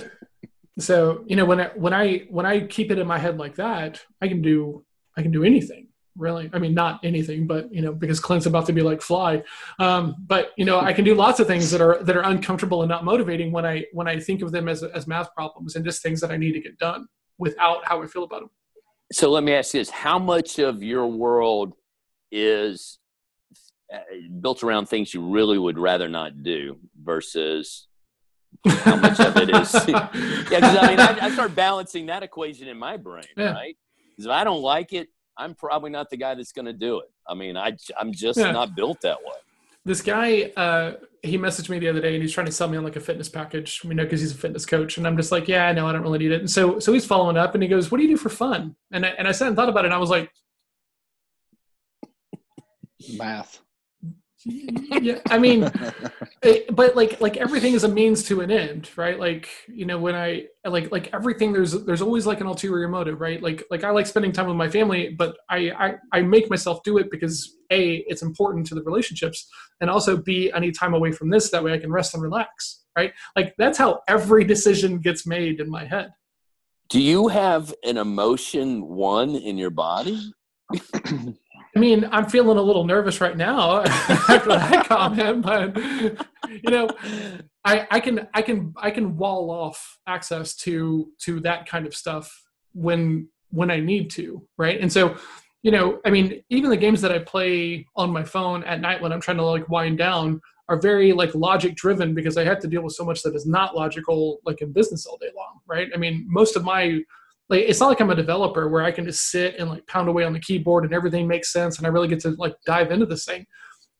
so 0.79 1.23
you 1.27 1.35
know 1.35 1.45
when 1.45 1.59
I 1.59 1.67
when 1.75 1.93
I 1.93 2.25
when 2.29 2.45
I 2.45 2.61
keep 2.61 2.91
it 2.91 2.99
in 2.99 3.07
my 3.07 3.17
head 3.17 3.37
like 3.37 3.55
that, 3.55 4.01
I 4.21 4.27
can 4.27 4.41
do 4.41 4.85
I 5.15 5.21
can 5.21 5.31
do 5.31 5.43
anything 5.43 5.87
really. 6.17 6.49
I 6.51 6.59
mean, 6.59 6.73
not 6.73 6.99
anything, 7.03 7.47
but 7.47 7.73
you 7.73 7.81
know, 7.81 7.93
because 7.93 8.19
Clint's 8.19 8.45
about 8.45 8.65
to 8.65 8.73
be 8.73 8.81
like 8.81 9.01
fly. 9.01 9.43
Um, 9.79 10.15
but 10.25 10.51
you 10.57 10.65
know, 10.65 10.79
I 10.79 10.93
can 10.93 11.05
do 11.05 11.15
lots 11.15 11.39
of 11.39 11.47
things 11.47 11.71
that 11.71 11.81
are 11.81 12.03
that 12.03 12.17
are 12.17 12.23
uncomfortable 12.23 12.81
and 12.81 12.89
not 12.89 13.05
motivating 13.05 13.51
when 13.51 13.65
I 13.65 13.85
when 13.93 14.07
I 14.07 14.19
think 14.19 14.41
of 14.41 14.51
them 14.51 14.67
as 14.67 14.83
as 14.83 15.07
math 15.07 15.33
problems 15.35 15.75
and 15.75 15.85
just 15.85 16.01
things 16.01 16.19
that 16.21 16.31
I 16.31 16.37
need 16.37 16.53
to 16.53 16.61
get 16.61 16.77
done 16.77 17.07
without 17.37 17.85
how 17.85 18.01
I 18.01 18.07
feel 18.07 18.23
about 18.23 18.41
them. 18.41 18.49
So 19.11 19.29
let 19.31 19.43
me 19.43 19.53
ask 19.53 19.73
you 19.73 19.79
this: 19.79 19.89
How 19.89 20.19
much 20.19 20.59
of 20.59 20.83
your 20.83 21.07
world 21.07 21.73
is 22.31 22.99
uh, 23.93 23.99
built 24.41 24.63
around 24.63 24.87
things 24.87 25.13
you 25.13 25.21
really 25.21 25.57
would 25.57 25.79
rather 25.79 26.09
not 26.09 26.43
do 26.43 26.77
versus 27.01 27.86
how 28.69 28.95
much 28.95 29.19
of 29.19 29.35
it 29.37 29.49
is? 29.49 29.73
yeah, 29.87 30.09
because 30.49 30.75
I 30.77 30.87
mean, 30.89 30.99
I, 30.99 31.17
I 31.25 31.29
start 31.31 31.55
balancing 31.55 32.05
that 32.07 32.23
equation 32.23 32.67
in 32.67 32.77
my 32.77 32.97
brain, 32.97 33.25
Yeah. 33.35 33.51
right? 33.53 33.77
Because 34.09 34.25
if 34.25 34.31
I 34.31 34.43
don't 34.43 34.61
like 34.61 34.93
it, 34.93 35.09
I'm 35.37 35.53
probably 35.53 35.91
not 35.91 36.09
the 36.09 36.17
guy 36.17 36.33
that's 36.35 36.51
going 36.51 36.65
to 36.65 36.73
do 36.73 36.99
it. 36.99 37.09
I 37.27 37.33
mean, 37.35 37.55
I 37.57 37.73
I'm 37.99 38.11
just 38.11 38.39
Yeah. 38.39 38.51
not 38.51 38.75
built 38.75 39.01
that 39.01 39.17
way. 39.19 39.37
this 39.85 40.01
guy 40.01 40.51
uh 40.57 40.93
he 41.23 41.37
messaged 41.37 41.69
me 41.69 41.79
the 41.79 41.87
other 41.87 42.01
day 42.01 42.13
and 42.13 42.21
he's 42.21 42.33
trying 42.33 42.45
to 42.45 42.51
sell 42.51 42.67
me 42.67 42.77
on 42.77 42.83
like 42.83 42.95
a 42.97 42.99
fitness 42.99 43.29
package 43.29 43.81
you 43.85 43.93
know 43.93 44.03
because 44.03 44.19
he's 44.19 44.33
a 44.33 44.35
fitness 44.37 44.65
coach 44.65 44.97
and 44.97 45.07
i'm 45.07 45.15
just 45.15 45.31
like 45.31 45.47
yeah 45.47 45.65
i 45.67 45.71
know 45.71 45.87
i 45.87 45.93
don't 45.93 46.01
really 46.01 46.19
need 46.19 46.31
it 46.31 46.41
and 46.41 46.49
so 46.51 46.77
so 46.77 46.91
he's 46.91 47.05
following 47.05 47.37
up 47.37 47.53
and 47.53 47.63
he 47.63 47.69
goes 47.69 47.89
what 47.89 47.97
do 47.97 48.03
you 48.03 48.09
do 48.09 48.17
for 48.17 48.27
fun 48.29 48.75
and 48.91 49.05
I, 49.05 49.09
and 49.17 49.27
i 49.29 49.31
sat 49.31 49.47
and 49.47 49.55
thought 49.55 49.69
about 49.69 49.85
it 49.85 49.87
and 49.87 49.93
i 49.93 49.97
was 49.97 50.09
like 50.09 50.29
Math. 53.17 53.61
Yeah 54.45 55.19
i 55.29 55.37
mean 55.37 55.69
it, 56.43 56.73
but 56.75 56.95
like 56.95 57.19
like 57.19 57.37
everything 57.37 57.73
is 57.73 57.83
a 57.83 57.87
means 57.87 58.23
to 58.23 58.41
an 58.41 58.51
end 58.51 58.89
right? 58.95 59.19
Like 59.19 59.49
you 59.67 59.85
know 59.85 59.99
when 59.99 60.15
i 60.15 60.45
like 60.65 60.91
like 60.91 61.09
everything 61.13 61.53
there's 61.53 61.71
there's 61.85 62.01
always 62.01 62.25
like 62.25 62.39
an 62.39 62.47
ulterior 62.47 62.87
motive 62.87 63.19
right? 63.19 63.41
Like 63.41 63.63
like 63.71 63.83
i 63.83 63.89
like 63.89 64.05
spending 64.05 64.31
time 64.31 64.47
with 64.47 64.55
my 64.55 64.69
family 64.69 65.09
but 65.17 65.35
i 65.49 65.71
i, 65.71 65.95
I 66.13 66.21
make 66.21 66.49
myself 66.49 66.83
do 66.83 66.97
it 66.97 67.09
because 67.09 67.57
a 67.71 68.05
it's 68.07 68.21
important 68.21 68.67
to 68.67 68.75
the 68.75 68.83
relationships 68.83 69.49
and 69.81 69.89
also 69.89 70.17
b 70.17 70.51
i 70.53 70.59
need 70.59 70.75
time 70.75 70.93
away 70.93 71.11
from 71.11 71.29
this 71.29 71.49
that 71.51 71.63
way 71.63 71.73
i 71.73 71.77
can 71.77 71.91
rest 71.91 72.13
and 72.13 72.23
relax 72.23 72.83
right? 72.97 73.13
Like 73.35 73.53
that's 73.57 73.77
how 73.77 74.01
every 74.07 74.43
decision 74.43 74.99
gets 74.99 75.25
made 75.25 75.59
in 75.59 75.69
my 75.69 75.85
head. 75.85 76.09
Do 76.89 76.99
you 76.99 77.27
have 77.27 77.73
an 77.83 77.97
emotion 77.97 78.87
one 78.87 79.35
in 79.35 79.57
your 79.57 79.69
body? 79.69 80.33
I 81.77 81.79
mean, 81.79 82.09
I'm 82.11 82.25
feeling 82.25 82.57
a 82.57 82.61
little 82.61 82.85
nervous 82.85 83.21
right 83.21 83.37
now 83.37 83.81
after 83.85 84.49
that 84.49 84.85
comment, 84.89 85.43
but 85.43 85.77
you 86.49 86.71
know, 86.71 86.89
I, 87.63 87.85
I 87.91 87.99
can 87.99 88.27
I 88.33 88.41
can 88.41 88.73
I 88.77 88.89
can 88.89 89.15
wall 89.15 89.51
off 89.51 89.99
access 90.07 90.55
to 90.55 91.11
to 91.19 91.39
that 91.41 91.69
kind 91.69 91.85
of 91.85 91.93
stuff 91.93 92.35
when 92.73 93.29
when 93.51 93.69
I 93.69 93.79
need 93.79 94.09
to, 94.11 94.41
right? 94.57 94.81
And 94.81 94.91
so, 94.91 95.17
you 95.61 95.69
know, 95.69 95.99
I 96.03 96.09
mean, 96.09 96.41
even 96.49 96.71
the 96.71 96.77
games 96.77 96.99
that 97.01 97.11
I 97.11 97.19
play 97.19 97.85
on 97.95 98.09
my 98.09 98.23
phone 98.23 98.63
at 98.63 98.81
night 98.81 98.99
when 98.99 99.13
I'm 99.13 99.21
trying 99.21 99.37
to 99.37 99.45
like 99.45 99.69
wind 99.69 99.99
down 99.99 100.41
are 100.69 100.81
very 100.81 101.13
like 101.13 101.35
logic 101.35 101.75
driven 101.75 102.15
because 102.15 102.37
I 102.37 102.43
have 102.43 102.57
to 102.61 102.67
deal 102.67 102.81
with 102.81 102.93
so 102.93 103.05
much 103.05 103.21
that 103.21 103.35
is 103.35 103.45
not 103.45 103.75
logical 103.75 104.39
like 104.45 104.61
in 104.63 104.71
business 104.73 105.05
all 105.05 105.17
day 105.17 105.29
long, 105.37 105.59
right? 105.67 105.89
I 105.93 105.97
mean, 105.97 106.25
most 106.27 106.55
of 106.55 106.63
my 106.63 107.01
like 107.49 107.63
it's 107.67 107.79
not 107.79 107.87
like 107.87 108.01
I'm 108.01 108.09
a 108.09 108.15
developer 108.15 108.67
where 108.67 108.83
I 108.83 108.91
can 108.91 109.05
just 109.05 109.29
sit 109.29 109.55
and 109.57 109.69
like 109.69 109.87
pound 109.87 110.09
away 110.09 110.23
on 110.25 110.33
the 110.33 110.39
keyboard 110.39 110.83
and 110.83 110.93
everything 110.93 111.27
makes 111.27 111.51
sense 111.51 111.77
and 111.77 111.87
I 111.87 111.89
really 111.89 112.07
get 112.07 112.19
to 112.21 112.31
like 112.31 112.55
dive 112.65 112.91
into 112.91 113.05
this 113.05 113.25
thing. 113.25 113.45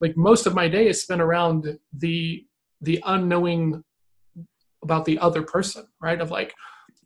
Like 0.01 0.17
most 0.17 0.45
of 0.45 0.53
my 0.53 0.67
day 0.67 0.87
is 0.87 1.01
spent 1.01 1.21
around 1.21 1.77
the 1.93 2.45
the 2.81 3.01
unknowing 3.05 3.83
about 4.83 5.05
the 5.05 5.17
other 5.19 5.41
person, 5.41 5.85
right? 6.01 6.21
Of 6.21 6.29
like 6.31 6.53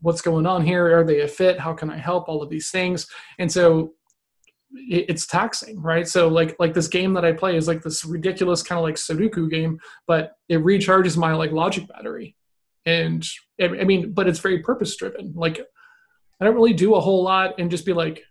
what's 0.02 0.22
going 0.22 0.46
on 0.46 0.66
here, 0.66 0.98
are 1.00 1.04
they 1.04 1.22
a 1.22 1.28
fit, 1.28 1.60
how 1.60 1.74
can 1.74 1.90
I 1.90 1.98
help, 1.98 2.28
all 2.28 2.42
of 2.42 2.50
these 2.50 2.72
things. 2.72 3.08
And 3.40 3.52
so 3.52 3.94
it's 4.74 5.28
taxing, 5.28 5.82
right? 5.82 6.08
So 6.08 6.28
like 6.28 6.56
like 6.60 6.74
this 6.74 6.88
game 6.88 7.14
that 7.14 7.26
I 7.26 7.34
play 7.34 7.56
is 7.56 7.68
like 7.68 7.82
this 7.84 8.04
ridiculous 8.04 8.64
kind 8.64 8.80
of 8.80 8.84
like 8.84 8.96
Sudoku 8.96 9.50
game, 9.50 9.80
but 10.08 10.34
it 10.50 10.64
recharges 10.64 11.18
my 11.18 11.34
like 11.34 11.52
logic 11.52 11.88
battery. 11.88 12.36
And 12.86 13.24
I 13.62 13.84
mean, 13.84 14.14
but 14.14 14.28
it's 14.28 14.40
very 14.40 14.60
purpose 14.60 14.96
driven. 14.96 15.34
Like 15.36 15.62
I 16.42 16.46
don't 16.46 16.56
really 16.56 16.74
do 16.74 16.96
a 16.96 17.00
whole 17.00 17.24
lot 17.24 17.60
and 17.60 17.70
just 17.70 17.86
be 17.86 17.94
like, 17.94 18.24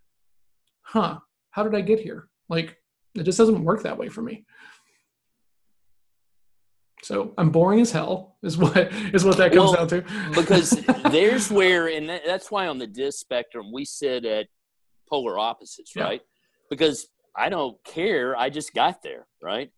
huh, 0.83 1.19
how 1.53 1.63
did 1.63 1.77
I 1.77 1.81
get 1.81 2.01
here? 2.01 2.29
Like, 2.49 2.77
it 3.15 3.23
just 3.23 3.39
doesn't 3.39 3.65
work 3.65 3.85
that 3.85 3.97
way 3.97 4.09
for 4.09 4.21
me. 4.21 4.45
So 7.03 7.33
I'm 7.39 7.51
boring 7.51 7.81
as 7.81 7.93
hell 7.93 8.37
is 8.43 8.59
what 8.59 8.77
is 9.15 9.25
what 9.25 9.37
that 9.39 9.53
comes 9.53 9.71
Well, 9.71 9.87
down 9.87 9.89
to. 9.89 10.31
because 10.35 10.71
there's 11.11 11.51
where, 11.51 11.89
and 11.89 12.09
that's 12.09 12.51
why 12.51 12.67
on 12.67 12.79
the 12.79 12.87
DISC 12.87 13.19
spectrum 13.19 13.73
we 13.73 13.85
sit 13.85 14.25
at 14.25 14.49
polar 15.09 15.39
opposites, 15.39 15.93
Yeah. 15.95 16.03
right? 16.05 16.21
Because 16.69 17.07
I 17.37 17.49
don't 17.49 17.83
care. 17.85 18.37
I 18.37 18.51
just 18.51 18.75
got 18.75 19.03
there, 19.03 19.27
right? 19.43 19.71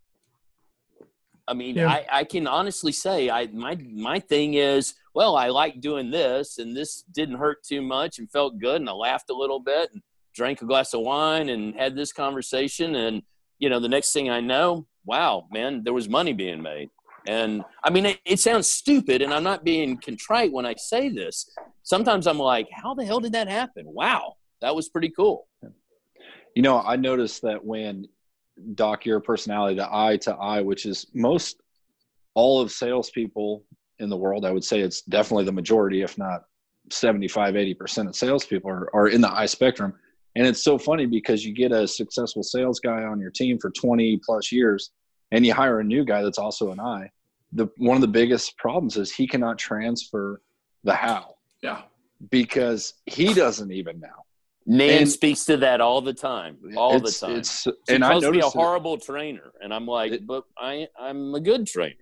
I 1.53 1.55
mean, 1.55 1.76
Yeah. 1.76 1.88
I, 1.88 2.07
I 2.20 2.24
can 2.24 2.46
honestly 2.46 2.92
say 2.92 3.28
I 3.28 3.46
my 3.53 3.74
my 4.11 4.18
thing 4.18 4.55
is, 4.55 4.94
well, 5.14 5.36
I 5.36 5.48
like 5.48 5.82
doing 5.82 6.11
this, 6.11 6.57
and 6.59 6.74
this 6.74 7.03
didn't 7.12 7.36
hurt 7.36 7.62
too 7.62 7.82
much, 7.82 8.18
and 8.18 8.30
felt 8.30 8.59
good, 8.59 8.80
and 8.80 8.88
I 8.88 8.92
laughed 8.92 9.28
a 9.28 9.34
little 9.34 9.61
bit, 9.61 9.90
and 9.92 10.00
drank 10.34 10.62
a 10.62 10.64
glass 10.64 10.94
of 10.94 11.03
wine, 11.03 11.50
and 11.50 11.74
had 11.74 11.94
this 11.94 12.11
conversation, 12.12 12.94
and 12.94 13.22
you 13.59 13.68
know, 13.68 13.78
the 13.80 13.88
next 13.96 14.12
thing 14.14 14.30
I 14.30 14.40
know, 14.40 14.86
wow, 15.05 15.46
man, 15.53 15.84
there 15.84 15.92
was 15.92 16.09
money 16.09 16.32
being 16.32 16.62
made, 16.62 16.88
and 17.26 17.62
I 17.84 17.90
mean, 17.90 18.07
it, 18.07 18.18
it 18.24 18.40
sounds 18.40 18.66
stupid, 18.66 19.20
and 19.20 19.32
I'm 19.34 19.44
not 19.44 19.62
being 19.62 19.98
contrite 19.98 20.53
when 20.53 20.64
I 20.64 20.74
say 20.76 21.11
this. 21.11 21.36
Sometimes 21.82 22.26
I'm 22.26 22.38
like, 22.38 22.68
how 22.72 22.94
the 22.94 23.05
hell 23.05 23.20
did 23.20 23.32
that 23.32 23.48
happen? 23.48 23.84
Wow, 23.86 24.36
that 24.62 24.74
was 24.74 24.88
pretty 24.88 25.11
cool. 25.11 25.46
You 26.57 26.62
know, 26.62 26.80
I 26.80 26.96
noticed 26.96 27.42
that 27.42 27.62
when 27.62 28.09
Doc, 28.75 29.05
your 29.07 29.21
personality 29.21 29.77
to 29.77 29.89
eye 29.95 30.17
to 30.19 30.35
eye, 30.35 30.61
which 30.61 30.87
is 30.87 31.07
most 31.15 31.61
all 32.35 32.61
of 32.61 32.71
salespeople 32.71 33.65
in 33.99 34.09
the 34.09 34.17
world, 34.17 34.45
I 34.45 34.51
would 34.51 34.65
say 34.65 34.81
it's 34.81 35.03
definitely 35.03 35.45
the 35.45 35.53
majority, 35.53 36.03
if 36.03 36.19
not 36.19 36.45
75, 36.91 37.55
80% 37.55 38.09
of 38.09 38.17
salespeople 38.17 38.71
are, 38.71 38.91
are 38.95 39.09
in 39.09 39.21
the 39.21 39.31
I 39.31 39.47
spectrum. 39.47 39.95
And 40.35 40.47
it's 40.47 40.63
so 40.63 40.79
funny 40.79 41.07
because 41.07 41.45
you 41.45 41.53
get 41.53 41.73
a 41.73 41.87
successful 41.87 42.43
sales 42.43 42.81
guy 42.81 43.05
on 43.05 43.21
your 43.21 43.31
team 43.31 43.59
for 43.59 43.71
20 43.71 44.19
plus 44.25 44.51
years 44.51 44.91
and 45.31 45.45
you 45.45 45.53
hire 45.55 45.81
a 45.81 45.85
new 45.85 46.05
guy 46.05 46.23
that's 46.23 46.39
also 46.39 46.73
an 46.73 46.81
I. 46.81 47.11
The 47.53 47.69
one 47.77 47.97
of 47.97 48.01
the 48.01 48.09
biggest 48.09 48.57
problems 48.57 48.97
is 48.97 49.13
he 49.13 49.27
cannot 49.27 49.59
transfer 49.59 50.41
the 50.85 50.95
how 50.95 51.35
Yeah. 51.63 51.83
because 52.31 52.95
he 53.07 53.35
doesn't 53.35 53.71
even 53.71 54.01
know. 54.01 54.22
Nan 54.67 54.91
And- 55.03 55.09
speaks 55.11 55.45
to 55.47 55.57
that 55.59 55.81
all 55.81 56.01
the 56.01 56.13
time, 56.13 56.57
all 56.77 56.97
it's, 56.97 57.19
the 57.21 57.27
time. 57.27 57.37
It's, 57.39 57.63
She 57.63 57.73
and 57.89 58.05
I 58.05 58.11
calls 58.13 58.23
me 58.23 58.29
a 58.29 58.33
noticed 58.33 58.55
it- 58.55 58.59
horrible 58.59 58.99
trainer, 58.99 59.53
and 59.61 59.73
I'm 59.75 59.87
like, 59.87 60.13
It- 60.13 60.27
but 60.27 60.45
I 60.57 60.89
I'm 60.99 61.35
a 61.35 61.41
good 61.41 61.67
trainer. 61.67 61.97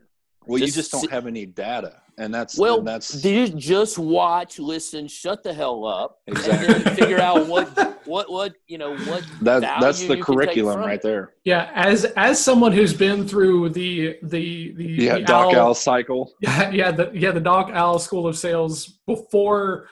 Well, 0.47 0.59
you 0.59 0.67
Just 0.67 0.77
just 0.77 0.93
don't 0.93 1.11
have 1.11 1.27
any 1.27 1.45
data, 1.47 2.01
and 2.19 2.33
that's 2.35 2.59
Well, 2.59 2.79
and 2.79 2.87
that's 2.89 3.23
you 3.25 3.49
just 3.49 3.99
watch, 3.99 4.59
listen, 4.59 5.07
shut 5.07 5.43
the 5.43 5.53
hell 5.53 5.85
up, 5.87 6.19
Exactly. 6.27 6.75
and 6.75 6.85
then 6.87 6.97
figure 6.97 7.19
out 7.21 7.47
what 7.47 7.69
what 8.07 8.31
what 8.33 8.55
you 8.67 8.79
know 8.79 8.97
what 8.97 9.23
that 9.43 9.61
that's 9.81 9.99
the 9.99 10.05
you 10.05 10.09
can 10.09 10.17
take 10.17 10.25
curriculum 10.25 10.81
right 10.81 11.03
there. 11.03 11.35
Yeah. 11.45 11.71
As 11.75 12.07
as 12.17 12.43
someone 12.43 12.73
who's 12.73 12.95
been 12.95 13.29
through 13.29 13.69
the 13.71 14.17
the 14.23 14.73
the, 14.73 14.85
Yeah, 14.85 15.15
the 15.19 15.21
Doc 15.25 15.55
owl- 15.55 15.57
Al 15.57 15.75
cycle. 15.75 16.33
yeah, 16.41 16.71
yeah, 16.71 16.91
the 16.91 17.11
yeah, 17.15 17.33
the 17.33 17.41
Doc 17.41 17.71
Owl 17.73 17.99
School 17.99 18.27
of 18.27 18.37
Sales 18.37 18.99
before, 19.07 19.89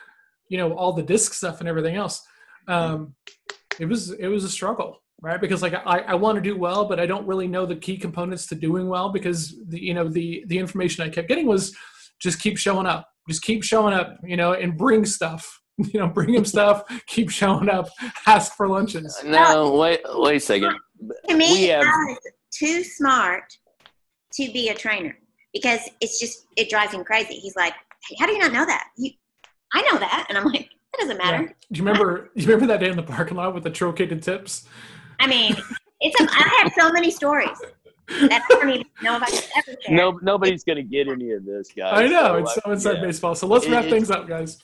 you 0.49 0.57
know, 0.57 0.73
all 0.73 0.93
the 0.95 1.03
DISC 1.03 1.35
stuff 1.35 1.61
and 1.61 1.69
everything 1.69 1.97
else. 1.97 2.23
Um, 2.69 3.15
it 3.81 3.87
was 3.87 4.11
it 4.11 4.27
was 4.29 4.45
a 4.45 4.49
struggle, 4.49 5.03
right? 5.21 5.41
Because 5.41 5.63
like 5.63 5.75
I, 5.75 6.01
I 6.01 6.15
want 6.15 6.37
to 6.37 6.43
do 6.43 6.57
well, 6.57 6.85
but 6.87 7.01
I 7.01 7.07
don't 7.07 7.27
really 7.27 7.49
know 7.49 7.67
the 7.67 7.77
key 7.77 7.97
components 7.97 8.47
to 8.49 8.55
doing 8.55 8.89
well 8.89 9.11
because 9.11 9.55
the 9.69 9.81
you 9.83 9.95
know 9.95 10.09
the 10.09 10.45
the 10.47 10.59
information 10.59 11.05
I 11.05 11.09
kept 11.09 11.29
getting 11.29 11.47
was 11.47 11.75
just 12.21 12.41
keep 12.41 12.59
showing 12.59 12.87
up, 12.87 13.09
just 13.29 13.43
keep 13.43 13.63
showing 13.63 13.95
up, 13.95 14.17
you 14.25 14.37
know, 14.37 14.53
and 14.53 14.77
bring 14.77 15.05
stuff, 15.05 15.61
you 15.79 15.99
know, 16.01 16.09
bring 16.09 16.35
him 16.35 16.45
stuff, 16.45 16.83
keep 17.07 17.31
showing 17.31 17.69
up, 17.69 17.89
ask 18.27 18.55
for 18.55 18.69
lunches. 18.69 19.19
No, 19.25 19.75
wait 19.75 20.01
wait 20.15 20.37
a 20.37 20.41
second. 20.41 20.77
To 21.29 21.37
me, 21.37 21.53
We 21.53 21.65
have- 21.69 21.85
is 22.11 22.19
too 22.53 22.83
smart 22.83 23.45
to 24.33 24.53
be 24.53 24.69
a 24.69 24.75
trainer 24.75 25.17
because 25.53 25.81
it's 26.01 26.19
just 26.21 26.45
it 26.57 26.69
drives 26.69 26.93
him 26.93 27.05
crazy. 27.05 27.35
He's 27.35 27.57
like, 27.57 27.75
hey, 28.09 28.17
"How 28.19 28.27
do 28.27 28.33
you 28.33 28.39
not 28.39 28.53
know 28.53 28.67
that? 28.67 28.89
You, 28.97 29.11
I 29.73 29.83
know 29.83 29.99
that," 29.99 30.27
and 30.29 30.37
I'm 30.37 30.45
like, 30.45 30.69
"That 30.93 31.01
doesn't 31.01 31.19
matter." 31.19 31.43
Yeah. 31.43 31.53
Do 31.73 31.79
you 31.79 31.85
remember? 31.85 32.31
Do 32.35 32.43
you 32.43 32.47
remember 32.49 32.67
that 32.73 32.81
day 32.81 32.91
in 32.91 32.97
the 32.97 33.03
parking 33.03 33.37
lot 33.37 33.55
with 33.55 33.65
the 33.65 33.71
truncated 33.71 34.23
tips? 34.23 34.67
I 35.21 35.27
mean, 35.27 35.57
it's. 36.01 36.21
A, 36.21 36.25
I 36.31 36.61
have 36.63 36.73
so 36.79 36.93
many 36.93 37.11
stories 37.11 37.59
that 38.09 38.43
I 38.51 38.55
don't 38.55 38.71
even 38.71 38.85
know 39.03 39.17
if 39.17 39.23
I 39.23 39.27
could 39.27 39.45
ever 39.57 39.81
share. 39.87 39.97
No 39.97 40.19
nobody's 40.23 40.65
gonna 40.65 40.83
get 40.83 41.09
any 41.09 41.33
of 41.33 41.45
this, 41.45 41.71
guys. 41.77 41.93
I 41.95 42.07
know 42.07 42.29
So, 42.29 42.35
it's 42.37 42.51
uh, 42.57 42.61
so 42.65 42.71
inside 42.73 42.93
yeah, 42.97 43.01
baseball. 43.03 43.35
So 43.35 43.47
let's 43.47 43.67
It- 43.67 43.73
wrap 43.73 43.85
it- 43.85 43.91
things 43.91 44.11
up, 44.11 44.27
guys. 44.29 44.59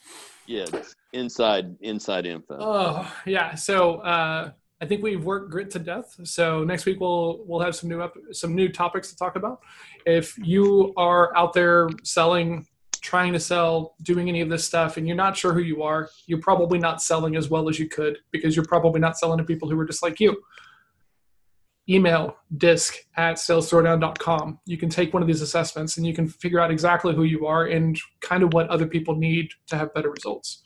Yeah, 0.47 0.67
inside 1.13 1.77
inside 1.81 2.27
info. 2.27 2.57
Oh 2.61 3.15
yeah. 3.27 3.55
So 3.55 3.97
uh, 4.01 4.51
I 4.81 4.87
think 4.87 5.03
we've 5.03 5.25
worked 5.25 5.51
grit 5.51 5.71
to 5.71 5.79
death. 5.79 6.15
So 6.25 6.65
next 6.65 6.85
week 6.85 7.01
we'll 7.01 7.43
we'll 7.47 7.61
have 7.61 7.75
some 7.75 7.89
new 7.89 8.03
up 8.03 8.15
some 8.33 8.55
new 8.55 8.69
topics 8.69 9.11
to 9.11 9.17
talk 9.17 9.37
about. 9.37 9.61
If 10.05 10.37
you 10.39 10.93
are 10.99 11.35
out 11.37 11.55
there 11.55 11.89
selling, 12.03 12.67
trying 13.05 13.35
to 13.35 13.39
sell, 13.39 13.95
doing 14.03 14.31
any 14.31 14.41
of 14.41 14.49
this 14.49 14.65
stuff, 14.65 14.97
and 14.97 15.07
you're 15.07 15.15
not 15.15 15.37
sure 15.37 15.53
who 15.53 15.61
you 15.61 15.83
are, 15.83 16.09
you're 16.27 16.41
probably 16.41 16.79
not 16.79 17.03
selling 17.03 17.37
as 17.37 17.51
well 17.51 17.69
as 17.69 17.79
you 17.79 17.87
could 17.87 18.17
because 18.33 18.57
you're 18.57 18.65
probably 18.65 18.99
not 18.99 19.19
selling 19.19 19.37
to 19.37 19.45
people 19.45 19.69
who 19.69 19.79
are 19.79 19.85
just 19.85 20.03
like 20.03 20.19
you. 20.19 20.43
Email 21.87 22.35
disc 22.57 22.95
at 23.19 23.37
salesthrowdown.com. 23.37 24.59
You 24.65 24.79
can 24.79 24.89
take 24.89 25.13
one 25.13 25.23
of 25.23 25.29
these 25.29 25.43
assessments 25.43 25.99
and 25.99 26.07
you 26.07 26.15
can 26.15 26.27
figure 26.27 26.59
out 26.59 26.71
exactly 26.71 27.15
who 27.15 27.25
you 27.25 27.47
are 27.47 27.67
and 27.67 28.01
kind 28.23 28.43
of 28.43 28.55
what 28.55 28.71
other 28.71 28.87
people 28.87 29.15
need 29.15 29.51
to 29.67 29.77
have 29.77 29.93
better 29.93 30.11
results. 30.11 30.64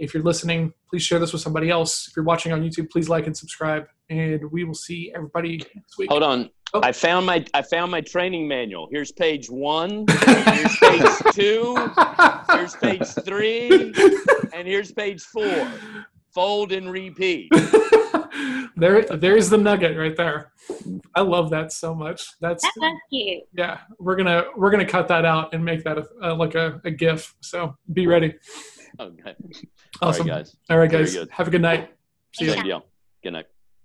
If 0.00 0.14
you're 0.14 0.22
listening, 0.22 0.72
please 0.88 1.02
share 1.02 1.18
this 1.18 1.32
with 1.32 1.42
somebody 1.42 1.68
else. 1.68 2.08
If 2.08 2.16
you're 2.16 2.24
watching 2.24 2.52
on 2.52 2.62
YouTube, 2.62 2.88
please 2.90 3.10
like 3.10 3.26
and 3.26 3.36
subscribe. 3.36 3.84
And 4.08 4.50
we 4.50 4.64
will 4.64 4.74
see 4.74 5.12
everybody 5.14 5.58
next 5.74 5.98
week. 5.98 6.08
Hold 6.08 6.22
on. 6.22 6.50
Oh. 6.72 6.80
I 6.82 6.92
found 6.92 7.26
my 7.26 7.44
I 7.52 7.62
found 7.62 7.90
my 7.92 8.00
training 8.00 8.48
manual. 8.48 8.88
Here's 8.90 9.12
page 9.12 9.50
one. 9.50 10.06
Here's 10.24 10.76
page 10.78 11.34
two. 11.34 11.76
Here's 12.50 12.76
page 12.76 13.06
three. 13.24 13.92
And 14.54 14.66
here's 14.66 14.90
page 14.90 15.22
four. 15.22 15.70
Fold 16.34 16.72
and 16.72 16.90
repeat. 16.90 17.50
there, 18.76 19.02
there's 19.02 19.50
the 19.50 19.58
nugget 19.58 19.98
right 19.98 20.16
there. 20.16 20.52
I 21.14 21.20
love 21.22 21.50
that 21.50 21.72
so 21.72 21.94
much. 21.94 22.26
That's 22.40 22.62
That 22.62 22.96
cute. 23.10 23.42
yeah. 23.52 23.80
We're 23.98 24.16
gonna 24.16 24.44
we're 24.56 24.70
gonna 24.70 24.86
cut 24.86 25.08
that 25.08 25.24
out 25.24 25.52
and 25.52 25.62
make 25.64 25.84
that 25.84 25.98
a, 25.98 26.06
a, 26.22 26.32
like 26.32 26.54
a, 26.54 26.80
a 26.84 26.90
GIF. 26.90 27.34
So 27.40 27.76
be 27.92 28.06
ready. 28.06 28.34
Oh, 28.98 29.04
okay. 29.06 29.34
Awesome. 30.02 30.28
All 30.28 30.36
right, 30.36 30.44
guys. 30.44 30.56
All 30.68 30.78
right, 30.78 30.90
guys. 30.90 31.16
Have 31.30 31.48
a 31.48 31.50
good 31.50 31.62
night. 31.62 31.90
See 32.34 32.46
you. 32.46 32.52
Thank 32.52 32.66
you. 32.66 32.80
Good 33.22 33.32
night. 33.32 33.46